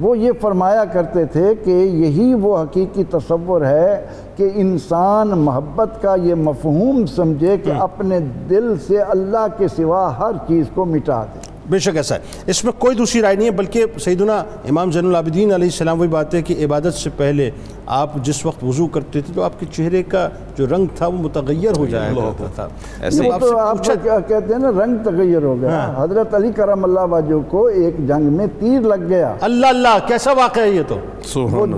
وہ 0.01 0.19
یہ 0.19 0.33
فرمایا 0.41 0.85
کرتے 0.93 1.25
تھے 1.33 1.55
کہ 1.65 1.71
یہی 1.71 2.35
وہ 2.35 2.57
حقیقی 2.59 3.05
تصور 3.11 3.63
ہے 3.63 4.07
کہ 4.37 4.49
انسان 4.55 5.29
محبت 5.29 6.03
کا 6.03 6.15
یہ 6.15 6.35
مفہوم 6.35 7.07
سمجھے 7.07 7.57
کہ 7.57 7.71
اپنے 7.71 8.19
دل 8.51 8.75
سے 8.87 9.01
اللہ 9.01 9.47
کے 9.59 9.69
سوا 9.69 10.19
ہر 10.19 10.33
چیز 10.49 10.67
کو 10.75 10.85
مٹا 10.85 11.25
دے۔ 11.25 11.52
بے 11.71 11.79
شک 11.79 11.97
ایسا 11.97 12.15
ہے۔ 12.15 12.21
اس 12.47 12.65
میں 12.65 12.73
کوئی 12.79 12.97
دوسری 12.97 13.23
رائے 13.23 13.37
نہیں 13.37 13.47
ہے 13.47 13.51
بلکہ 13.51 13.85
سیدنا 14.01 14.37
امام 14.69 14.91
زین 14.93 15.07
العابدین 15.07 15.53
علیہ 15.53 15.67
السلام 15.67 16.01
وہی 16.01 16.09
بات 16.09 16.35
ہے 16.35 16.43
کہ 16.43 16.65
عبادت 16.65 16.95
سے 16.95 17.11
پہلے 17.17 17.51
آپ 17.87 18.11
جس 18.23 18.47
وقت 18.47 18.65
وضو 18.65 18.87
کرتے 18.87 19.21
تھے 19.21 19.35
تو 19.35 19.43
آپ 19.43 19.61
کے 19.61 19.67
چہرے 19.73 20.03
کا 20.03 20.29
جو 20.59 20.67
رنگ 20.67 20.87
تھا 20.95 21.07
وہ 21.07 21.19
متغیر 21.19 21.77
ہو 21.77 21.87
جایا 21.87 22.13
کرتا 22.15 22.47
تھا۔ 22.55 22.69
ایسے 23.01 23.31
تو 23.41 23.59
آپ 23.59 23.85
کیا 24.03 24.19
کہتے 24.21 24.55
ہیں 24.55 24.61
نا 24.61 24.85
رنگ 24.85 24.97
تغیر 25.05 25.43
ہو 25.43 25.61
گیا۔ 25.61 25.93
حضرت 25.99 26.35
علی 26.35 26.53
کرم 26.53 26.85
اللہ 26.85 27.01
واجو 27.01 27.41
کو 27.49 27.67
ایک 27.67 28.09
جنگ 28.09 28.33
میں 28.33 28.47
تیر 28.59 28.81
لگ 28.81 29.09
گیا۔ 29.09 29.35
اللہ 29.41 29.67
اللہ 29.67 29.99
کیسا 30.07 30.33
واقعہ 30.33 30.63
ہے 30.63 30.71
یہ 30.71 30.83
تو؟ 30.89 30.99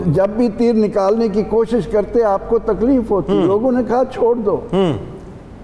جب 0.07 0.29
بھی 0.29 0.49
تیر 0.57 0.75
نکالنے 0.75 1.29
کی 1.29 1.43
کوشش 1.43 1.87
کرتے 1.93 2.23
آپ 2.25 2.49
کو 2.49 2.59
تکلیف 2.59 3.11
ہوتی۔ 3.11 3.33
لوگوں 3.45 3.73
نے 3.73 3.83
کہا 3.89 4.03
چھوڑ 4.13 4.35
دو۔ 4.37 4.61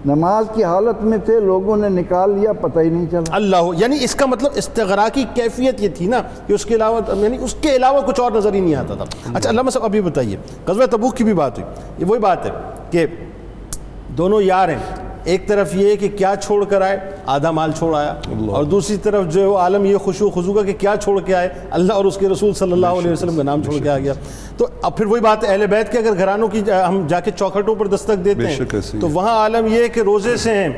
نماز 0.05 0.45
کی 0.53 0.63
حالت 0.63 1.03
میں 1.03 1.17
تھے، 1.17 1.39
لوگوں 1.39 1.77
نے 1.77 1.89
نکال 1.89 2.39
لیا، 2.39 2.53
پتہ 2.53 2.79
ہی 2.79 2.89
نہیں 2.89 3.05
چلا۔ 3.11 3.35
اللہ 3.35 3.69
یعنی 3.77 3.97
اس 4.01 4.15
کا 4.15 4.25
مطلب 4.25 4.51
استغرا 4.55 5.07
کی 5.13 5.25
کیفیت 5.33 5.81
یہ 5.81 5.89
تھی 5.95 6.05
نا 6.05 6.21
کہ 6.47 6.53
اس 6.53 6.65
کے 6.65 6.75
علاوہ 6.75 6.99
یعنی 7.17 7.37
اس 7.41 7.55
کے 7.61 7.75
علاوہ 7.75 8.01
کچھ 8.01 8.19
اور 8.19 8.31
نظر 8.31 8.53
ہی 8.53 8.59
نہیں 8.59 8.75
آتا 8.75 8.95
تھا۔ 8.95 9.05
اچھا 9.33 9.49
علامہ 9.49 9.69
صاحب 9.69 9.85
ابھی 9.85 10.01
بتائیے، 10.01 10.37
غزوہ 10.67 10.85
تبوک 10.85 11.15
کی 11.15 11.23
بھی 11.23 11.33
بات 11.33 11.59
ہوئی۔ 11.59 11.81
یہ 11.97 12.05
وہی 12.05 12.19
بات 12.19 12.45
ہے 12.45 12.51
کہ 12.91 13.05
دونوں 14.17 14.41
یار 14.41 14.69
ہیں۔ 14.69 15.10
ایک 15.25 15.47
طرف 15.47 15.75
یہ 15.75 15.95
کہ 15.95 16.07
کیا 16.07 16.33
چھوڑ 16.41 16.63
کر 16.65 16.81
آئے 16.81 16.97
آدھا 17.25 17.51
مال 17.51 17.71
چھوڑ 17.71 17.95
آیا 17.95 18.13
اور 18.51 18.63
دوسری 18.63 18.97
طرف 18.97 19.27
جو 19.33 19.41
ہے 19.41 19.57
عالم 19.57 19.85
یہ 19.85 19.97
خوشو 19.97 20.29
خضو 20.29 20.53
کا 20.53 20.63
کہ 20.63 20.73
کیا 20.79 20.95
چھوڑ 21.01 21.19
کے 21.21 21.35
آئے 21.35 21.49
اللہ 21.71 21.93
اور 21.93 22.05
اس 22.05 22.17
کے 22.17 22.29
رسول 22.29 22.53
صلی 22.53 22.71
اللہ 22.71 22.99
علیہ 22.99 23.11
وسلم 23.11 23.37
کا 23.37 23.43
نام 23.43 23.63
چھوڑ 23.63 23.77
کے 23.83 23.89
آ 23.89 23.97
گیا۔ 23.97 24.13
تو 24.57 24.67
اب 24.81 24.97
پھر 24.97 25.05
وہی 25.05 25.21
بات 25.21 25.43
ہے 25.43 25.49
اہل 25.49 25.65
بیت 25.67 25.91
کے 25.91 25.97
اگر 25.97 26.17
گھرانوں 26.17 26.47
کی 26.47 26.61
ہم 26.87 27.05
جا 27.07 27.19
کے 27.19 27.31
چوکھٹوں 27.35 27.75
پر 27.75 27.87
دستک 27.87 28.25
دیتے 28.25 28.47
ہیں 28.47 28.99
تو 29.01 29.09
وہاں 29.09 29.37
عالم 29.37 29.67
یہ 29.73 29.87
کہ 29.87 29.99
روزے 29.99 30.37
سے 30.37 30.53
ہیں 30.53 30.69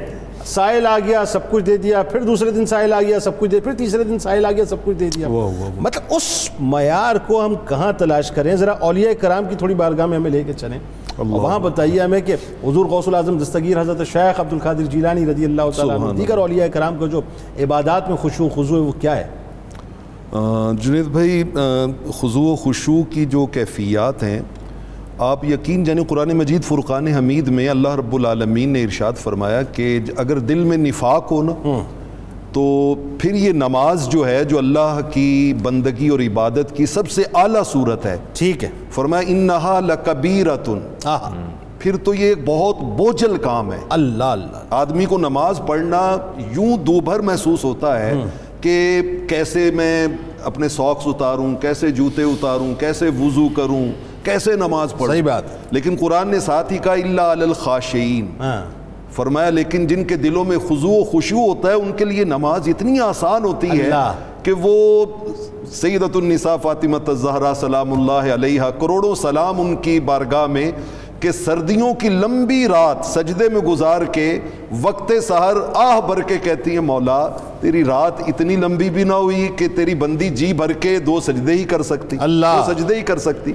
سائل 0.45 0.87
آ 0.87 0.97
گیا 0.99 1.25
سب 1.25 1.51
کچھ 1.51 1.63
دے 1.63 1.77
دیا 1.77 2.01
پھر 2.03 2.21
دوسرے 2.21 2.51
دن 2.51 2.65
سائل 2.65 2.93
آ 2.93 3.01
گیا 3.01 3.19
سب 3.19 3.39
کچھ 3.39 3.51
دے 3.51 3.59
پھر 3.59 3.73
تیسرے 3.73 4.03
دن 4.03 4.19
سائل 4.19 4.45
آ 4.45 4.51
گیا 4.51 4.65
سب 4.65 4.83
کچھ 4.83 4.97
دے 4.97 5.09
دیا۔ 5.15 5.27
مطلب 5.77 6.13
اس 6.15 6.49
معیار 6.59 7.15
کو 7.27 7.45
ہم 7.45 7.55
کہاں 7.67 7.91
تلاش 7.97 8.31
کریں؟ 8.31 8.55
ذرا 8.55 8.71
اولیاء 8.71 9.11
کرام 9.21 9.45
کی 9.49 9.55
تھوڑی 9.55 9.73
بارگاہ 9.73 10.05
میں 10.05 10.17
ہمیں 10.17 10.31
لے 10.31 10.43
کے 10.43 10.53
چلیں۔ 10.53 10.79
وہاں 11.19 11.59
بتائیے 11.59 11.99
ہمیں 12.01 12.19
کہ 12.21 12.35
حضور 12.63 12.85
غوث 12.85 13.07
العظم 13.07 13.37
دستگیر 13.37 13.81
حضرت 13.81 14.07
شیخ 14.07 14.39
عبد 14.39 14.53
القادر 14.53 14.85
جیلانی 14.91 15.25
رضی 15.25 15.45
اللہ 15.45 15.69
تعالیٰ 15.77 16.17
دیگر 16.17 16.37
اولیاء 16.37 16.67
کرام 16.73 16.97
کا 16.99 17.07
جو 17.07 17.21
عبادات 17.63 18.09
میں 18.09 18.17
خوشو 18.17 18.49
خضو 18.55 18.75
ہے 18.75 18.81
وہ 18.81 18.91
کیا 19.01 19.15
ہے؟ 19.17 19.27
جنید 20.81 21.05
بھائی 21.05 21.43
خضو 22.19 22.41
و 22.41 22.55
خشوع 22.55 23.01
کی 23.09 23.25
جو 23.25 23.45
کیفیات 23.45 24.23
ہیں 24.23 24.41
آپ 25.17 25.43
یقین 25.45 25.83
جانے 25.83 26.03
قرآن 26.07 26.37
مجید 26.37 26.63
فرقان 26.63 27.07
حمید 27.07 27.47
میں 27.47 27.67
اللہ 27.69 27.95
رب 27.95 28.15
العالمین 28.15 28.69
نے 28.69 28.83
ارشاد 28.83 29.13
فرمایا 29.13 29.61
کہ 29.71 29.99
اگر 30.15 30.39
دل 30.39 30.63
میں 30.63 30.77
نفاق 30.77 31.31
ہو 31.31 31.41
نا 31.43 31.53
تو 32.53 32.95
پھر 33.19 33.33
یہ 33.33 33.51
نماز 33.51 34.09
جو 34.09 34.27
ہے 34.27 34.43
جو 34.43 34.57
اللہ 34.57 34.99
کی 35.13 35.53
بندگی 35.61 36.07
اور 36.07 36.19
عبادت 36.19 36.75
کی 36.75 36.85
سب 36.85 37.09
سے 37.09 37.23
اعلیٰ 37.33 37.63
صورت 37.63 38.05
ہے۔ 38.05 38.17
ٹھیک 38.33 38.63
ہے۔ 38.63 38.69
فرمایا 38.91 39.23
انہا 39.27 39.79
لکبیرتن۔ 39.79 40.79
پھر 41.79 41.97
تو 41.97 42.13
یہ 42.13 42.25
ایک 42.25 42.37
بہت 42.45 42.77
بوجھل 42.79 43.37
کام 43.37 43.73
ہے۔ 43.73 43.77
اللہ 43.89 44.23
اللہ۔ 44.23 44.57
آدمی 44.69 45.05
کو 45.05 45.17
نماز 45.17 45.61
پڑھنا 45.67 46.17
یوں 46.37 46.77
دو 46.77 46.99
بھر 46.99 47.19
محسوس 47.19 47.63
ہوتا 47.63 47.99
ہے 47.99 48.13
کہ 48.61 49.01
کیسے 49.29 49.71
میں 49.71 50.07
اپنے 50.43 50.69
ساکس 50.69 51.07
اتاروں 51.07 51.55
کیسے 51.55 51.91
جوتے 51.91 52.23
اتاروں 52.23 52.79
کیسے 52.79 53.07
وضو 53.07 53.49
کروں 53.49 53.91
کیسے 54.23 54.55
نماز 54.55 54.93
پڑھوں۔ 54.93 55.07
صحیح 55.07 55.23
بات۔ 55.23 55.43
لیکن 55.71 55.95
قرآن 55.99 56.27
نے 56.27 56.39
ساتھ 56.39 56.73
ہی 56.73 56.77
کہا 56.77 56.93
اللہ 56.93 57.21
علی 57.21 57.43
الخاشعین 57.43 58.27
ہاں۔ 58.39 58.82
فرمایا 59.15 59.49
لیکن 59.49 59.85
جن 59.87 60.03
کے 60.03 60.15
دلوں 60.17 60.43
میں 60.43 60.57
خضوع 60.59 60.91
و 60.91 61.03
خشوع 61.03 61.45
ہوتا 61.45 61.69
ہے 61.69 61.73
ان 61.75 61.91
کے 61.97 62.05
لیے 62.05 62.23
نماز 62.25 62.67
اتنی 62.69 62.99
آسان 62.99 63.43
ہوتی 63.43 63.69
ہے 63.71 63.89
کہ 64.43 64.53
وہ 64.59 65.05
سیدت 65.71 66.15
النساء 66.15 66.55
فاطمہ 66.61 66.97
الزہرا 67.07 67.53
سلام 67.55 67.93
اللہ 67.93 68.33
علیہ 68.33 68.69
کروڑوں 68.79 69.13
سلام 69.15 69.61
ان 69.61 69.75
کی 69.81 69.99
بارگاہ 70.05 70.47
میں 70.47 70.71
کہ 71.23 71.31
سردیوں 71.31 71.93
کی 71.93 72.09
لمبی 72.09 72.67
رات 72.67 73.05
سجدے 73.05 73.47
میں 73.49 73.61
گزار 73.61 74.01
کے 74.01 74.27
وقت 74.81 75.11
سحر 75.27 75.55
آہ 75.73 75.99
بھر 76.01 76.21
کے 76.21 76.37
کہتی 76.43 76.71
ہیں 76.71 76.79
مولا 76.79 77.27
تیری 77.59 77.83
رات 77.85 78.19
اتنی 78.27 78.55
لمبی 78.55 78.89
بھی 78.89 79.03
نہ 79.03 79.13
ہوئی 79.13 79.47
کہ 79.57 79.67
تیری 79.75 79.95
بندی 79.95 80.29
جی 80.29 80.51
بھر 80.53 80.71
کے 80.71 80.99
دو 80.99 81.19
سجدے 81.19 81.53
ہی 81.53 81.63
کر 81.63 81.81
سکتی 81.81 82.17
اللہ۔ 82.19 82.61
دو 82.67 82.73
سجدے 82.73 82.95
ہی 82.95 83.01
کر 83.01 83.17
سکتی۔ 83.17 83.53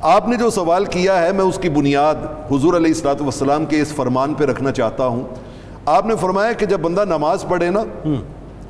آپ 0.00 0.28
نے 0.28 0.36
جو 0.36 0.50
سوال 0.50 0.84
کیا 0.84 1.20
ہے 1.22 1.32
میں 1.32 1.44
اس 1.44 1.58
کی 1.62 1.68
بنیاد 1.68 2.24
حضور 2.52 2.74
علیہ 2.74 2.92
السلاۃ 2.94 3.20
والسلام 3.20 3.64
کے 3.64 3.80
اس 3.80 3.94
فرمان 3.94 4.34
پہ 4.34 4.44
رکھنا 4.44 4.72
چاہتا 4.72 5.06
ہوں۔ 5.06 5.22
آپ 5.86 6.06
نے 6.06 6.16
فرمایا 6.20 6.52
کہ 6.52 6.66
جب 6.66 6.80
بندہ 6.80 7.04
نماز 7.04 7.44
پڑھے 7.48 7.70
نا 7.70 7.82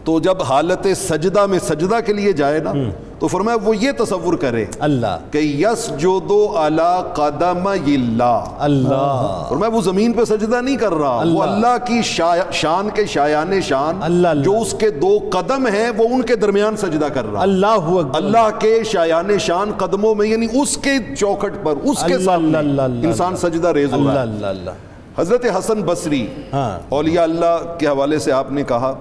تو 0.04 0.18
جب 0.20 0.42
حالت 0.42 0.86
سجدہ 0.96 1.46
میں 1.46 1.58
سجدہ 1.58 2.00
کے 2.06 2.12
لیے 2.12 2.32
جائے 2.32 2.58
نا 2.58 2.72
تو 3.20 3.26
فرمایا 3.26 3.56
وہ 3.62 3.76
یہ 3.76 3.92
تصور 3.98 4.34
کرے 4.34 4.64
اللہ 4.78 5.16
کہ 5.30 5.38
یس 5.38 5.90
جو 5.98 6.20
دو 6.28 6.52
اعلی 6.56 7.12
قدم 7.14 7.66
اللہ 7.66 8.44
اللہ 8.58 9.46
فرمایا 9.48 9.74
وہ 9.76 9.80
زمین 9.80 10.12
پہ 10.12 10.24
سجدہ 10.24 10.60
نہیں 10.60 10.76
کر 10.76 10.94
رہا 10.94 11.22
وہ 11.32 11.42
اللہ 11.42 11.76
کی 11.86 12.02
شا- 12.02 12.50
شان 12.52 12.88
کے 12.94 13.06
شایان 13.06 13.60
شان 13.60 13.98
اللہ 14.02 14.28
اللہ۔ 14.28 14.42
جو 14.42 14.60
اس 14.60 14.74
کے 14.78 14.90
دو 14.90 15.18
قدم 15.30 15.66
ہیں 15.66 15.90
وہ 15.96 16.04
ان 16.10 16.22
کے 16.22 16.36
درمیان 16.36 16.76
سجدہ 16.76 17.06
کر 17.14 17.32
رہا۔ 17.32 17.42
اللہ 17.42 17.66
اکبر۔ 17.66 18.10
اللہ 18.12 18.48
کے 18.58 18.84
شایان 18.84 19.38
شان 19.38 19.72
قدموں 19.76 20.14
میں 20.14 20.26
یعنی 20.26 20.46
اس 20.62 20.76
کے 20.76 21.14
چوکھٹ 21.18 21.52
پر 21.62 21.72
اس 21.82 22.04
کے 22.06 22.14
اللہ 22.14 22.24
سامنے 22.24 22.58
اللہ 22.58 22.58
اللہ 22.58 22.82
اللہ 22.82 23.06
انسان 23.06 23.36
سجدہ 23.36 23.68
ریز 23.68 23.92
ہو 23.92 23.98
اللہ 23.98 24.10
رہا 24.10 24.22
ہے۔ 24.22 24.28
اللہ 24.28 24.46
اللہ۔ 24.46 24.70
حضرت 25.18 25.46
حسن 25.58 25.82
بصری 25.82 26.26
ہاں۔ 26.52 26.78
اولیاء 26.88 27.22
اللہ 27.22 27.76
کے 27.78 27.86
حوالے 27.86 28.18
سے 28.18 28.32
آپ 28.32 28.52
نے 28.52 28.62
کہا 28.62 28.94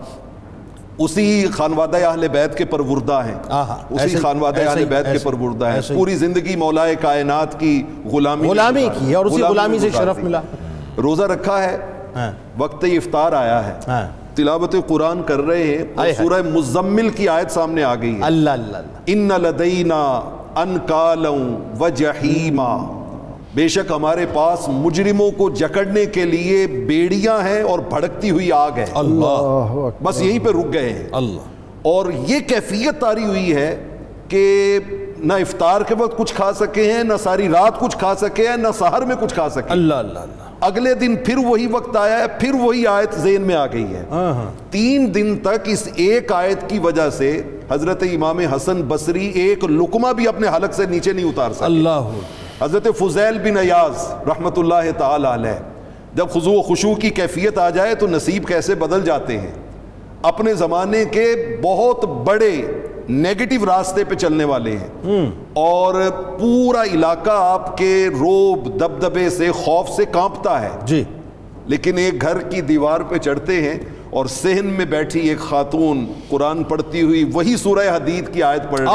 اسی 0.99 1.47
خانوادہ 1.53 1.97
اہل 1.97 2.27
بیت 2.27 2.57
کے 2.57 2.65
پروردہ 2.65 3.21
ہیں۔ 3.25 3.35
اسی 3.89 4.15
خانوادہ 4.15 4.61
اہل 4.61 4.85
بیت 4.85 5.05
کے 5.11 5.17
پروردہ 5.23 5.65
ہیں۔ 5.65 5.81
پوری 5.93 6.15
زندگی 6.15 6.55
مولائے 6.55 6.95
کائنات 7.01 7.59
کی 7.59 7.83
غلامی 8.11 8.47
غلامی۔ 8.47 8.87
کی 8.99 9.15
اور 9.15 9.25
اسی 9.25 9.41
غلامی 9.41 9.79
سے 9.79 9.89
شرف۔ 9.97 10.17
ملا۔ 10.17 10.41
روزہ 10.97 11.23
رکھا 11.23 11.63
ہے۔ 11.63 11.77
ہاں۔ 12.15 12.31
وقت 12.57 12.83
افطار 12.83 13.31
آیا 13.31 13.67
ہے۔ 13.67 13.73
ہاں۔ 13.87 14.07
تلاوت 14.35 14.75
قرآن 14.87 15.23
کر 15.23 15.39
رہے 15.39 15.63
ہیں۔ 15.63 15.83
اور۔ 15.95 16.07
سورہ 16.17 16.41
مزمل 16.53 17.09
کی 17.09 17.27
آیت 17.27 17.51
سامنے 17.51 17.83
آ 17.83 17.95
گئی 17.95 18.15
ہے۔ 18.15 18.23
اللہ 18.23 18.49
اللہ 18.49 18.77
ان 19.05 19.27
لدینا 19.27 20.21
انکالوں 20.55 21.39
و 21.79 21.89
جہیما 21.89 22.98
بے 23.55 23.67
شک 23.67 23.91
ہمارے 23.91 24.25
پاس 24.33 24.59
مجرموں 24.67 25.31
کو 25.31 25.49
جکڑنے 25.49 26.05
کے 26.05 26.25
لیے 26.25 26.67
بیڑیاں 26.67 27.47
ہیں 27.47 27.61
اور 27.61 27.79
بھڑکتی 27.79 28.29
ہوئی 28.29 28.51
آگ 28.51 28.71
ہے۔ 28.77 28.85
اللہ۔ 28.95 29.89
بس 30.03 30.21
یہیں 30.21 30.39
پہ 30.39 30.49
رک 30.49 30.73
گئے 30.73 30.93
ہیں۔ 30.93 31.07
اللہ۔ 31.11 31.41
اور 31.81 32.05
یہ 32.27 32.39
کیفیت 32.39 32.99
تاری 32.99 33.25
ہوئی 33.25 33.55
ہے 33.55 33.83
کہ 34.27 34.79
نہ 35.17 35.33
افطار 35.33 35.81
کے 35.81 35.95
وقت 35.97 36.17
کچھ 36.17 36.33
کھا 36.33 36.53
سکے 36.53 36.93
ہیں 36.93 37.03
نہ 37.03 37.13
ساری 37.23 37.49
رات 37.49 37.79
کچھ 37.79 37.97
کھا 37.97 38.15
سکے 38.15 38.47
ہیں 38.47 38.57
نہ 38.57 38.67
سحر 38.79 39.01
میں 39.01 39.15
کچھ 39.21 39.33
کھا 39.33 39.49
سکے 39.49 39.69
اللہ 39.69 39.93
اللہ 39.93 40.19
اللہ۔ 40.19 40.43
اگلے 40.59 40.93
دن 40.93 41.15
پھر 41.15 41.37
وہی 41.37 41.67
وقت 41.67 41.97
آیا 41.97 42.19
ہے 42.19 42.25
پھر 42.39 42.51
وہی 42.55 42.87
آیت 42.87 43.15
ذہن 43.15 43.41
میں 43.41 43.55
آ 43.55 43.65
گئی 43.65 43.95
ہے۔ 43.95 44.03
ہاں 44.11 44.33
ہاں۔ 44.33 44.51
تین 44.69 45.15
دن 45.15 45.37
تک 45.37 45.59
اس 45.65 45.87
ایک 45.95 46.31
آیت 46.31 46.69
کی 46.69 46.79
وجہ 46.79 47.09
سے 47.09 47.41
حضرت 47.71 48.03
امام 48.13 48.39
حسن 48.39 48.81
بصری 48.87 49.27
ایک 49.27 49.63
لقمہ 49.63 50.13
بھی 50.13 50.27
اپنے 50.27 50.47
حلق 50.47 50.73
سے 50.73 50.85
نیچے 50.85 51.13
نہیں 51.13 51.25
اتار 51.25 51.51
سکے۔ 51.51 51.65
اللہ۔ 51.65 52.09
حضرت 52.61 52.87
فضیل 52.97 53.39
بن 53.39 53.57
ایاز 53.57 54.13
رحمۃ 54.27 54.57
اللہ 54.57 54.91
تعالی 54.97 55.27
علیہ 55.33 55.59
جب 56.13 56.29
خضوع 56.29 56.53
و 56.53 56.61
خشوع 56.61 56.95
کی 56.95 57.09
کیفیت 57.09 57.57
آ 57.57 57.69
جائے 57.69 57.95
تو 57.95 58.07
نصیب 58.07 58.47
کیسے 58.47 58.75
بدل 58.75 59.03
جاتے 59.03 59.39
ہیں؟ 59.39 59.51
اپنے 60.21 60.53
زمانے 60.53 61.05
کے 61.05 61.57
بہت 61.61 62.05
بڑے 62.05 62.61
نیگیٹو 63.09 63.65
راستے 63.65 64.03
پہ 64.03 64.15
چلنے 64.15 64.43
والے 64.43 64.77
ہیں۔ 64.77 65.31
اور 65.53 65.95
پورا 66.39 66.83
علاقہ 66.83 67.31
آپ 67.33 67.77
کے 67.77 68.07
روب 68.07 68.79
دبدبے 68.79 69.29
سے 69.29 69.51
خوف 69.51 69.89
سے 69.89 70.05
کانپتا 70.05 70.61
ہے۔ 70.61 70.69
جی۔ 70.85 71.03
لیکن 71.65 71.97
ایک 71.97 72.21
گھر 72.21 72.39
کی 72.39 72.61
دیوار 72.61 72.99
پہ 72.99 73.17
چڑھتے 73.17 73.61
ہیں 73.61 73.79
اور 74.09 74.25
صحن 74.25 74.65
میں 74.65 74.85
بیٹھی 74.85 75.29
ایک 75.29 75.39
خاتون 75.39 76.05
قرآن 76.29 76.63
پڑھتی 76.63 77.01
ہوئی 77.01 77.29
وہی 77.33 77.57
سورہ 77.57 77.95
حدید 77.95 78.33
کی 78.33 78.43
آیت 78.43 78.71
پڑھ 78.71 78.79
رہی 78.81 78.87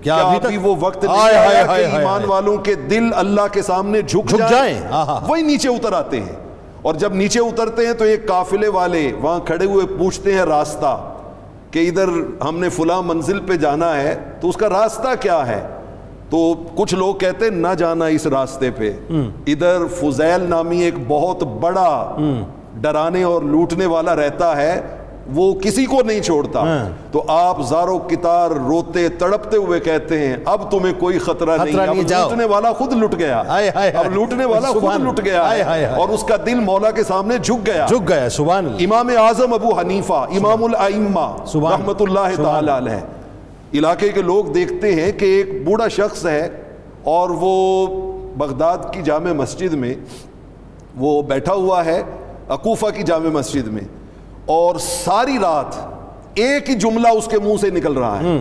کیا 0.00 0.16
ابھی 0.46 0.56
وہ 0.56 0.74
وقت 0.80 1.04
نہیں 1.04 1.16
آیا 1.38 1.66
کہ 1.66 1.70
ایمان۔ 1.96 2.24
والوں 2.26 2.56
کے 2.56 2.74
دل 2.74 3.04
اللہ 3.14 3.40
کے 3.52 3.62
سامنے 3.62 4.02
جھک 4.02 4.30
جائیں۔ 4.48 4.80
وہی 5.28 5.42
نیچے 5.42 5.68
اتر 5.68 5.92
آتے 5.92 6.20
ہیں۔ 6.20 6.32
اور 6.82 6.94
جب 6.94 7.14
نیچے 7.14 7.40
اترتے 7.40 7.86
ہیں 7.86 7.94
تو 7.94 8.04
ایک 8.04 8.26
قافلے 8.28 8.68
والے 8.68 9.12
وہاں 9.20 9.38
کھڑے 9.38 9.64
ہوئے 9.64 9.86
پوچھتے 9.98 10.34
ہیں 10.34 10.44
راستہ 10.44 11.12
کہ 11.70 11.88
ادھر 11.88 12.08
ہم 12.44 12.58
نے 12.58 12.68
فلاں 12.68 13.02
منزل 13.02 13.40
پہ 13.40 13.52
جانا 13.54 13.96
ہے 13.96 14.18
تو 14.40 14.48
اس 14.48 14.56
کا 14.56 14.68
راستہ 14.68 15.08
کیا 15.20 15.46
ہے؟ 15.46 15.66
تو 16.30 16.54
کچھ 16.76 16.94
لوگ 16.94 17.14
کہتے 17.14 17.44
ہیں 17.44 17.52
نہ 17.52 17.74
جانا 17.78 18.06
اس 18.06 18.26
راستے 18.26 18.70
پہ۔ 18.70 18.92
ادھر 19.46 19.86
فضیل 19.90 20.46
نامی 20.48 20.78
ایک 20.80 20.94
بہت 21.08 21.42
بڑا 21.42 22.16
ڈرانے 22.74 23.22
اور 23.22 23.42
لوٹنے 23.42 23.86
والا 23.86 24.16
رہتا 24.16 24.56
ہے 24.56 24.80
وہ 25.34 25.54
کسی 25.54 25.84
کو 25.84 26.02
نہیں 26.02 26.20
چھوڑتا۔ 26.20 26.60
ہاں۔ 26.60 26.88
تو 27.12 27.22
آپ 27.28 27.62
زارو 27.62 27.98
کتار 27.98 28.50
روتے 28.50 29.08
تڑپتے 29.08 29.56
ہوئے 29.56 29.80
کہتے 29.80 30.28
ہیں 30.28 30.36
اب 30.44 30.70
تمہیں 30.70 30.92
کوئی 30.98 31.18
خطرہ 31.18 31.56
نہیں۔ 31.64 31.76
اب۔ 31.88 31.96
لوٹنے 32.22 32.44
والا 32.44 32.72
خود 32.72 32.92
لٹ 32.92 33.18
گیا۔ 33.18 33.42
اب 33.94 34.12
لوٹنے 34.14 34.44
والا 34.44 34.68
خود 34.68 34.82
لٹ۔ 35.02 35.24
گیا۔ 35.24 35.42
اور 35.96 36.08
اس 36.08 36.22
کا 36.22 36.36
دل 36.46 36.54
مولا 36.54 36.90
کے 36.90 37.02
سامنے 37.02 37.38
جھک 37.38 37.66
گیا۔ 37.66 37.86
جھک 37.88 38.08
گیا 38.08 38.28
سبحان 38.28 38.66
اللہ۔ 38.66 38.76
امام 38.80 39.08
اعظم 39.18 39.52
ابو 39.52 39.78
حنیفہ 39.80 40.12
امام 40.12 40.64
الائمہ 40.64 41.36
رحمت 41.54 42.02
اللہ 42.02 42.42
تعالی 42.42 42.70
علیہ۔ 42.76 43.15
علاقے 43.74 44.08
کے 44.08 44.22
لوگ 44.22 44.44
دیکھتے 44.44 44.94
ہیں 44.94 45.12
کہ 45.12 45.24
ایک 45.24 45.64
بوڑھا 45.66 45.88
شخص 45.88 46.26
ہے 46.26 46.48
اور 47.04 47.30
وہ 47.30 47.86
بغداد 48.36 48.78
کی 48.92 49.02
جامع 49.02 49.32
مسجد 49.32 49.72
میں 49.72 49.94
وہ 50.96 51.22
بیٹھا 51.22 51.54
ہوا 51.54 51.84
ہے 51.84 52.02
اکوفہ 52.48 52.86
کی 52.96 53.02
جامع 53.02 53.28
مسجد 53.28 53.66
میں 53.66 53.82
اور 54.46 54.76
ساری 54.78 55.38
رات 55.42 55.74
ایک 56.34 56.70
ہی 56.70 56.74
جملہ 56.74 57.08
اس 57.08 57.26
کے 57.26 57.38
منہ 57.38 57.56
سے 57.60 57.70
نکل 57.70 57.92
رہا 57.92 58.22
ہے۔ 58.22 58.38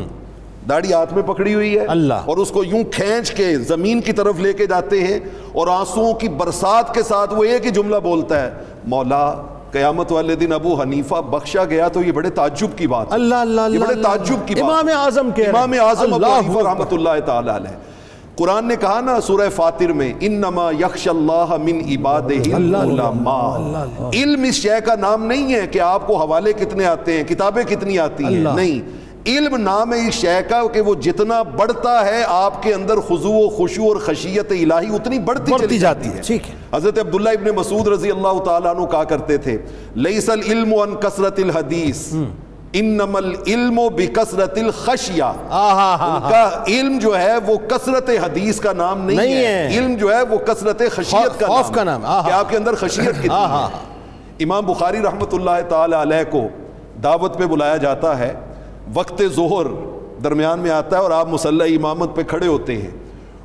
داڑھی 0.70 0.94
ہاتھ 0.94 1.14
میں 1.14 1.24
پکڑی 1.24 1.54
ہوئی 1.54 1.80
ہے۔ 1.80 1.86
اللہ۔ 1.86 2.14
اور 2.14 2.38
اس 2.38 2.50
کو 2.52 2.64
یوں 2.64 2.84
کھینچ 2.92 3.32
کے 3.32 3.56
زمین 3.56 4.02
کی 4.02 4.12
طرف 4.12 4.40
لے 4.40 4.54
کے 4.54 4.66
جاتے 4.66 5.04
ہیں 5.04 5.20
اور 5.52 5.68
آنسوؤں 5.68 6.14
کی 6.14 6.28
برسات 6.30 6.94
کے 6.94 7.04
ساتھ 7.04 7.34
وہ 7.34 7.44
ایک 7.44 7.66
ہی 7.66 7.72
جملہ 7.72 7.96
بولتا 7.96 8.46
ہے 8.46 8.52
مولا 8.86 9.34
قیامت 9.76 10.12
والے 10.12 10.36
دن 10.36 10.54
ابو 10.54 10.82
حنیفہ 10.82 11.22
بخشا 11.30 11.64
گیا 11.66 11.88
تو 11.88 12.04
یہ 12.04 12.12
بڑے 12.12 12.30
تعجب 12.30 12.78
کی 12.78 12.88
بات 12.88 13.10
ہے 13.10 13.14
اللہ 13.14 13.36
اللہ 13.36 13.62
یہ 13.62 13.66
اللہ 13.66 13.86
بڑے 13.86 13.94
اللہ۔ 13.94 14.04
تعجب 14.04 14.48
کی 14.48 14.56
بات 14.56 14.64
امام 14.64 14.90
اعظم 14.98 15.32
کہہ 15.36 15.44
رہے 15.44 15.52
ہیں۔ 15.52 15.58
امام 15.58 15.88
اعظم 15.88 16.14
ابو 16.14 16.16
اللہ 16.16 16.38
حنیفہ۔ 16.40 16.68
رحمۃ 16.68 16.92
اللہ 16.92 17.20
تعالی 17.26 17.50
علیہ 17.50 17.78
قرآن 18.36 18.68
نے 18.68 18.76
کہا 18.76 19.00
نا 19.02 19.20
سورہ 19.22 19.48
فاتر 19.50 19.92
میں 19.94 20.12
انما 20.20 20.70
یخش 20.80 21.08
اللہ 21.08 21.56
من 21.64 21.80
عبادہ 21.92 22.40
العلماء 22.56 24.10
علم 24.14 24.44
اس 24.44 24.56
شے 24.56 24.80
کا 24.86 24.96
نام 25.00 25.26
نہیں 25.26 25.54
ہے 25.54 25.66
کہ 25.68 25.80
آپ 25.80 26.08
کو 26.08 26.18
حوالے 26.18 26.54
کتنے 26.54 26.86
آتے 26.86 27.18
ہیں 27.18 27.24
کتابیں 27.24 27.64
کتنی 27.64 28.00
آتی 28.00 28.24
ہیں 28.24 28.36
اللہ۔ 28.38 28.56
نہیں 28.56 29.05
علم 29.28 29.56
نام 29.56 29.94
ہے 29.94 30.08
اس 30.08 30.14
شے 30.14 30.40
کا 30.50 30.62
کہ 30.74 30.82
وہ 30.82 30.94
جتنا 30.96 31.42
بڑھتا 31.44 32.06
ہے 32.06 32.24
آپ 32.28 32.62
کے 32.64 32.74
اندر 32.74 33.00
خضوع 33.00 33.34
و 33.34 33.48
خشوع 33.50 33.88
اور 33.88 33.96
خشیت 33.96 34.52
الہی 34.52 34.96
اتنی 34.96 35.20
بڑھتی 35.20 35.52
بڑھتی 35.52 35.68
چلی 35.68 35.78
جاتی 35.80 35.80
جاتی 35.80 36.10
ہے 36.10 36.16
ہے 36.16 36.22
ٹھیک 36.22 36.50
ہے 36.50 36.56
حضرت 36.74 37.00
عبداللہ 37.00 37.30
ابن 37.30 37.56
مسعود 37.56 37.88
رضی 37.88 38.12
اللہ 38.12 38.44
تعالیٰ 38.44 38.76
عنہ 38.76 38.86
کہا 38.86 39.04
کرتے 39.04 39.38
تھے 39.38 39.58
لیس 39.96 40.30
العلم 40.30 40.74
عن 40.74 40.96
کثرت 40.96 41.40
الحدیث 41.40 42.14
انما 42.74 43.18
العلم 43.18 43.80
بکثرت 43.96 44.58
الخشیہ 44.58 45.24
ان 45.24 46.30
کا 46.30 46.64
علم 46.68 46.98
جو 47.00 47.18
ہے 47.20 47.36
وہ 47.48 47.58
کثرت 47.68 48.10
حدیث 48.24 48.60
کا 48.60 48.74
نام 48.74 49.06
نہیں, 49.06 49.18
نہیں 49.18 49.36
ہے 49.36 49.46
ہے۔ 49.46 49.78
علم 49.78 49.96
جو 49.96 50.14
ہے 50.14 50.22
وہ 50.22 50.38
کثرت 50.38 50.82
خشیت 50.92 51.40
کا 51.40 51.48
نام 51.48 51.74
کا 51.74 51.82
ہے۔ 51.82 51.86
نام، 51.86 52.06
آہا۔ 52.06 52.28
کہ 52.28 52.32
آپ 52.32 52.50
کے 52.50 52.58
اندر 52.58 52.76
خشیت 52.76 53.20
کتنی۔ 53.20 53.30
ہے 53.30 54.44
امام 54.44 54.66
بخاری 54.66 55.00
رحمۃ 55.00 55.34
اللہ 55.34 55.62
تعالی 55.70 55.96
علیہ 56.02 56.24
کو 56.32 56.48
دعوت 57.04 57.38
پہ 57.38 57.46
بلایا 57.46 57.78
جاتا 57.78 58.18
ہے 58.20 58.34
وقت 58.94 59.22
ظہر 59.36 59.68
درمیان 60.24 60.60
میں 60.60 60.72
آتا 60.72 60.98
ہے 60.98 61.02
اور 61.02 61.12
آپ 61.12 61.30
مسلح 61.30 61.64
امامت 61.64 62.16
پہ 62.16 62.24
کھڑے 62.24 62.48
ہوتے 62.48 62.78
ہیں 62.78 62.92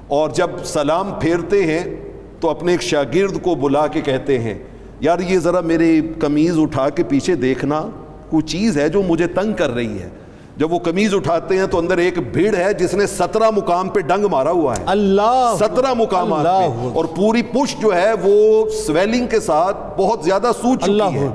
اور 0.08 0.30
جب 0.30 0.50
سلام 0.64 1.12
پھیرتے 1.20 1.64
ہیں 1.64 1.96
تو 2.40 2.50
اپنے 2.50 2.72
ایک 2.72 2.82
شاگرد 2.82 3.42
کو 3.42 3.54
بلا 3.54 3.86
کے 3.86 4.00
کہتے 4.00 4.38
ہیں 4.38 4.58
یار 5.00 5.18
یہ 5.18 5.38
ذرا 5.38 5.60
میری 5.60 6.00
قمیض 6.18 6.58
اٹھا 6.58 6.88
کے 6.88 7.02
پیچھے 7.02 7.34
دیکھنا 7.34 7.82
کوئی 8.30 8.42
چیز 8.42 8.78
ہے 8.78 8.88
جو 8.88 9.02
مجھے 9.02 9.26
تنگ 9.26 9.52
کر 9.52 9.70
رہی 9.70 9.98
ہے۔ 9.98 10.08
جب 10.56 10.72
وہ 10.72 10.78
قمیض 10.78 11.14
اٹھاتے 11.14 11.58
ہیں 11.58 11.66
تو 11.66 11.78
اندر 11.78 11.98
ایک 11.98 12.18
بھیڑ 12.32 12.56
ہے 12.56 12.74
جس 12.74 12.94
نے 12.94 13.06
سترہ 13.06 13.50
مقام 13.50 13.88
پہ 13.88 14.00
ڈنگ 14.00 14.26
مارا 14.30 14.50
ہوا 14.50 14.76
ہے۔ 14.76 14.84
اللہ 14.86 15.54
سترہ 15.58 15.94
مقامات 15.94 16.46
اللہ 16.46 16.68
پہ 16.68 16.96
اور 16.96 17.04
پوری 17.04 17.42
پش 17.42 17.76
جو 17.80 17.94
ہے 17.94 18.12
وہ 18.22 18.68
سویلنگ 18.70 19.26
کے 19.26 19.40
ساتھ 19.40 19.76
بہت 19.96 20.24
زیادہ 20.24 20.50
سوچ 20.62 20.82
چکی 20.82 20.90
اللہ 20.90 21.04
ہے۔ 21.04 21.28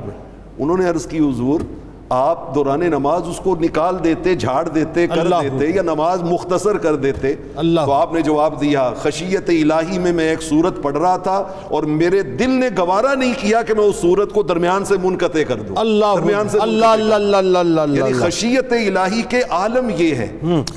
انہوں 0.58 0.78
نے 0.78 0.90
عرض 0.90 1.06
کی 1.06 1.20
حضور 1.20 1.60
آپ 2.10 2.56
دوران 2.56 2.80
نماز 2.80 3.22
اس 3.30 3.38
کو 3.38 3.56
نکال 3.62 4.04
دیتے 4.04 4.36
جھاڑ 4.36 4.68
دیتے 4.70 5.08
کر 5.08 5.28
دیتے 5.42 5.68
یا 5.76 5.82
نماز 5.82 6.24
مختصر 6.24 6.78
کر 6.78 6.96
دیتے 6.96 7.34
اللہ۔ 7.56 7.82
تو 7.86 7.92
آپ 7.92 8.14
نے 8.14 8.22
جواب 8.22 8.62
دیا 8.62 8.92
خشیت 8.98 9.50
الہی 9.50 10.00
میں 10.00 10.12
میں 10.12 10.30
ایک 10.30 10.42
صورت 10.42 10.82
پڑھ 10.82 10.98
رہا 10.98 11.18
تھا 11.18 11.44
اور 11.64 11.84
میرے 11.84 12.22
دل 12.22 12.50
نے 12.50 12.70
گوارا 12.78 13.14
نہیں 13.14 13.34
کیا 13.42 13.62
کہ 13.62 13.74
میں 13.74 13.84
اس 13.84 13.96
صورت 13.96 14.34
کو 14.34 14.44
درمیان 14.44 14.86
سے 14.86 14.96
منقطع 15.04 15.44
کر 15.48 15.56
دوں۔ 15.56 15.76
اللہ 15.80 16.06
درمیان 16.16 16.50
سے 16.50 16.58
اللہ 16.62 16.86
اللہ 16.86 17.16
اللہ 17.16 17.38
اللہ 17.38 17.58
اللہ 17.58 17.82
یعنی 17.82 18.14
اللہ۔ 18.14 18.26
خشیت 18.26 18.74
الہی 18.74 19.22
کے 19.22 19.42
عالم 19.50 19.90
یہ 19.98 20.16
ہے۔ 20.16 20.28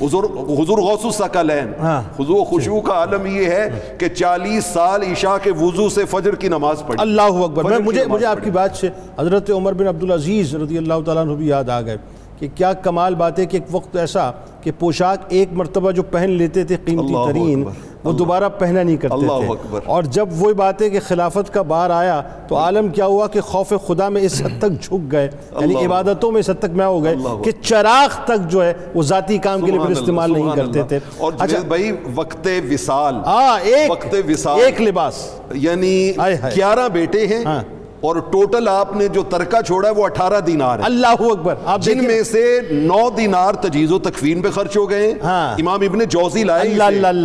حضور 0.03 0.25
حضور 0.63 0.79
غوث 0.79 1.05
الثقلین۔ 1.05 1.73
ہاں۔ 1.81 2.03
حضور 2.21 2.45
خشوع 2.45 2.81
کا 2.81 2.93
عالم 2.93 3.27
یہ 3.27 3.47
ہے 3.47 3.95
کہ 3.99 4.09
چالیس 4.09 4.65
سال 4.65 5.03
عشاء 5.03 5.37
کے 5.43 5.51
وضو 5.51 5.89
سے 5.89 6.05
فجر 6.05 6.35
کی 6.35 6.49
نماز 6.49 6.83
پڑھی۔ 6.87 6.99
اللہ 7.01 7.23
اکبر۔ 7.23 7.79
مجھے 7.81 8.05
مجھے 8.07 8.27
آپ 8.27 8.45
کی۔ 8.45 8.51
بات 8.51 8.77
سے 8.77 8.89
حضرت 9.19 9.51
عمر 9.51 9.73
بن 9.73 9.87
عبدالعزیز 9.87 10.55
رضی 10.55 10.79
اللہ 10.79 10.95
تعالیٰ 11.05 11.18
عنہ 11.23 11.33
بھی 11.33 11.49
یاد 11.49 11.69
آ 11.69 11.81
گئے 11.81 11.97
کہ 12.39 12.49
کیا 12.55 12.73
کمال 12.73 13.15
بات 13.15 13.39
ہے 13.39 13.47
کہ 13.47 13.57
ایک 13.57 13.75
وقت 13.75 13.97
ایسا 13.97 14.31
کہ 14.63 14.71
پوشاک 14.79 15.19
ایک 15.29 15.49
مرتبہ 15.53 15.91
جو 15.91 16.03
پہن 16.03 16.31
لیتے 16.31 16.65
تھے 16.65 16.77
قیمتی 16.85 17.15
ترین 17.27 17.65
وہ 18.05 18.13
دوبارہ 18.13 18.49
پہنا 18.59 18.83
نہیں 18.83 18.97
کرتے 18.97 19.15
اللہ 19.15 19.41
تھے۔ 19.41 19.47
اکبر۔ 19.47 19.81
اور 19.87 20.03
جب 20.03 20.29
وہی 20.33 20.55
بات 20.55 20.83
ہے 20.83 20.91
کہ 20.91 21.01
خلافت 21.07 21.55
کا 21.55 21.63
بار 21.63 21.91
آیا 21.91 22.23
تو 22.49 22.57
عالم 22.57 22.89
کیا 22.89 23.07
ہوا 23.07 23.27
کہ 23.27 23.41
خوف 23.41 23.73
خدا 23.87 24.09
میں 24.09 24.23
اس 24.23 24.43
حد 24.43 24.59
تک 24.59 24.83
جھک 24.83 25.13
گئے۔ 25.13 25.29
یعنی 25.61 25.75
عبادتوں 25.87 26.33
میں 26.33 26.41
اس 26.41 26.51
حد 26.51 26.59
تک 26.59 26.71
میں 26.73 26.87
ہو 26.87 27.05
گئے 27.05 27.15
کہ 27.45 27.51
چراغ 27.63 28.25
تک 28.25 28.51
جو 28.51 28.65
ہے 28.65 28.73
وہ 28.95 29.03
ذاتی 29.03 29.39
کام 29.39 29.61
کے 29.61 29.71
لیے 29.71 29.81
پھر 29.81 29.91
استعمال 29.91 30.33
نہیں 30.33 30.57
کرتے۔ 30.57 30.83
تھے۔ 30.83 30.99
اور 31.19 31.33
جنید 31.33 31.65
بھائی 31.65 31.93
وقت 32.15 32.49
وصال۔ 32.71 33.15
ہاں 33.27 33.59
ایک 33.63 33.91
وقت 33.91 34.15
وصال۔ 34.29 34.61
ایک 34.61 34.81
لباس۔ 34.83 35.41
یعنی۔ 35.53 36.13
گیارہ 36.57 36.89
بیٹے 36.89 37.27
ہیں۔ 37.27 37.45
ہاں۔ 37.45 37.63
اور 38.01 38.17
ٹوٹل 38.17 38.69
آپ 38.69 38.97
نے 38.97 39.09
جو 39.09 39.23
ترکہ 39.23 39.63
چھوڑا 39.63 39.89
ہے 39.89 39.95
وہ 39.95 40.05
اٹھارہ 40.05 40.41
دینار 40.41 40.79
ہے۔ 40.79 40.85
اللہ 40.85 41.07
اکبر 41.07 41.55
جن 41.81 42.05
میں 42.05 42.23
سے 42.23 42.61
نو 42.71 43.11
دینار 43.11 43.55
تجیز 43.55 43.93
و 43.93 43.99
تکفین 43.99 44.43
پہ 44.43 44.51
خرچ 44.51 44.77
ہو 44.77 44.91
گئے۔ 44.91 45.15
ہاں۔ 45.25 45.55
امام 45.59 45.81
ابن 45.81 45.99
جوزی 45.99 46.45
لائے 46.45 46.75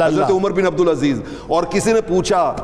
حضرت۔ 0.01 0.31
عمر 0.31 0.51
بن 0.51 0.65
عبدالعزیز۔ 0.65 1.21
اور 1.47 1.63
کسی 1.63 1.93
نے 1.93 2.01
پوچھا 2.01 2.55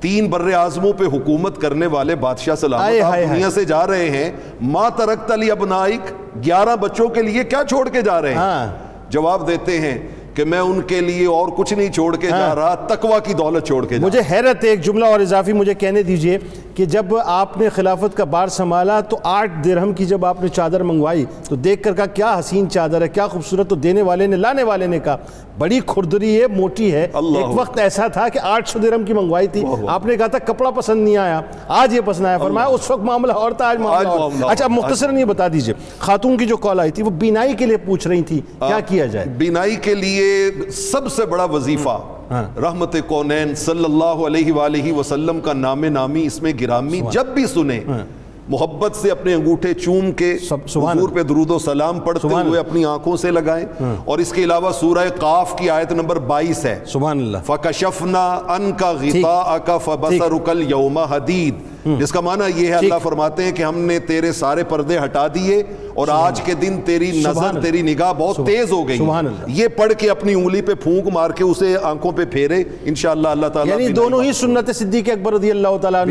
تین 0.00 0.30
بر 0.30 0.52
اعظموں 0.52 0.92
پہ 0.92 1.04
حکومت 1.04 1.60
کرنے 1.60 1.86
والے 1.86 2.14
بادشاہ 2.14 2.54
سلامت 2.54 3.02
آپ 3.02 3.14
دنیا 3.30 3.50
سے 3.50 3.64
جا 3.64 3.86
رہے 3.86 4.10
ہیں 4.10 4.30
ما 4.60 4.88
ترکت 4.88 5.30
علی 5.30 5.50
ابنائک 5.50 6.00
گیارہ 6.44 6.76
بچوں 6.76 7.08
کے 7.08 7.22
لیے 7.22 7.44
کیا 7.44 7.62
چھوڑ 7.68 7.88
کے 7.88 8.02
جا 8.02 8.22
رہے 8.22 8.28
ہیں؟ 8.28 8.36
ہاں۔ 8.36 8.66
جواب 9.10 9.48
دیتے 9.48 9.80
ہیں 9.80 9.98
کہ 10.36 10.44
میں 10.44 10.58
ان 10.60 10.80
کے 10.82 11.00
لیے 11.00 11.26
اور 11.28 11.48
کچھ 11.56 11.72
نہیں 11.74 11.92
چھوڑ 11.92 12.16
کے 12.16 12.28
ہاں۔ 12.28 12.38
جا 12.38 12.54
رہا 12.54 12.74
تقوی 12.88 13.20
کی 13.24 13.34
دولت 13.34 13.66
چھوڑ 13.66 13.84
کے 13.86 13.98
جا 13.98 14.06
مجھے 14.06 14.20
حیرت 14.30 14.64
ہے 14.64 14.68
ایک 14.68 14.84
جملہ 14.84 15.04
اور 15.06 15.20
اضافی 15.20 15.52
مجھے 15.52 15.74
کہنے 15.74 16.02
دیجیے 16.02 16.38
کہ 16.76 16.84
جب 16.86 17.14
آپ 17.16 17.56
نے 17.58 17.68
خلافت 17.68 18.16
کا 18.16 18.24
بار 18.26 18.48
سنبھالا 18.48 19.00
تو 19.02 19.18
آٹھ 19.24 19.52
درہم 19.64 19.92
کی 19.92 20.04
جب 20.06 20.24
آپ 20.24 20.42
نے 20.42 20.48
چادر 20.48 20.82
منگوائی 20.82 21.24
تو 21.48 21.56
دیکھ 21.58 21.82
کر 21.82 21.94
کہا 21.94 22.06
کیا 22.14 22.34
حسین 22.38 22.68
چادر 22.70 23.02
ہے 23.02 23.08
کیا 23.08 23.26
خوبصورت 23.28 23.68
تو 23.70 23.74
دینے 23.76 24.02
والے 24.02 24.26
نے 24.26 24.36
لانے 24.36 24.62
والے 24.62 24.86
نے 24.86 24.98
کہا 24.98 25.16
بڑی 25.58 25.80
کھردری 25.86 26.42
ہے 26.42 26.46
موٹی 26.46 26.92
ہے۔ 26.92 27.02
ایک 27.36 27.58
وقت 27.58 27.78
ایسا 27.78 28.06
تھا 28.06 28.28
کہ 28.28 28.38
آٹھ 28.42 28.68
سو 28.68 28.78
درہم 28.78 29.04
کی 29.04 29.12
منگوائی 29.12 29.46
تھی۔ 29.46 29.64
آپ 29.88 30.06
نے 30.06 30.16
کہا 30.16 30.26
تھا 30.26 30.38
کپڑا 30.38 30.70
پسند 30.70 31.04
نہیں 31.04 31.16
آیا۔ 31.16 31.40
آج 31.68 31.94
یہ 31.94 32.00
پسند 32.04 32.26
آیا۔ 32.26 32.38
فرمایا 32.38 32.66
اس 32.66 32.90
وقت 32.90 33.02
معاملہ 33.02 33.32
اور 33.32 33.52
تھا 33.52 33.68
آج 33.68 33.78
معاملہ 33.78 34.08
اور۔ 34.08 34.30
اچھا 34.50 34.66
مختصراً 34.68 35.18
یہ 35.18 35.24
بتا 35.24 35.48
دیجیے 35.48 35.74
خاتون 35.98 36.36
کی 36.36 36.46
جو 36.46 36.56
کال 36.56 36.80
آئی 36.80 36.90
تھی 36.90 37.02
وہ 37.02 37.10
بینائی 37.10 37.54
کے 37.54 37.66
لیے 37.66 37.76
پوچھ 37.76 38.08
رہی 38.08 38.22
تھی 38.22 38.40
کیا 38.58 38.80
کیا 38.80 39.06
جائے؟ 39.06 39.26
بینائی 39.26 39.76
کے 39.76 39.94
لیے 39.94 40.50
سب 40.72 41.12
سے 41.12 41.26
بڑا 41.26 41.44
وظیفہ 41.44 41.98
رحمت 42.32 42.96
کونین 43.06 43.54
صلی 43.54 43.84
اللہ 43.84 44.04
علیہ 44.04 44.52
وآلہ 44.52 44.92
وسلم 44.92 45.40
کا 45.40 45.52
نام 45.52 45.84
نامی 45.84 46.26
اس 46.26 46.42
میں 46.42 46.52
گرامی 46.60 47.00
جب 47.10 47.26
بھی 47.26 47.46
سنیں 47.46 47.80
محبت 48.48 48.96
سے 48.96 49.10
اپنے 49.10 49.34
انگوٹھے 49.34 49.74
چوم 49.74 50.12
کے 50.12 50.36
حضور 50.98 51.08
پہ 51.08 51.22
درود 51.22 51.50
و 51.50 51.58
سلام 51.58 52.00
پڑھتے 52.00 52.28
ہوئے 52.48 52.60
اپنی 52.60 52.84
آنکھوں 52.84 53.16
سے 53.16 53.30
لگائیں۔ 53.30 53.66
اور 54.04 54.18
اس 54.18 54.32
کے 54.32 54.44
علاوہ 54.44 54.70
سورہ 54.72 55.08
قاف 55.20 55.58
کی 55.58 55.70
آیت 55.70 55.92
نمبر 55.92 56.16
بائیس 56.16 56.64
ہے۔ 56.64 56.80
سبحان 56.86 57.18
اللہ۔ 57.18 57.38
فَكَشَفْنَا 57.46 58.40
أَنْكَ 58.56 58.84
غِطَاءَكَ 58.84 59.72
فَبَصَرُكَ 59.84 60.50
الْيَوْمَ 60.50 61.00
حَدِيد۔ 61.00 61.54
جس 61.98 62.12
کا 62.12 62.20
معنی 62.20 62.62
یہ 62.62 62.66
ہے 62.66 62.74
اللہ 62.74 62.94
فرماتے 63.02 63.44
ہیں 63.44 63.52
کہ 63.52 63.62
ہم 63.62 63.78
نے 63.78 63.98
تیرے 63.98 64.32
سارے 64.32 64.64
پردے 64.64 64.98
ہٹا 64.98 65.26
دیے۔ 65.26 65.62
اور 65.96 66.08
آج 66.10 66.40
کے 66.40 66.54
دن 66.54 66.80
تیری 66.84 67.10
نظر۔ 67.20 67.30
تیری 67.60 67.82
نگاہ 67.82 68.12
بہت 68.18 68.36
تیز 68.46 68.72
ہو 68.72 68.88
گئی۔ 68.88 68.96
یہ 69.46 69.68
پڑھ 69.68 69.92
کے 69.98 70.10
اپنی 70.10 70.34
انگلی 70.34 70.62
پہ 70.62 70.74
پھونک 70.74 71.08
مار 71.12 71.30
کے 71.30 71.44
اسے 71.44 71.76
آنکھوں 71.82 72.12
پہ 72.12 72.24
پھیرے 72.24 72.62
انشاءاللہ 72.84 73.28
اللہ 73.28 73.46
تعالیٰ 73.46 73.72
یعنی 73.72 73.84
دونوں 73.96 74.22
ہی 74.22 74.32
سنت 74.32 74.76
صدیق 74.76 75.08
اکبر 75.08 75.32
رضی 75.32 75.50
اللہ 75.50 75.68
تعالیٰ۔ 75.80 76.04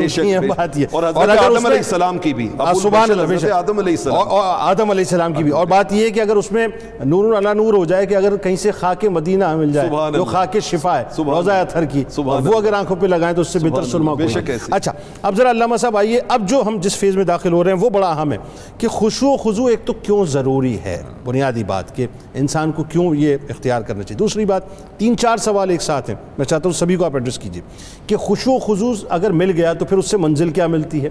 بات 0.47 0.77
یہ 0.77 0.85
اور 0.91 1.03
حضرت 1.03 1.17
آدم 1.45 1.65
علیہ 1.65 1.77
السلام 1.77 2.17
کی 2.17 2.33
بھی 2.33 2.47
ہاں، 2.59 2.73
سبحان 2.81 3.11
اللہ 3.11 3.21
حضرت۔ 3.35 3.51
آدم 3.51 3.79
علیہ 3.79 3.93
السلام 3.93 4.17
اور- 4.17 4.55
آدم 4.59 4.89
علیہ 4.89 5.03
السلام 5.03 5.33
کی 5.33 5.43
بھی 5.43 5.51
اور 5.51 5.65
بات 5.67 5.93
یہ 5.93 6.05
ہے 6.05 6.09
کہ 6.09 6.19
اگر 6.19 6.35
اس 6.35 6.51
میں 6.51 6.67
نور 7.05 7.37
علا 7.37 7.53
نور 7.53 7.73
ہو 7.73 7.85
جائے 7.85 8.05
کہ 8.05 8.15
اگر 8.15 8.37
کہیں 8.37 8.55
سے 8.55 8.71
خاک 8.71 9.05
مدینہ 9.05 9.55
مل 9.55 9.71
جائے 9.71 9.87
جو۔ 10.11 10.23
خاک 10.31 10.57
شفا 10.63 10.99
ہے 10.99 11.03
روزہ۔ 11.35 11.51
اتھر 11.61 11.85
کی 11.85 12.03
وہ 12.43 12.57
اگر 12.57 12.73
آنکھوں 12.73 12.95
پہ 12.95 13.07
لگائیں 13.07 13.35
تو 13.35 13.41
اس 13.41 13.47
سے 13.47 13.59
بہتر 13.59 13.81
سرما 13.91 14.11
کوئی۔ 14.13 14.33
اچھا 14.71 14.91
اب 15.21 15.37
ذرا 15.37 15.51
علامہ 15.51 15.75
صاحب 15.77 15.97
آئیے 15.97 16.19
اب 16.27 16.49
جو 16.49 16.63
ہم 16.67 16.77
جس 16.81 16.95
فیز 16.97 17.15
میں 17.15 17.23
داخل 17.23 17.53
ہو 17.53 17.63
رہے 17.63 17.71
ہیں 17.71 17.79
وہ 17.79 17.89
بڑا 17.89 18.07
اہم 18.11 18.31
ہے 18.31 18.37
کہ 18.77 18.87
خشوع 18.87 19.35
خضوع 19.37 19.69
ایک 19.75 19.87
تو 19.87 19.93
کیوں 19.93 20.25
ضروری 20.25 20.77
ہے 20.85 21.03
بنیادی 21.23 21.63
بات 21.63 21.95
کہ 21.95 22.07
انسان 22.33 22.71
کو 22.71 22.83
کیوں 22.83 23.15
یہ 23.15 23.37
اختیار 23.49 23.81
کرنا 23.81 24.03
چاہیے؟ 24.03 24.17
دوسری 24.17 24.45
بات 24.45 24.63
تین 24.97 25.17
چار 25.17 25.37
سوال 25.37 25.69
ایک 25.69 25.81
ساتھ 25.81 26.09
ہیں۔ 26.09 26.17
میں 26.37 26.45
چاہتا 26.45 26.69
ہوں 26.69 26.73
سبھی 26.73 26.95
کو 26.95 27.05
آپ 27.05 27.13
ایڈریس 27.13 27.39
کیجیے 27.39 27.61
کہ 28.07 28.17
خشوع 28.17 28.53
و 28.53 28.59
خضوع 28.59 28.93
اگر 29.09 29.31
مل 29.31 29.51
گیا 29.51 29.73
تو 29.73 29.85
پھر 29.85 29.97
اس 29.97 30.09
سے 30.11 30.17
منزل 30.17 30.49
کیا 30.49 30.67
ملتی 30.67 31.03
ہے؟ 31.03 31.09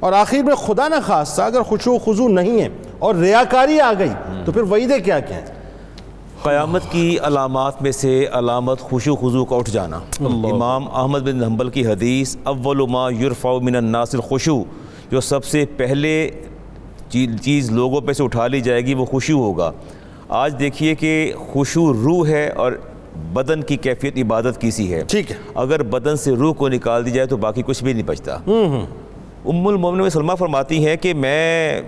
اور 0.00 0.12
آخر 0.12 0.42
میں 0.42 0.54
خدا 0.54 0.88
نہ 0.88 0.94
خواستہ 1.06 1.42
اگر 1.42 1.62
خشوع 1.62 1.94
و 1.94 1.98
خضوع 1.98 2.28
نہیں 2.28 2.60
ہے 2.60 2.68
اور 2.98 3.14
ریاکاری 3.14 3.80
آ 3.80 3.92
گئی 3.98 4.10
تو 4.44 4.52
پھر 4.52 4.62
وعیدیں 4.62 4.98
کیا 4.98 5.18
کیا 5.20 5.36
ہیں؟ 5.36 5.46
قیامت 6.42 6.82
کی 6.90 7.18
علامات 7.22 7.82
میں 7.82 7.92
سے 7.92 8.26
علامت 8.32 8.80
خوش 8.80 9.08
و 9.08 9.16
خضوع 9.16 9.44
کا 9.44 9.56
اٹھ 9.56 9.70
جانا۔ 9.70 10.00
امام 10.20 10.88
احمد 10.94 11.18
بن 11.18 11.44
حنبل 11.44 11.68
کی 11.68 11.86
حدیث 11.86 12.36
اول 12.42 12.90
ما 12.90 13.10
یرفع 13.10 13.52
من 13.62 13.76
الناس 13.76 14.14
الخشوع 14.14 14.62
جو 15.10 15.20
سب 15.20 15.44
سے 15.44 15.64
پہلے 15.76 16.30
چیز 17.42 17.70
لوگوں 17.70 18.00
پہ 18.00 18.12
سے 18.12 18.24
اٹھا 18.24 18.46
لی 18.46 18.60
جائے 18.60 18.80
گی 18.80 18.94
وہ 18.94 19.04
خوشو 19.04 19.32
ہوگا۔ 19.32 19.72
آج 20.28 20.58
دیکھیے 20.58 20.94
کہ 20.94 21.32
خوشو 21.36 21.92
روح 21.92 22.28
ہے 22.28 22.48
اور 22.48 22.72
بدن 23.32 23.62
کی 23.62 23.76
کیفیت 23.76 24.18
عبادت 24.18 24.60
کی 24.60 24.70
سی 24.70 24.94
ہے۔ 24.94 25.02
ٹھیک 25.08 25.30
ہے۔ 25.30 25.36
اگر 25.54 25.82
بدن 25.82 26.16
سے 26.16 26.30
روح 26.32 26.54
کو 26.54 26.68
نکال 26.68 27.06
دی 27.06 27.10
جائے 27.10 27.26
تو 27.26 27.36
باقی 27.36 27.62
کچھ 27.66 27.84
بھی 27.84 27.92
نہیں 27.92 28.02
بچتا۔ 28.02 28.38
ام 29.44 29.68
المومن 29.68 29.98
میں 29.98 30.10
سلمہ 30.10 30.32
فرماتی 30.38 30.86
ہیں 30.86 30.96
کہ 30.96 31.14
میں 31.14 31.80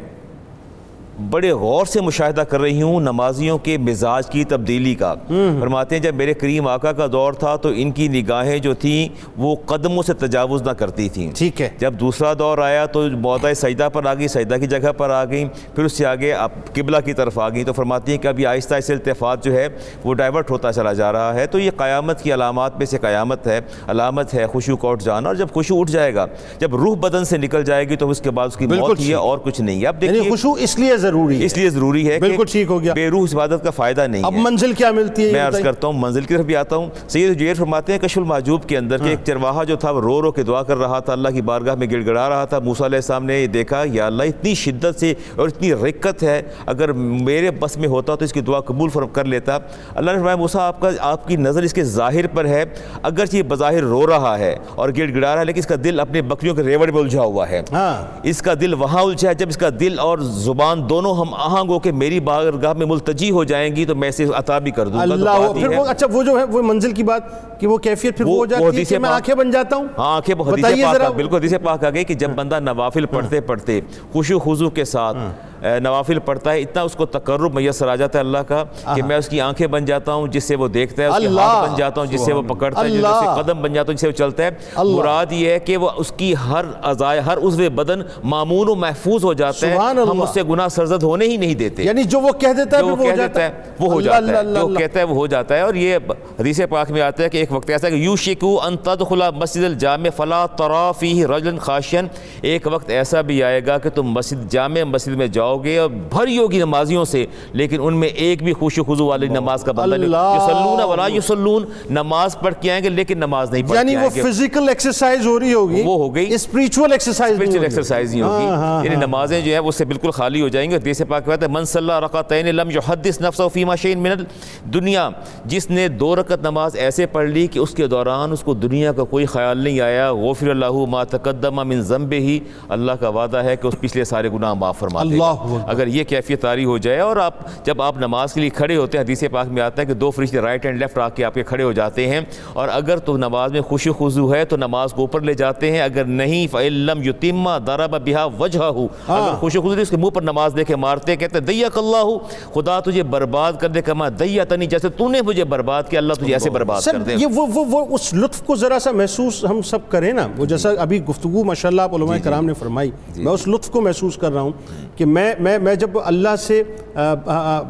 بڑے 1.31 1.53
غور 1.53 1.87
سے 1.87 2.01
مشاہدہ 2.01 2.41
کر 2.41 2.61
رہی 2.61 2.83
ہوں 2.83 3.01
نمازیوں 3.01 3.59
کے 3.59 3.79
مزاج 3.79 4.27
کی 4.27 4.45
تبدیلی 4.45 4.95
کا۔ 4.95 5.15
فرماتے 5.61 5.97
ہیں 5.97 6.03
جب 6.03 6.15
میرے 6.15 6.35
کریم 6.35 6.69
آقا 6.69 6.93
کا 6.93 7.07
دور 7.13 7.33
تھا 7.33 7.57
تو 7.57 7.71
ان 7.77 7.91
کی 7.91 8.09
نگاہیں 8.09 8.59
جو 8.59 8.75
تھیں 8.75 9.09
وہ 9.37 9.57
قدموں 9.67 10.03
سے 10.03 10.15
تجاوز 10.15 10.63
نہ 10.63 10.71
کرتی 10.71 11.09
تھیں۔ 11.09 11.31
ٹھیک 11.35 11.63
ہے۔ 11.63 11.69
جب 11.79 11.95
دوسرا 12.01 12.33
دور 12.39 12.59
آیا 12.59 12.87
تو 12.87 13.03
موتا 13.11 13.55
سجدہ 13.55 13.89
پر 13.93 14.07
آ 14.07 14.15
گئی 14.15 14.29
سجدہ 14.29 14.55
کی 14.55 14.67
جگہ 14.67 14.93
پر 14.93 15.11
آ 15.11 15.25
گئیں 15.25 15.45
پھر 15.75 15.85
اس 15.85 15.93
سے 15.93 16.07
آگے 16.07 16.33
اب 16.33 16.51
قبلہ 16.75 16.97
کی 17.05 17.13
طرف 17.13 17.39
آ 17.39 17.49
گئیں۔ 17.49 17.65
تو 17.65 17.73
فرماتی 17.73 18.13
ہیں 18.13 18.19
کہ 18.19 18.29
ابھی 18.29 18.47
آہستہ 18.47 18.75
آہستہ 18.75 18.93
التفات 18.93 19.45
جو 19.45 19.53
ہے 19.55 19.69
وہ 20.05 20.15
ڈائیورٹ 20.15 20.51
ہوتا 20.51 20.73
چلا 20.73 20.93
جا 20.93 21.13
رہا 21.13 21.35
ہے۔ 21.35 21.47
تو 21.47 21.59
یہ 21.59 21.71
قیامت 21.77 22.23
کی 22.23 22.35
علامات 22.35 22.77
میں 22.79 22.87
سے 22.87 22.99
قیامت 22.99 23.47
ہے 23.47 23.61
علامت 23.87 24.35
ہے 24.35 24.47
خوشو 24.47 24.77
کا 24.77 24.89
اٹھ 24.89 25.05
جانا۔ 25.05 25.29
اور 25.29 25.37
جب 25.37 25.47
خوشو 25.51 25.81
اٹھ 25.81 25.91
جائے 25.91 26.15
گا 26.15 26.27
جب 26.59 26.77
روح 26.77 26.97
بدن 26.97 27.25
سے 27.25 27.37
نکل 27.37 27.65
جائے 27.65 27.89
گی 27.89 27.97
تو 27.97 28.11
اس 28.11 28.21
کے 28.21 28.31
بعد 28.31 28.47
اس 28.47 28.57
کی 28.57 28.67
موت 28.67 29.01
ہی 29.01 29.09
ہے۔ 29.09 29.15
اور 29.15 29.39
کچھ 29.39 29.61
نہیں۔ 29.61 29.81
ہے 29.81 29.87
اب 29.87 30.05
یعنی 30.05 30.15
دیکھیے 30.15 30.33
خشوع 30.37 30.55
اس 30.59 30.79
لیے 30.79 30.97
ضروری 31.07 31.41
ہے۔ 31.41 31.45
اس 31.45 31.57
لیے 31.57 31.71
ضروری 31.71 32.11
ہے 32.11 32.19
بالکل 32.19 32.45
ٹھیک 32.51 32.67
ہو 32.71 32.83
گیا۔ 32.83 32.95
بے 32.95 33.09
روح 33.09 33.27
عبادت 33.35 33.65
کا 33.65 33.71
فائدہ 33.71 34.07
نہیں 34.07 34.23
اب 34.25 34.33
منزل 34.33 34.73
کیا 34.73 34.91
ملتی 34.91 35.27
ہے؟ 35.27 35.33
میں 35.33 35.47
عرض۔ 35.47 35.61
کرتا 35.61 35.87
ہوں 35.87 35.95
منزل 35.97 36.23
کی 36.23 36.35
طرف 36.37 36.47
بھی 36.47 36.57
آتا 36.57 36.77
ہوں۔ 36.77 36.87
سید 37.09 37.39
جیر 37.39 37.55
فرماتے 37.55 37.93
ہیں 37.93 37.99
کشف 37.99 38.19
المعجوب 38.19 38.65
کے 38.65 38.79
اندر 38.79 38.99
کہ 38.99 39.09
ایک 39.09 39.19
چرواہا 39.25 39.65
جو 39.65 39.77
تھا 39.77 39.91
وہ 39.91 40.01
رو 40.01 40.23
رو 40.23 40.33
کے 40.33 40.43
دعا 40.43 40.63
کر 40.63 40.77
رہا 40.77 40.99
تھا۔ 40.99 41.13
اللہ 41.13 41.29
کی 41.29 41.43
بارگاہ 41.43 41.75
میں 41.75 41.87
گڑ 41.91 42.07
گڑا 42.07 42.29
رہا 42.29 42.45
تھا۔ 42.45 42.59
موسیٰ 42.59 42.87
علیہ 42.87 42.99
السلام 42.99 43.25
نے 43.25 43.47
دیکھا 43.47 43.83
یا 43.93 44.07
اللہ 44.07 44.23
اتنی 44.23 44.55
شدت 44.55 45.01
سے 45.01 45.15
اور 45.37 45.49
اتنی 45.49 45.75
رکت 45.75 46.23
ہے۔ 46.23 46.43
اگر 46.67 46.93
میرے 46.93 47.51
بس 47.51 47.77
میں 47.77 47.89
ہوتا 47.89 48.15
تو 48.15 48.25
اس 48.25 48.33
کی 48.33 48.41
دعا 48.41 48.61
قبول 48.61 48.91
کر 49.13 49.25
لیتا۔ 49.25 49.59
اللہ 49.95 50.11
نے 50.11 50.19
فرمایا 50.19 50.37
موسیٰ 50.37 50.61
آپ 50.61 50.81
کا 50.81 50.91
آپ 51.01 51.29
کی 51.29 51.37
نظر 51.37 51.63
اس 51.63 51.73
کے 51.73 51.85
ظاہر 51.85 52.27
پر 52.27 52.45
ہے۔ 52.45 52.65
اگرچہ 53.03 53.37
یہ 53.37 53.43
بظاہر 53.43 53.83
رو 53.83 54.07
رہا 54.07 54.39
ہے 54.39 54.57
اور 54.75 54.89
گڑ 54.99 55.15
گڑا 55.15 55.33
رہا 55.33 55.41
ہے 55.41 55.45
لیکن 55.45 55.59
اس 55.59 55.67
کا 55.67 55.75
دل 55.85 56.01
اپنے 56.01 56.23
بکریوں 56.23 56.55
کے 56.55 56.63
ریوڑ 56.63 56.91
میں 56.91 57.03
الجھا 57.03 57.23
ہوا 57.23 57.49
ہے۔ 57.49 57.63
ہاں۔ 57.73 58.21
اس 58.23 58.43
کا 58.43 58.55
دل 58.61 58.75
وہاں 58.75 59.03
الجھا 59.03 59.29
ہے 59.29 59.35
جب 59.35 59.49
اس 59.49 59.57
کا 59.57 59.69
دل 59.81 59.99
اور 59.99 60.19
زبان 60.19 60.89
دونوں 60.97 61.15
ہم 61.15 61.35
آہنگ 61.37 61.71
ہو 61.71 61.79
کے 61.79 61.93
میری 61.95 62.19
بارگاہ 62.23 62.73
میں 62.73 62.87
ملتجی 62.87 63.31
ہو 63.31 63.45
جائیں 63.45 63.75
گی 63.77 63.85
تو 63.85 63.95
میں 63.95 64.09
اسے 64.09 64.25
عطا 64.37 64.59
بھی 64.59 64.71
کر 64.71 64.87
دوں 64.87 64.97
گا 64.97 65.03
اللہ 65.03 65.25
بات 65.27 65.57
یہ 65.57 65.61
پھر 65.61 65.77
وہ 65.79 65.85
اچھا 65.87 66.07
وہ 66.13 66.23
جو 66.23 66.39
ہے 66.39 66.45
وہ 66.47 66.63
منزل 66.65 66.93
کی 66.93 67.03
بات 67.05 67.23
کہ 67.61 67.67
وہ 67.67 67.77
کیفیت 67.79 68.17
پھر 68.19 68.27
وہ 68.27 68.37
ہو 68.37 68.47
جاتی 68.47 68.77
ہے 68.79 68.85
کہ 68.85 68.99
میں 68.99 69.11
آنکھیں 69.11 69.35
بن 69.35 69.51
جاتا 69.51 69.77
ہوں؟ 69.77 69.87
ہاں 69.99 70.15
آنکھیں 70.15 70.35
حدیث 70.43 70.65
پاک 70.95 71.15
بالکل 71.15 71.37
حدیث 71.37 71.55
پاک 71.63 71.85
آ 71.85 71.91
گئی 71.91 72.05
کہ 72.05 72.15
جب 72.17 72.31
بندہ 72.35 72.59
نوافل 72.63 73.07
پڑھتے 73.07 73.41
پڑھتے 73.43 73.81
خوش 74.13 74.31
و 74.31 74.39
خضو 74.41 74.71
کے 74.71 74.85
ساتھ 74.87 75.17
اے، 75.17 75.29
نوافل 75.63 76.19
پڑھتا 76.19 76.53
ہے 76.53 76.61
اتنا 76.61 76.83
اس 76.83 76.95
کو 76.95 77.07
تقرب 77.09 77.55
میسر 77.55 77.89
آ 77.89 77.95
جاتا 77.97 78.19
ہے 78.19 78.25
اللہ 78.25 78.39
کا 78.39 78.63
کہ 78.95 79.03
میں 79.03 79.17
اس 79.17 79.29
کی 79.29 79.41
آنکھیں 79.41 79.67
بن 79.67 79.85
جاتا 79.85 80.15
ہوں 80.15 80.27
جس 80.29 80.45
سے 80.45 80.57
وہ 80.57 80.69
دیکھتا 80.69 81.03
ہے 81.03 81.09
اس 81.09 81.17
کے! 81.17 81.27
ہاتھ 81.29 81.65
بن 81.65 81.77
جاتا 81.77 82.01
ہوں 82.01 82.09
جس 82.09 82.25
سے 82.25 82.33
وہ 82.33 82.43
پکڑتا 82.45 82.81
ہے 82.81 82.89
جس 82.89 83.01
سے! 83.01 83.43
قدم 83.43 83.63
بن 83.63 83.73
جاتا 83.73 83.87
ہوں 83.87 83.95
جس 83.95 84.01
سے 84.01 84.07
وہ 84.07 84.13
چلتا 84.15 84.45
ہے! 84.45 84.51
مراد 84.87 85.33
یہ 85.33 85.51
ہے 85.51 85.59
کہ 85.61 85.77
وہ 85.77 85.91
اس 85.97 86.13
کی 86.17 86.33
ہر 86.45 86.65
اعضائے 86.83 87.21
ہر 87.21 87.39
عضو 87.39 87.71
بدن 87.75 88.01
معمول 88.25 88.69
و 88.69 88.75
محفوظ 88.77 89.25
ہو 89.25 89.33
جاتا 89.35 89.67
ہے 89.67 89.77
ہم! 89.77 90.23
اس 90.23 90.35
سے 90.35 90.43
گناہ 90.49 90.69
سرزد 90.69 91.03
ہونے 91.03 91.27
ہی 91.27 91.37
نہیں 91.37 91.55
دیتے 91.55 91.83
یعنی 91.83 92.05
جو 92.05 92.21
وہ 92.21 92.33
کہہ 92.35 92.53
دیتا 92.57 92.77
ہے 92.77 92.83
وہ 92.83 92.97
کہہ 92.97 93.05
جاتا 93.07 93.27
دیتا 93.27 93.43
ہے 93.43 93.75
وہ 93.81 93.93
ہو 93.93 94.01
جاتا 94.01 94.27
ہے 94.29 94.45
جو۔ 94.55 94.67
کہتا 94.69 94.99
ہے 94.99 95.05
وہ 95.05 95.15
ہو 95.15 95.27
جاتا 95.27 95.55
ہے 95.55 95.61
اور 95.61 95.75
یہ 95.77 95.97
حدیث 96.39 96.61
پاک 96.71 96.91
میں 96.91 97.03
آتا 97.03 97.23
ہے 97.23 97.29
کہ 97.29 97.39
ایک 97.39 97.53
وقت 97.53 97.71
ایسا 97.71 97.87
ہے 97.87 97.93
کہ 97.93 97.97
یوشکو 97.99 98.59
ان 98.63 98.77
تدخل 98.85 99.23
مسجد 99.37 99.65
الجامع 99.65 100.11
فلا 100.17 100.45
ترا 100.57 100.91
فیہ 100.93 101.27
رجلا 101.27 101.59
خاشن 101.61 102.07
ایک 102.43 102.67
وقت 102.67 102.91
ایسا 102.91 103.21
بھی 103.23 103.43
آئے 103.43 103.65
گا 103.67 103.79
کہ 103.79 103.91
تم 103.91 104.11
مسجد 104.11 104.51
جامع 104.51 104.83
مسجد 104.87 105.17
میں 105.17 105.27
جاؤ 105.29 105.46
گے 105.55 105.79
اور 105.79 105.91
بھری 105.91 106.39
ہوگی 106.39 106.59
نمازیوں 106.59 107.05
سے 107.05 107.27
لیکن 107.53 107.77
ان 107.83 107.97
میں 107.97 108.09
ایک 108.09 108.43
بھی 108.43 108.53
خوش 108.53 108.79
و 108.79 108.85
خضو 108.85 109.07
والی 109.07 109.29
نماز 109.29 109.63
کا 109.65 109.73
بندہ 109.73 109.95
نہیں۔ 109.95 110.05
اللہ! 110.05 110.37
یصلون 110.37 110.83
ولا 110.83 111.07
یصلون 111.07 111.65
نماز 111.91 112.39
پڑھ 112.39 112.55
کے 112.61 112.71
آئیں 112.71 112.85
گے 112.85 112.89
لیکن 112.89 113.19
نماز 113.19 113.51
نہیں 113.51 113.63
پڑھ 113.63 113.79
یعنی 113.79 113.95
کے 114.15 114.23
وہ 114.23 114.31
فزیکل 114.31 114.69
ایکسرسائز 114.69 115.27
ہو 115.27 115.41
رہی 115.41 115.55
ہوگی۔ 115.55 115.83
وہ 115.85 115.97
ہو 115.97 116.15
گئی۔ 116.15 116.35
اسپریچول 116.35 116.93
ایکسرسائز 116.93 117.33
اسپریچل 117.33 117.63
ایکسرسائز 117.63 118.11
نہیں 118.11 118.23
ہوگی۔ 118.23 118.45
ہاں، 118.45 118.57
ہاں، 118.57 118.85
یعنی 118.85 118.97
نمازیں 118.97 119.41
جو 119.41 119.53
ہے 119.53 119.59
وہ 119.59 119.69
اس 119.69 119.75
سے 119.75 119.85
بالکل 119.85 120.11
خالی 120.11 120.43
ہو 120.43 120.49
جائیں 120.49 120.71
گے 120.71 120.77
حدیث 120.77 121.03
پاک 121.09 121.29
آتا 121.29 121.47
ہے 121.47 121.51
من 121.51 121.65
صلی 121.65 121.93
رکعتین 122.05 122.55
لم 122.55 122.71
یحدث 122.71 123.21
نفسه 123.21 123.49
فیما 123.53 123.75
شیء 123.75 123.97
من 123.97 124.11
الدنیا۔ 124.11 125.09
جس 125.45 125.71
نے 125.71 125.89
دو 125.89 126.17
رکعت 126.17 126.41
نماز 126.41 126.77
ایسے 126.77 127.07
پڑھ 127.07 127.29
لی 127.31 127.47
کہ 127.47 127.59
اس 127.59 127.71
کے 127.71 127.87
دوران 127.87 128.33
اس 128.33 128.41
کو 128.41 128.55
دنیا 128.55 128.93
کا 128.93 129.05
کوئی 129.05 129.27
خیال 129.27 129.59
نہیں 129.59 129.81
آیا۔ 129.81 130.13
غفر 130.13 130.49
اللہ 130.49 130.87
ما 130.89 131.05
تقدم 131.05 131.69
من 131.69 131.81
ذنبه 131.81 132.37
اللہ 132.69 132.93
کا 132.93 133.09
وعدہ 133.09 133.37
ہے 133.37 133.57
کہ 133.57 133.67
اس 133.67 133.75
پچھلے 133.81 134.05
سارے 134.05 134.29
گناہ 134.29 134.55
معاف 134.55 134.79
فرما 134.79 135.03
دے 135.03 135.19
گا۔ 135.19 135.31
اللہ۔ 135.31 135.36
اگر 135.67 135.87
یہ 135.87 136.05
کیفیت 136.05 136.43
طاری 136.43 136.65
ہو 136.65 136.79
جائے 136.79 137.01
اور 137.01 137.17
آپ 137.17 137.35
جب 137.65 137.83
آپ 137.83 137.99
نماز 137.99 138.33
کے 138.33 138.41
لیے 138.41 138.51
کھڑے 138.51 138.77
ہوتے 138.77 138.99
ہیں 138.99 139.05
حدیث 139.05 139.25
پاک 139.33 139.47
میں 139.47 139.63
آتا 139.63 139.83
ہے 139.83 139.87
کہ 139.87 139.95
دو 139.95 140.11
فرشتے 140.11 140.41
رائٹ 140.41 140.67
اینڈ 140.67 140.79
لیفٹ 140.79 140.99
آ 140.99 141.09
کے 141.09 141.25
آپ 141.25 141.35
کے 141.35 141.43
کھڑے 141.43 141.65
ہو 141.65 141.73
جاتے 141.73 142.09
ہیں 142.09 142.21
اور 142.53 142.69
اگر 142.73 142.99
تو 142.99 143.17
نماز 143.17 143.53
میں 143.53 143.61
خوشی 143.61 143.91
خضو 143.99 144.35
ہے 144.35 144.45
تو 144.45 144.57
نماز 144.57 144.93
کو 144.93 145.01
اوپر 145.01 145.21
لے 145.21 145.35
جاتے 145.35 145.73
ہیں 145.73 145.81
اگر 145.81 146.05
نہیں 146.05 146.47
فعلم 146.47 147.03
یتیم 147.03 147.49
ضرب 147.67 147.97
بها 148.07 148.29
وجهه۔ 148.39 148.87
اگر 149.09 149.35
خوشی 149.35 149.59
خضو 149.59 149.81
اس 149.81 149.91
کے 149.91 149.97
منہ 149.97 150.11
پر 150.11 150.23
نماز 150.23 150.53
دے 150.57 150.65
کے 150.65 150.77
مارتے 150.77 151.13
ہیں 151.13 151.19
کہتے 151.19 151.39
ہیں 151.39 151.47
دیک 151.47 151.79
اللہ 151.79 152.19
خدا 152.55 152.81
تجھے 152.81 153.03
برباد 153.03 153.53
کر 153.61 153.69
دے 153.69 153.83
کما 153.83 154.09
دیتنی 154.09 154.67
جیسے 154.67 154.89
تو 154.89 155.09
نے 155.09 155.23
مجھے 155.23 155.45
برباد 155.45 155.83
کیا 155.91 155.99
اللہ 155.99 156.15
تجھے 156.15 156.33
ایسے 156.33 156.51
برباد 156.51 156.81
کر 156.85 156.97
دے۔ 156.97 157.15
یہ 157.15 157.27
وہ 157.27 157.47
وہ 157.55 157.65
وہ 157.71 157.87
اس 157.95 158.15
لطف 158.15 158.43
کو 158.43 158.57
ذرا 158.57 158.79
سا 158.79 158.91
محسوس 158.91 159.45
ہم 159.45 159.63
سب 159.63 159.79
کریں 159.89 160.13
نا۔ 160.13 160.27
وہ 160.37 160.47
جیسا 160.47 160.69
ابھی 160.79 161.05
گفتگو 161.05 161.45
ماشاءاللہ 161.45 161.83
آپ 161.83 161.95
علماء 161.95 162.17
کرام 162.25 162.47
نے 162.47 162.55
فرمائی۔ 162.55 162.91
میں 163.17 163.33
اس 163.33 163.49
لطف 163.49 163.71
کو 163.71 163.81
محسوس 163.81 164.17
کر 164.17 164.33
رہا 164.33 164.41
ہوں۔ 164.41 164.53
کہ 164.97 165.07
میں 165.07 165.35
میں 165.41 165.59
میں 165.59 165.75
جب 165.75 165.91
اللہ 166.05 166.37
سے 166.39 166.63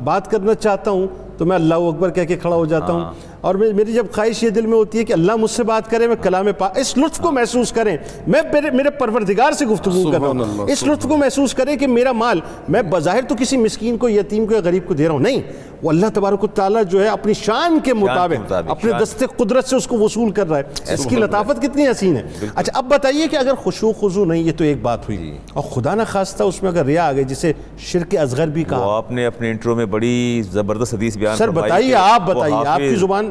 بات 0.04 0.30
کرنا 0.30 0.54
چاہتا 0.54 0.90
ہوں 0.90 1.06
تو 1.38 1.46
میں 1.46 1.56
اللہ 1.56 1.74
اکبر 1.74 2.10
کہہ 2.10 2.24
کے 2.24 2.36
کھڑا 2.36 2.56
ہو 2.56 2.64
جاتا 2.64 2.92
ہوں۔ 2.92 3.00
ہاں۔ 3.00 3.12
اور 3.46 3.54
میری 3.54 3.92
جب 3.92 4.06
خواہش 4.12 4.42
یہ 4.42 4.50
دل 4.50 4.66
میں 4.66 4.78
ہوتی 4.78 4.98
ہے 4.98 5.04
کہ 5.04 5.12
اللہ 5.12 5.36
مجھ 5.36 5.50
سے 5.50 5.62
بات 5.62 5.90
کرے 5.90 6.06
میں 6.06 6.16
کلام 6.22 6.46
پاک 6.58 6.78
اس 6.78 6.98
لطف 6.98 7.20
کو 7.20 7.32
محسوس 7.32 7.72
کریں۔ 7.72 7.96
میں 8.26 8.42
میرے 8.72 8.90
پروردگار 8.90 9.52
سے 9.52 9.66
گفتگو 9.66 10.10
کر 10.12 10.20
رہا 10.20 10.28
ہوں۔ 10.28 10.66
اس 10.68 10.86
لطف 10.86 11.06
کو 11.08 11.16
محسوس 11.16 11.54
کریں 11.54 11.76
کہ 11.76 11.86
میرا 11.86 12.12
مال 12.12 12.40
میں 12.68 12.82
بظاہر 12.82 13.20
تو 13.28 13.34
کسی 13.38 13.56
مسکین 13.56 13.96
کو 13.96 14.08
یتیم 14.08 14.46
کو 14.46 14.54
یا 14.54 14.60
غریب 14.64 14.86
کو 14.86 14.94
دے 14.94 15.04
رہا 15.04 15.12
ہوں۔ 15.12 15.20
نہیں 15.20 15.40
وہ 15.82 15.90
اللہ 15.90 16.06
تبارک 16.14 16.44
و 16.44 16.46
تعالیٰ 16.46 16.82
جو 16.84 17.02
ہے 17.02 17.08
اپنی 17.08 17.32
شان 17.34 17.78
کے 17.84 17.94
مطابق 17.94 18.52
اپنے 18.66 18.92
دست 19.02 19.24
قدرت 19.36 19.64
سے 19.64 19.76
اس 19.76 19.86
کو 19.86 19.98
وصول 19.98 20.30
کر 20.30 20.48
رہا 20.48 20.58
ہے۔ 20.58 20.62
اس 20.94 21.04
کی 21.04 21.16
لطافت 21.16 21.62
کتنی 21.62 21.88
حسین 21.88 22.16
ہے۔ 22.16 22.22
اچھا 22.54 22.78
اب 22.78 22.84
بتائیے 22.88 23.26
کہ 23.26 23.36
اگر 23.36 23.54
خوشو 23.54 23.92
خضو 23.92 24.24
نہیں 24.24 24.42
یہ 24.42 24.52
تو 24.56 24.64
ایک 24.64 24.82
بات 24.82 25.08
ہوئی۔ 25.08 25.38
اور 25.52 25.62
خدا 25.62 25.94
نہ 25.94 26.02
خواستہ 26.12 26.42
اس 26.42 26.62
میں 26.62 26.70
اگر 26.70 26.84
ریا 26.84 27.06
آ 27.06 27.12
گئی 27.12 27.24
جسے 27.24 27.52
شرک 27.78 28.16
اصغر 28.22 28.46
بھی 28.46 28.64
کہا۔ 28.64 28.96
آپ 28.96 29.10
نے 29.10 29.26
اپنے 29.26 29.50
انٹرو 29.50 29.74
میں 29.74 29.86
بڑی 29.86 30.42
زبردست 30.52 30.94
حدیث 30.94 31.16
بیان 31.16 31.36
سر 31.36 31.50
بتائیے 31.50 31.94
آپ 31.94 32.26
بتائیے 32.26 32.66
آپ 32.66 32.78
کی 32.78 32.94
زبان 32.96 33.30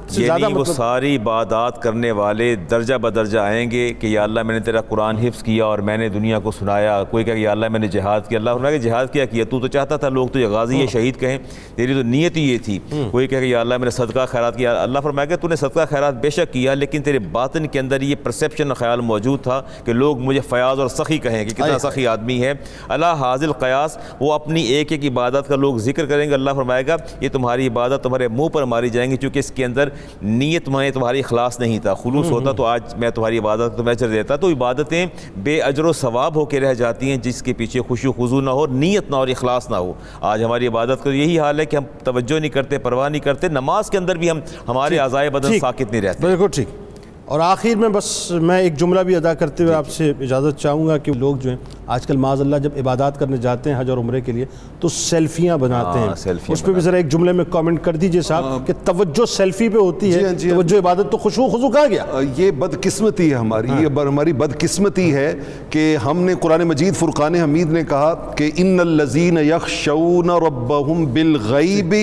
سے 0.11 0.23
یعنی 0.23 0.39
زیادہ 0.39 0.53
وہ 0.53 0.59
مطلب 0.59 0.75
ساری 0.75 1.15
عبادات 1.15 1.81
کرنے 1.81 2.11
والے 2.11 2.55
درجہ 2.55 2.95
بدرجہ 2.95 3.39
آئیں 3.39 3.71
گے 3.71 3.93
کہ 3.93 4.07
یا 4.07 4.23
اللہ 4.23 4.43
میں 4.43 4.53
نے 4.55 4.59
تیرا 4.59 4.81
قرآن 4.81 5.17
حفظ 5.17 5.43
کیا 5.43 5.65
اور 5.65 5.79
میں 5.79 5.97
نے 5.97 6.09
دنیا 6.09 6.39
کو 6.39 6.51
سنایا۔ 6.51 7.03
کوئی 7.03 7.23
کہے 7.23 7.33
کہ 7.33 7.39
یا 7.39 7.51
اللہ 7.51 7.67
میں 7.69 7.79
نے 7.79 7.87
جہاد 7.87 8.21
کیا۔ 8.29 8.39
اللہ 8.39 8.69
کہ 8.69 8.77
جہاد 8.77 9.05
کیا 9.11 9.25
کیا؟ 9.25 9.45
تو 9.49 9.59
تو 9.59 9.67
چاہتا 9.67 9.97
تھا 9.97 10.09
لوگ 10.09 10.27
تجھے 10.27 10.45
غازی 10.45 10.79
یا 10.79 10.85
شہید 10.91 11.19
کہیں۔ 11.19 11.37
تیری 11.75 11.93
تو 11.93 12.01
نیت 12.03 12.37
ہی 12.37 12.53
یہ 12.53 12.57
تھی۔ 12.57 12.79
کوئی 13.11 13.27
کہے 13.27 13.39
کہ 13.39 13.45
یا 13.45 13.61
اللہ 13.61 13.77
میں 13.77 13.85
نے 13.85 13.91
صدقہ 13.91 14.25
خیرات 14.27 14.57
کیا۔ 14.57 14.83
اللہ 14.83 14.99
فرمایا 14.99 15.25
کہ 15.25 15.35
تو 15.35 15.47
نے 15.47 15.55
صدقہ 15.55 15.79
خیرات 15.89 16.13
بے 16.13 16.29
شک 16.29 16.53
کیا 16.53 16.73
لیکن 16.73 17.01
تیرے 17.01 17.19
باطن 17.19 17.67
کے 17.67 17.79
اندر 17.79 18.01
یہ 18.01 18.15
پرسیپشن 18.23 18.73
خیال 18.73 19.01
موجود 19.01 19.41
تھا 19.41 19.63
کہ 19.85 19.93
لوگ 19.93 20.19
مجھے 20.19 20.41
فیاض 20.41 20.79
اور 20.79 20.87
سخی 20.87 21.17
کہیں 21.17 21.45
کہ 21.45 21.53
کتنا 21.53 21.79
سخی 21.79 22.07
آدمی 22.07 22.43
ہے۔ 22.43 22.53
اللہ 22.89 23.05
حاضل 23.05 23.51
قیاس 23.53 23.97
وہ 24.19 24.33
اپنی 24.33 24.61
ایک 24.63 24.91
ایک 24.91 25.05
عبادت 25.05 25.47
کا 25.47 25.55
لوگ 25.55 25.77
ذکر 25.77 26.05
کریں 26.05 26.29
گے۔ 26.29 26.33
اللہ 26.33 26.51
فرمائے 26.55 26.87
گا 26.87 26.95
یہ 27.19 27.29
تمہاری 27.29 27.67
عبادت 27.67 28.03
تمہارے 28.03 28.27
منہ 28.27 28.47
پر 28.47 28.63
ماری 28.63 28.89
جائیں 28.89 29.11
گی 29.11 29.17
چونکہ 29.17 29.39
اس 29.39 29.51
کے 29.51 29.65
اندر 29.65 29.89
نیت 30.21 30.69
میں 30.69 30.91
تمہاری 30.91 31.19
اخلاص 31.19 31.59
نہیں 31.59 31.79
تھا 31.79 31.93
خلوص 31.93 32.31
ہوتا 32.31 32.51
تو 32.51 32.65
آج 32.65 32.81
میں 32.95 33.09
تمہاری 33.09 33.37
عبادت 33.37 33.77
کو 33.77 33.89
اجر 33.89 34.07
دیتا۔ 34.07 34.35
تو 34.35 34.47
عبادتیں 34.47 35.05
بے 35.37 35.61
اجر 35.61 35.85
و 35.85 35.93
ثواب 35.93 36.35
ہو 36.35 36.45
کے 36.45 36.59
رہ 36.59 36.73
جاتی 36.73 37.09
ہیں 37.09 37.17
جس 37.17 37.43
کے 37.43 37.53
پیچھے 37.53 37.81
خوشی 37.81 38.07
و 38.07 38.11
خضو 38.11 38.41
نہ 38.41 38.49
ہو 38.49 38.65
نیت 38.65 39.09
نہ 39.09 39.15
اور 39.15 39.27
اخلاص 39.27 39.69
نہ 39.69 39.75
ہو۔ 39.75 39.93
آج 40.21 40.43
ہماری 40.43 40.67
عبادت 40.67 41.03
کا 41.03 41.09
یہی 41.09 41.39
حال 41.39 41.59
ہے 41.59 41.65
کہ 41.65 41.75
ہم 41.75 41.83
توجہ 42.03 42.39
نہیں 42.39 42.49
کرتے 42.49 42.77
پرواہ 42.77 43.09
نہیں 43.09 43.21
کرتے 43.21 43.47
نماز 43.47 43.89
کے 43.89 43.97
اندر 43.97 44.15
بھی 44.15 44.31
ہم 44.31 44.39
ہمارے 44.67 44.97
اعضائے 44.97 45.29
بدن۔ 45.29 45.59
ساکت 45.59 45.91
نہیں 45.91 46.01
رہتے۔ 46.01 46.27
بالکل 46.27 46.47
ٹھیک۔ 46.47 46.90
اور 47.31 47.39
آخر 47.39 47.75
میں 47.75 47.89
بس 47.89 48.05
میں 48.41 48.57
ایک 48.59 48.77
جملہ 48.77 48.99
بھی 48.99 49.15
ادا 49.15 49.33
کرتے 49.33 49.63
ہوئے 49.63 49.73
آپ 49.75 49.89
سے 49.89 50.11
اجازت 50.21 50.57
چاہوں 50.59 50.87
گا 50.87 50.97
کہ 50.97 51.11
لوگ 51.11 51.35
جو 51.35 51.49
ہیں 51.49 51.57
آج 51.87 52.05
کل 52.07 52.17
معاذ 52.17 52.41
اللہ 52.41 52.55
جب 52.55 52.71
عبادات 52.79 53.19
کرنے 53.19 53.37
جاتے 53.37 53.69
ہیں 53.69 53.79
حج 53.79 53.89
اور 53.89 53.97
عمرے 53.97 54.19
کے 54.21 54.31
لیے 54.31 54.45
تو 54.79 54.89
سیلفیاں 54.89 55.57
بناتے 55.57 55.99
ہاں، 55.99 56.07
ہیں۔ 56.07 56.33
اس 56.49 56.63
پہ 56.63 56.71
بھی 56.71 56.81
ذرا 56.81 56.97
ایک 56.97 57.09
جملے 57.09 57.31
میں 57.31 57.45
کامنٹ 57.49 57.83
کر 57.83 57.95
دیجیے 57.95 58.21
صاحب 58.21 58.67
کہ 58.67 58.73
توجہ 58.83 59.25
سیلفی 59.25 59.69
پہ 59.69 59.77
ہوتی 59.77 60.11
جی 60.11 60.17
ہے 60.19 60.25
ہاں، 60.25 60.33
جی 60.33 60.49
ہاں۔ 60.49 60.55
توجہ 60.55 60.77
عبادت 60.77 61.11
تو 61.11 61.17
خوشو 61.17 61.47
خضو 61.49 61.69
کہاں 61.69 61.87
گیا؟ 61.87 62.05
یہ 62.37 62.51
بدقسمتی 62.51 63.29
ہے 63.29 63.35
ہماری 63.35 63.67
یہ 63.79 63.87
ہماری 63.99 64.33
بدقسمتی 64.33 65.13
ہے 65.13 65.33
کہ 65.69 65.95
ہم 66.05 66.21
نے 66.21 66.35
قرآن 66.41 66.63
مجید 66.63 66.95
فرقان 66.95 67.35
حمید 67.35 67.71
نے 67.71 67.83
کہا 67.83 68.13
کہ 68.35 68.49
ان 68.55 68.79
الذین 68.79 69.37
یخشون 69.43 70.29
ربهم 70.39 71.05
بالغیب 71.13 71.93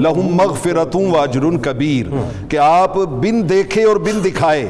لہم 0.00 0.34
مغفرت 0.36 0.96
واجر 1.10 1.50
کبیر 1.62 2.14
کہ 2.48 2.56
آپ 2.62 2.96
بن 3.20 3.48
دیکھے 3.48 3.84
اور 3.84 3.96
بن 3.96 4.24
دکھائے۔ 4.24 4.68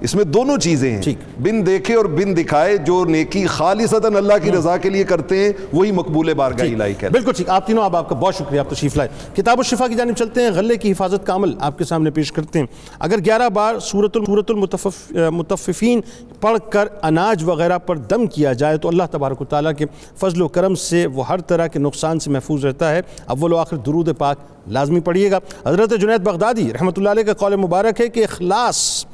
اس 0.00 0.14
میں 0.14 0.24
دونوں 0.24 0.56
چیزیں 0.58 0.90
ہیں۔ 0.90 1.02
بن 1.42 1.66
دیکھے 1.66 1.94
اور 1.94 2.04
بن 2.04 2.36
دکھائے 2.36 2.76
جو 2.76 3.04
نیکی 3.04 3.46
خالصتاً 3.46 4.16
اللہ 4.16 4.32
کی 4.42 4.52
رضا 4.52 4.76
کے 4.76 4.90
لیے 4.90 5.04
کرتے 5.04 5.38
ہیں 5.38 5.52
وہی 5.72 5.92
مقبول 5.92 6.34
بارگاہ 6.34 6.66
الہی 6.66 6.92
کہتے 6.92 7.06
ہیں 7.06 7.12
بالکل 7.12 7.32
ٹھیک۔ 7.32 7.50
آپ 7.50 7.66
تینوں 7.66 7.84
اب 7.84 7.96
آپ 7.96 8.08
کا 8.08 8.14
بہت 8.14 8.34
شکریہ 8.34 8.60
آپ 8.60 8.70
تشریف 8.70 8.96
لائے۔ 8.96 9.08
کتاب 9.36 9.58
الشفا 9.58 9.88
کی 9.88 9.94
جانب 9.94 10.16
چلتے 10.16 10.42
ہیں۔ 10.42 10.50
غلے 10.50 10.76
کی 10.76 10.92
حفاظت 10.92 11.26
کا 11.26 11.34
عمل 11.34 11.54
آپ 11.60 11.78
کے 11.78 11.84
سامنے 11.84 12.10
پیش 12.10 12.32
کرتے 12.32 12.58
ہیں۔ 12.58 12.66
اگر 12.98 13.18
گیارہ 13.24 13.48
بار 13.48 13.78
سورت 13.78 14.16
سورت 14.26 14.50
المتففین 14.50 16.00
پڑھ 16.40 16.58
کر 16.70 16.88
اناج 17.02 17.44
وغیرہ 17.44 17.78
پر 17.78 17.96
دم 17.96 18.26
کیا 18.26 18.52
جائے 18.52 18.76
تو 18.76 18.88
اللہ 18.88 19.02
تبارک 19.10 19.40
و 19.40 19.44
تعالیٰ 19.44 19.72
کے 19.78 19.84
فضل 20.16 20.42
و 20.42 20.48
کرم 20.48 20.74
سے 20.74 21.06
وہ 21.06 21.28
ہر 21.28 21.40
طرح 21.40 21.66
کے 21.66 21.78
نقصان 21.78 22.18
سے 22.18 22.30
محفوظ 22.30 22.64
رہتا 22.64 22.90
ہے۔ 22.90 23.00
اول 23.26 23.52
و 23.52 23.56
آخر 23.56 23.76
درود 23.76 24.08
پاک 24.18 24.38
لازمی 24.66 25.00
پڑھیے 25.00 25.30
گا۔ 25.30 25.38
حضرت 25.66 25.92
جنید 26.00 26.20
بغدادی 26.20 26.72
رحمۃ 26.72 26.92
اللہ 26.96 27.08
علیہ 27.08 27.22
کا 27.22 27.32
قول 27.32 27.56
مبارک 27.56 28.00
ہے 28.00 28.08
کہ 28.08 28.24
اخلاص 28.24 29.04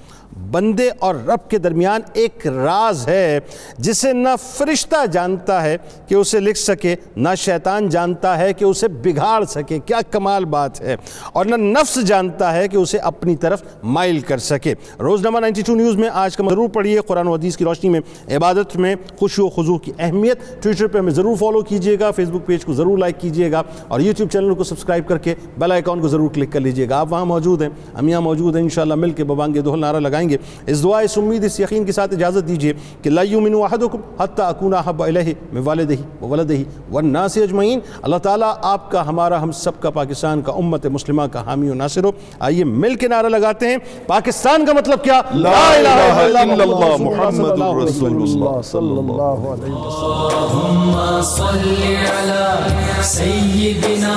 بندے 0.51 0.91
اور 0.99 1.15
رب 1.15 1.51
کے 1.51 1.59
درمیان 1.59 2.01
ایک 2.13 2.47
راز 2.47 3.09
ہے 3.09 3.41
جسے 3.79 4.13
نہ 4.13 4.29
فرشتہ 4.43 5.07
جانتا 5.07 5.63
ہے 5.63 5.77
کہ 6.09 6.15
اسے 6.15 6.41
لکھ 6.41 6.59
سکے، 6.59 6.97
نہ 7.17 7.29
شیطان 7.37 7.89
جانتا 7.89 8.39
ہے 8.39 8.53
کہ 8.53 8.65
اسے 8.65 8.89
بگاڑ 8.89 9.45
سکے۔ 9.45 9.79
کیا 9.79 10.01
کمال 10.11 10.45
بات 10.45 10.81
ہے۔ 10.81 10.97
اور 11.33 11.45
نہ 11.45 11.55
نفس 11.57 12.07
جانتا 12.07 12.57
ہے 12.57 12.69
کہ 12.69 12.77
اسے 12.77 12.99
اپنی 12.99 13.37
طرف 13.37 13.63
مائل 13.83 14.21
کر 14.21 14.39
سکے۔ 14.39 14.75
روزنامہ 15.01 15.39
92 15.39 15.75
نیوز 15.75 15.97
میں 15.97 16.09
آج 16.13 16.37
کا 16.37 16.45
ضرور 16.51 16.69
پڑھیے 16.69 17.01
قرآن 17.01 17.29
و 17.29 17.33
حدیث 17.33 17.57
کی 17.57 17.65
روشنی 17.65 17.91
میں۔ 17.91 18.01
عبادت 18.37 18.77
میں 18.77 18.97
خوشی 19.19 19.43
و 19.43 19.49
خضوع 19.49 19.79
کی 19.79 19.93
اہمیت۔ 19.99 20.63
ٹویٹر 20.63 20.87
پہ 20.87 20.99
ہمیں 20.99 21.13
ضرور 21.13 21.37
فالو 21.37 21.61
کیجیے 21.61 22.01
گا۔ 22.01 22.11
فیس 22.11 22.29
بک 22.29 22.47
پیج 22.47 22.65
کو 22.65 22.75
ضرور 22.75 22.99
لائک 22.99 23.21
کیجیے 23.21 23.53
گا۔ 23.53 23.63
اور 23.89 24.01
یوٹیوب 24.01 24.31
چینل 24.31 24.55
کو 24.55 24.65
سبسکرائب 24.65 25.09
کر 25.09 25.19
کے 25.19 25.35
بیل 25.59 25.73
آئیکن 25.73 26.01
کو 26.01 26.09
ضرور 26.09 26.31
کلک 26.31 26.53
کر 26.53 26.61
لیجیے 26.61 26.89
گا۔ 26.89 26.97
آپ 26.97 27.13
وہاں 27.13 27.25
موجود 27.25 27.63
ہیں۔ 27.63 27.71
ہم 27.99 28.09
یہاں 28.09 28.21
موجود 28.21 28.57
ہیں 28.57 28.63
انشاءاللہ۔ 28.63 28.95
مل 28.95 29.11
کے 29.11 29.25
ببانگے 29.25 29.61
دوہل 29.61 29.81
نعرہ 29.81 30.01
لگائیں۔ 30.01 30.24
فرمائیں 30.25 30.29
گے۔ 30.29 30.73
اس 30.73 30.83
دعا 30.83 30.99
اس 30.99 31.19
امید 31.19 31.45
اس 31.45 31.61
یقین 31.61 31.85
کے 31.85 31.93
ساتھ 31.93 32.15
اجازت 32.15 32.49
دیجیے 32.49 32.73
کہ 33.03 33.11
لا 33.11 33.23
یؤمن 33.23 33.55
احدکم 33.55 33.99
حتی 34.21 34.43
اکون 34.43 34.75
احب 34.75 35.03
الیہ 35.03 35.35
من 35.53 35.63
والدہ 35.65 36.25
وولدہ 36.25 36.55
والناس 36.93 37.37
اجمعین۔ 37.37 37.81
اللہ 38.03 38.17
تعالیٰ 38.17 38.53
آپ 38.63 38.91
کا 38.91 39.09
ہمارا 39.09 39.43
ہم 39.43 39.53
سب 39.53 39.81
کا 39.81 39.91
پاکستان 39.91 40.43
کا 40.43 40.53
امت 40.53 40.87
مسلمہ 40.87 41.23
کا 41.33 41.41
حامی 41.47 41.71
و 41.71 41.75
ناصر 41.75 42.05
ہو۔ 42.05 42.11
آئیے 42.41 42.65
مل 42.65 42.95
کے 42.95 43.09
نعرہ 43.09 43.27
لگاتے 43.27 43.69
ہیں۔ 43.69 43.77
پاکستان 44.07 44.67
کا 44.67 44.73
مطلب 44.73 45.05
کیا؟ 45.05 45.21
لا 45.35 45.75
الہ 45.75 45.89
الا 45.89 46.41
اللہ 46.41 46.97
محمد 47.01 47.85
رسول 47.85 48.23
اللہ۔ 48.23 48.63
صلی 48.65 48.99
اللہ 48.99 49.45
علیہ 49.53 49.75
وسلم۔ 49.75 50.35
اللهم 50.35 51.21
صل 51.23 51.75
على 52.19 52.69
سيدنا 53.03 54.17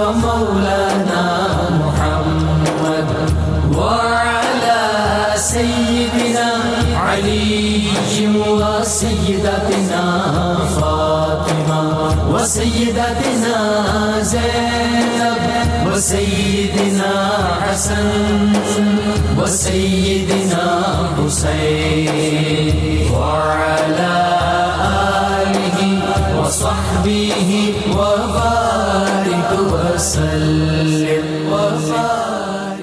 ومولانا 0.00 1.22
محمد 1.70 3.10
وعلى 3.76 4.33
سيدنا 5.36 6.52
علي 6.96 7.82
وسيدتنا 8.84 10.04
فاطمة 10.80 11.82
وسيدتنا 12.30 13.56
زينب 14.22 15.36
وسيدنا 15.92 17.12
حسن 17.62 18.52
وسيدنا 19.38 20.82
حسين 21.18 23.10
وعلى 23.14 24.16
آله 25.42 25.78
وصحبه 26.40 27.74
وبارك 27.90 29.50
وسلم 29.72 30.73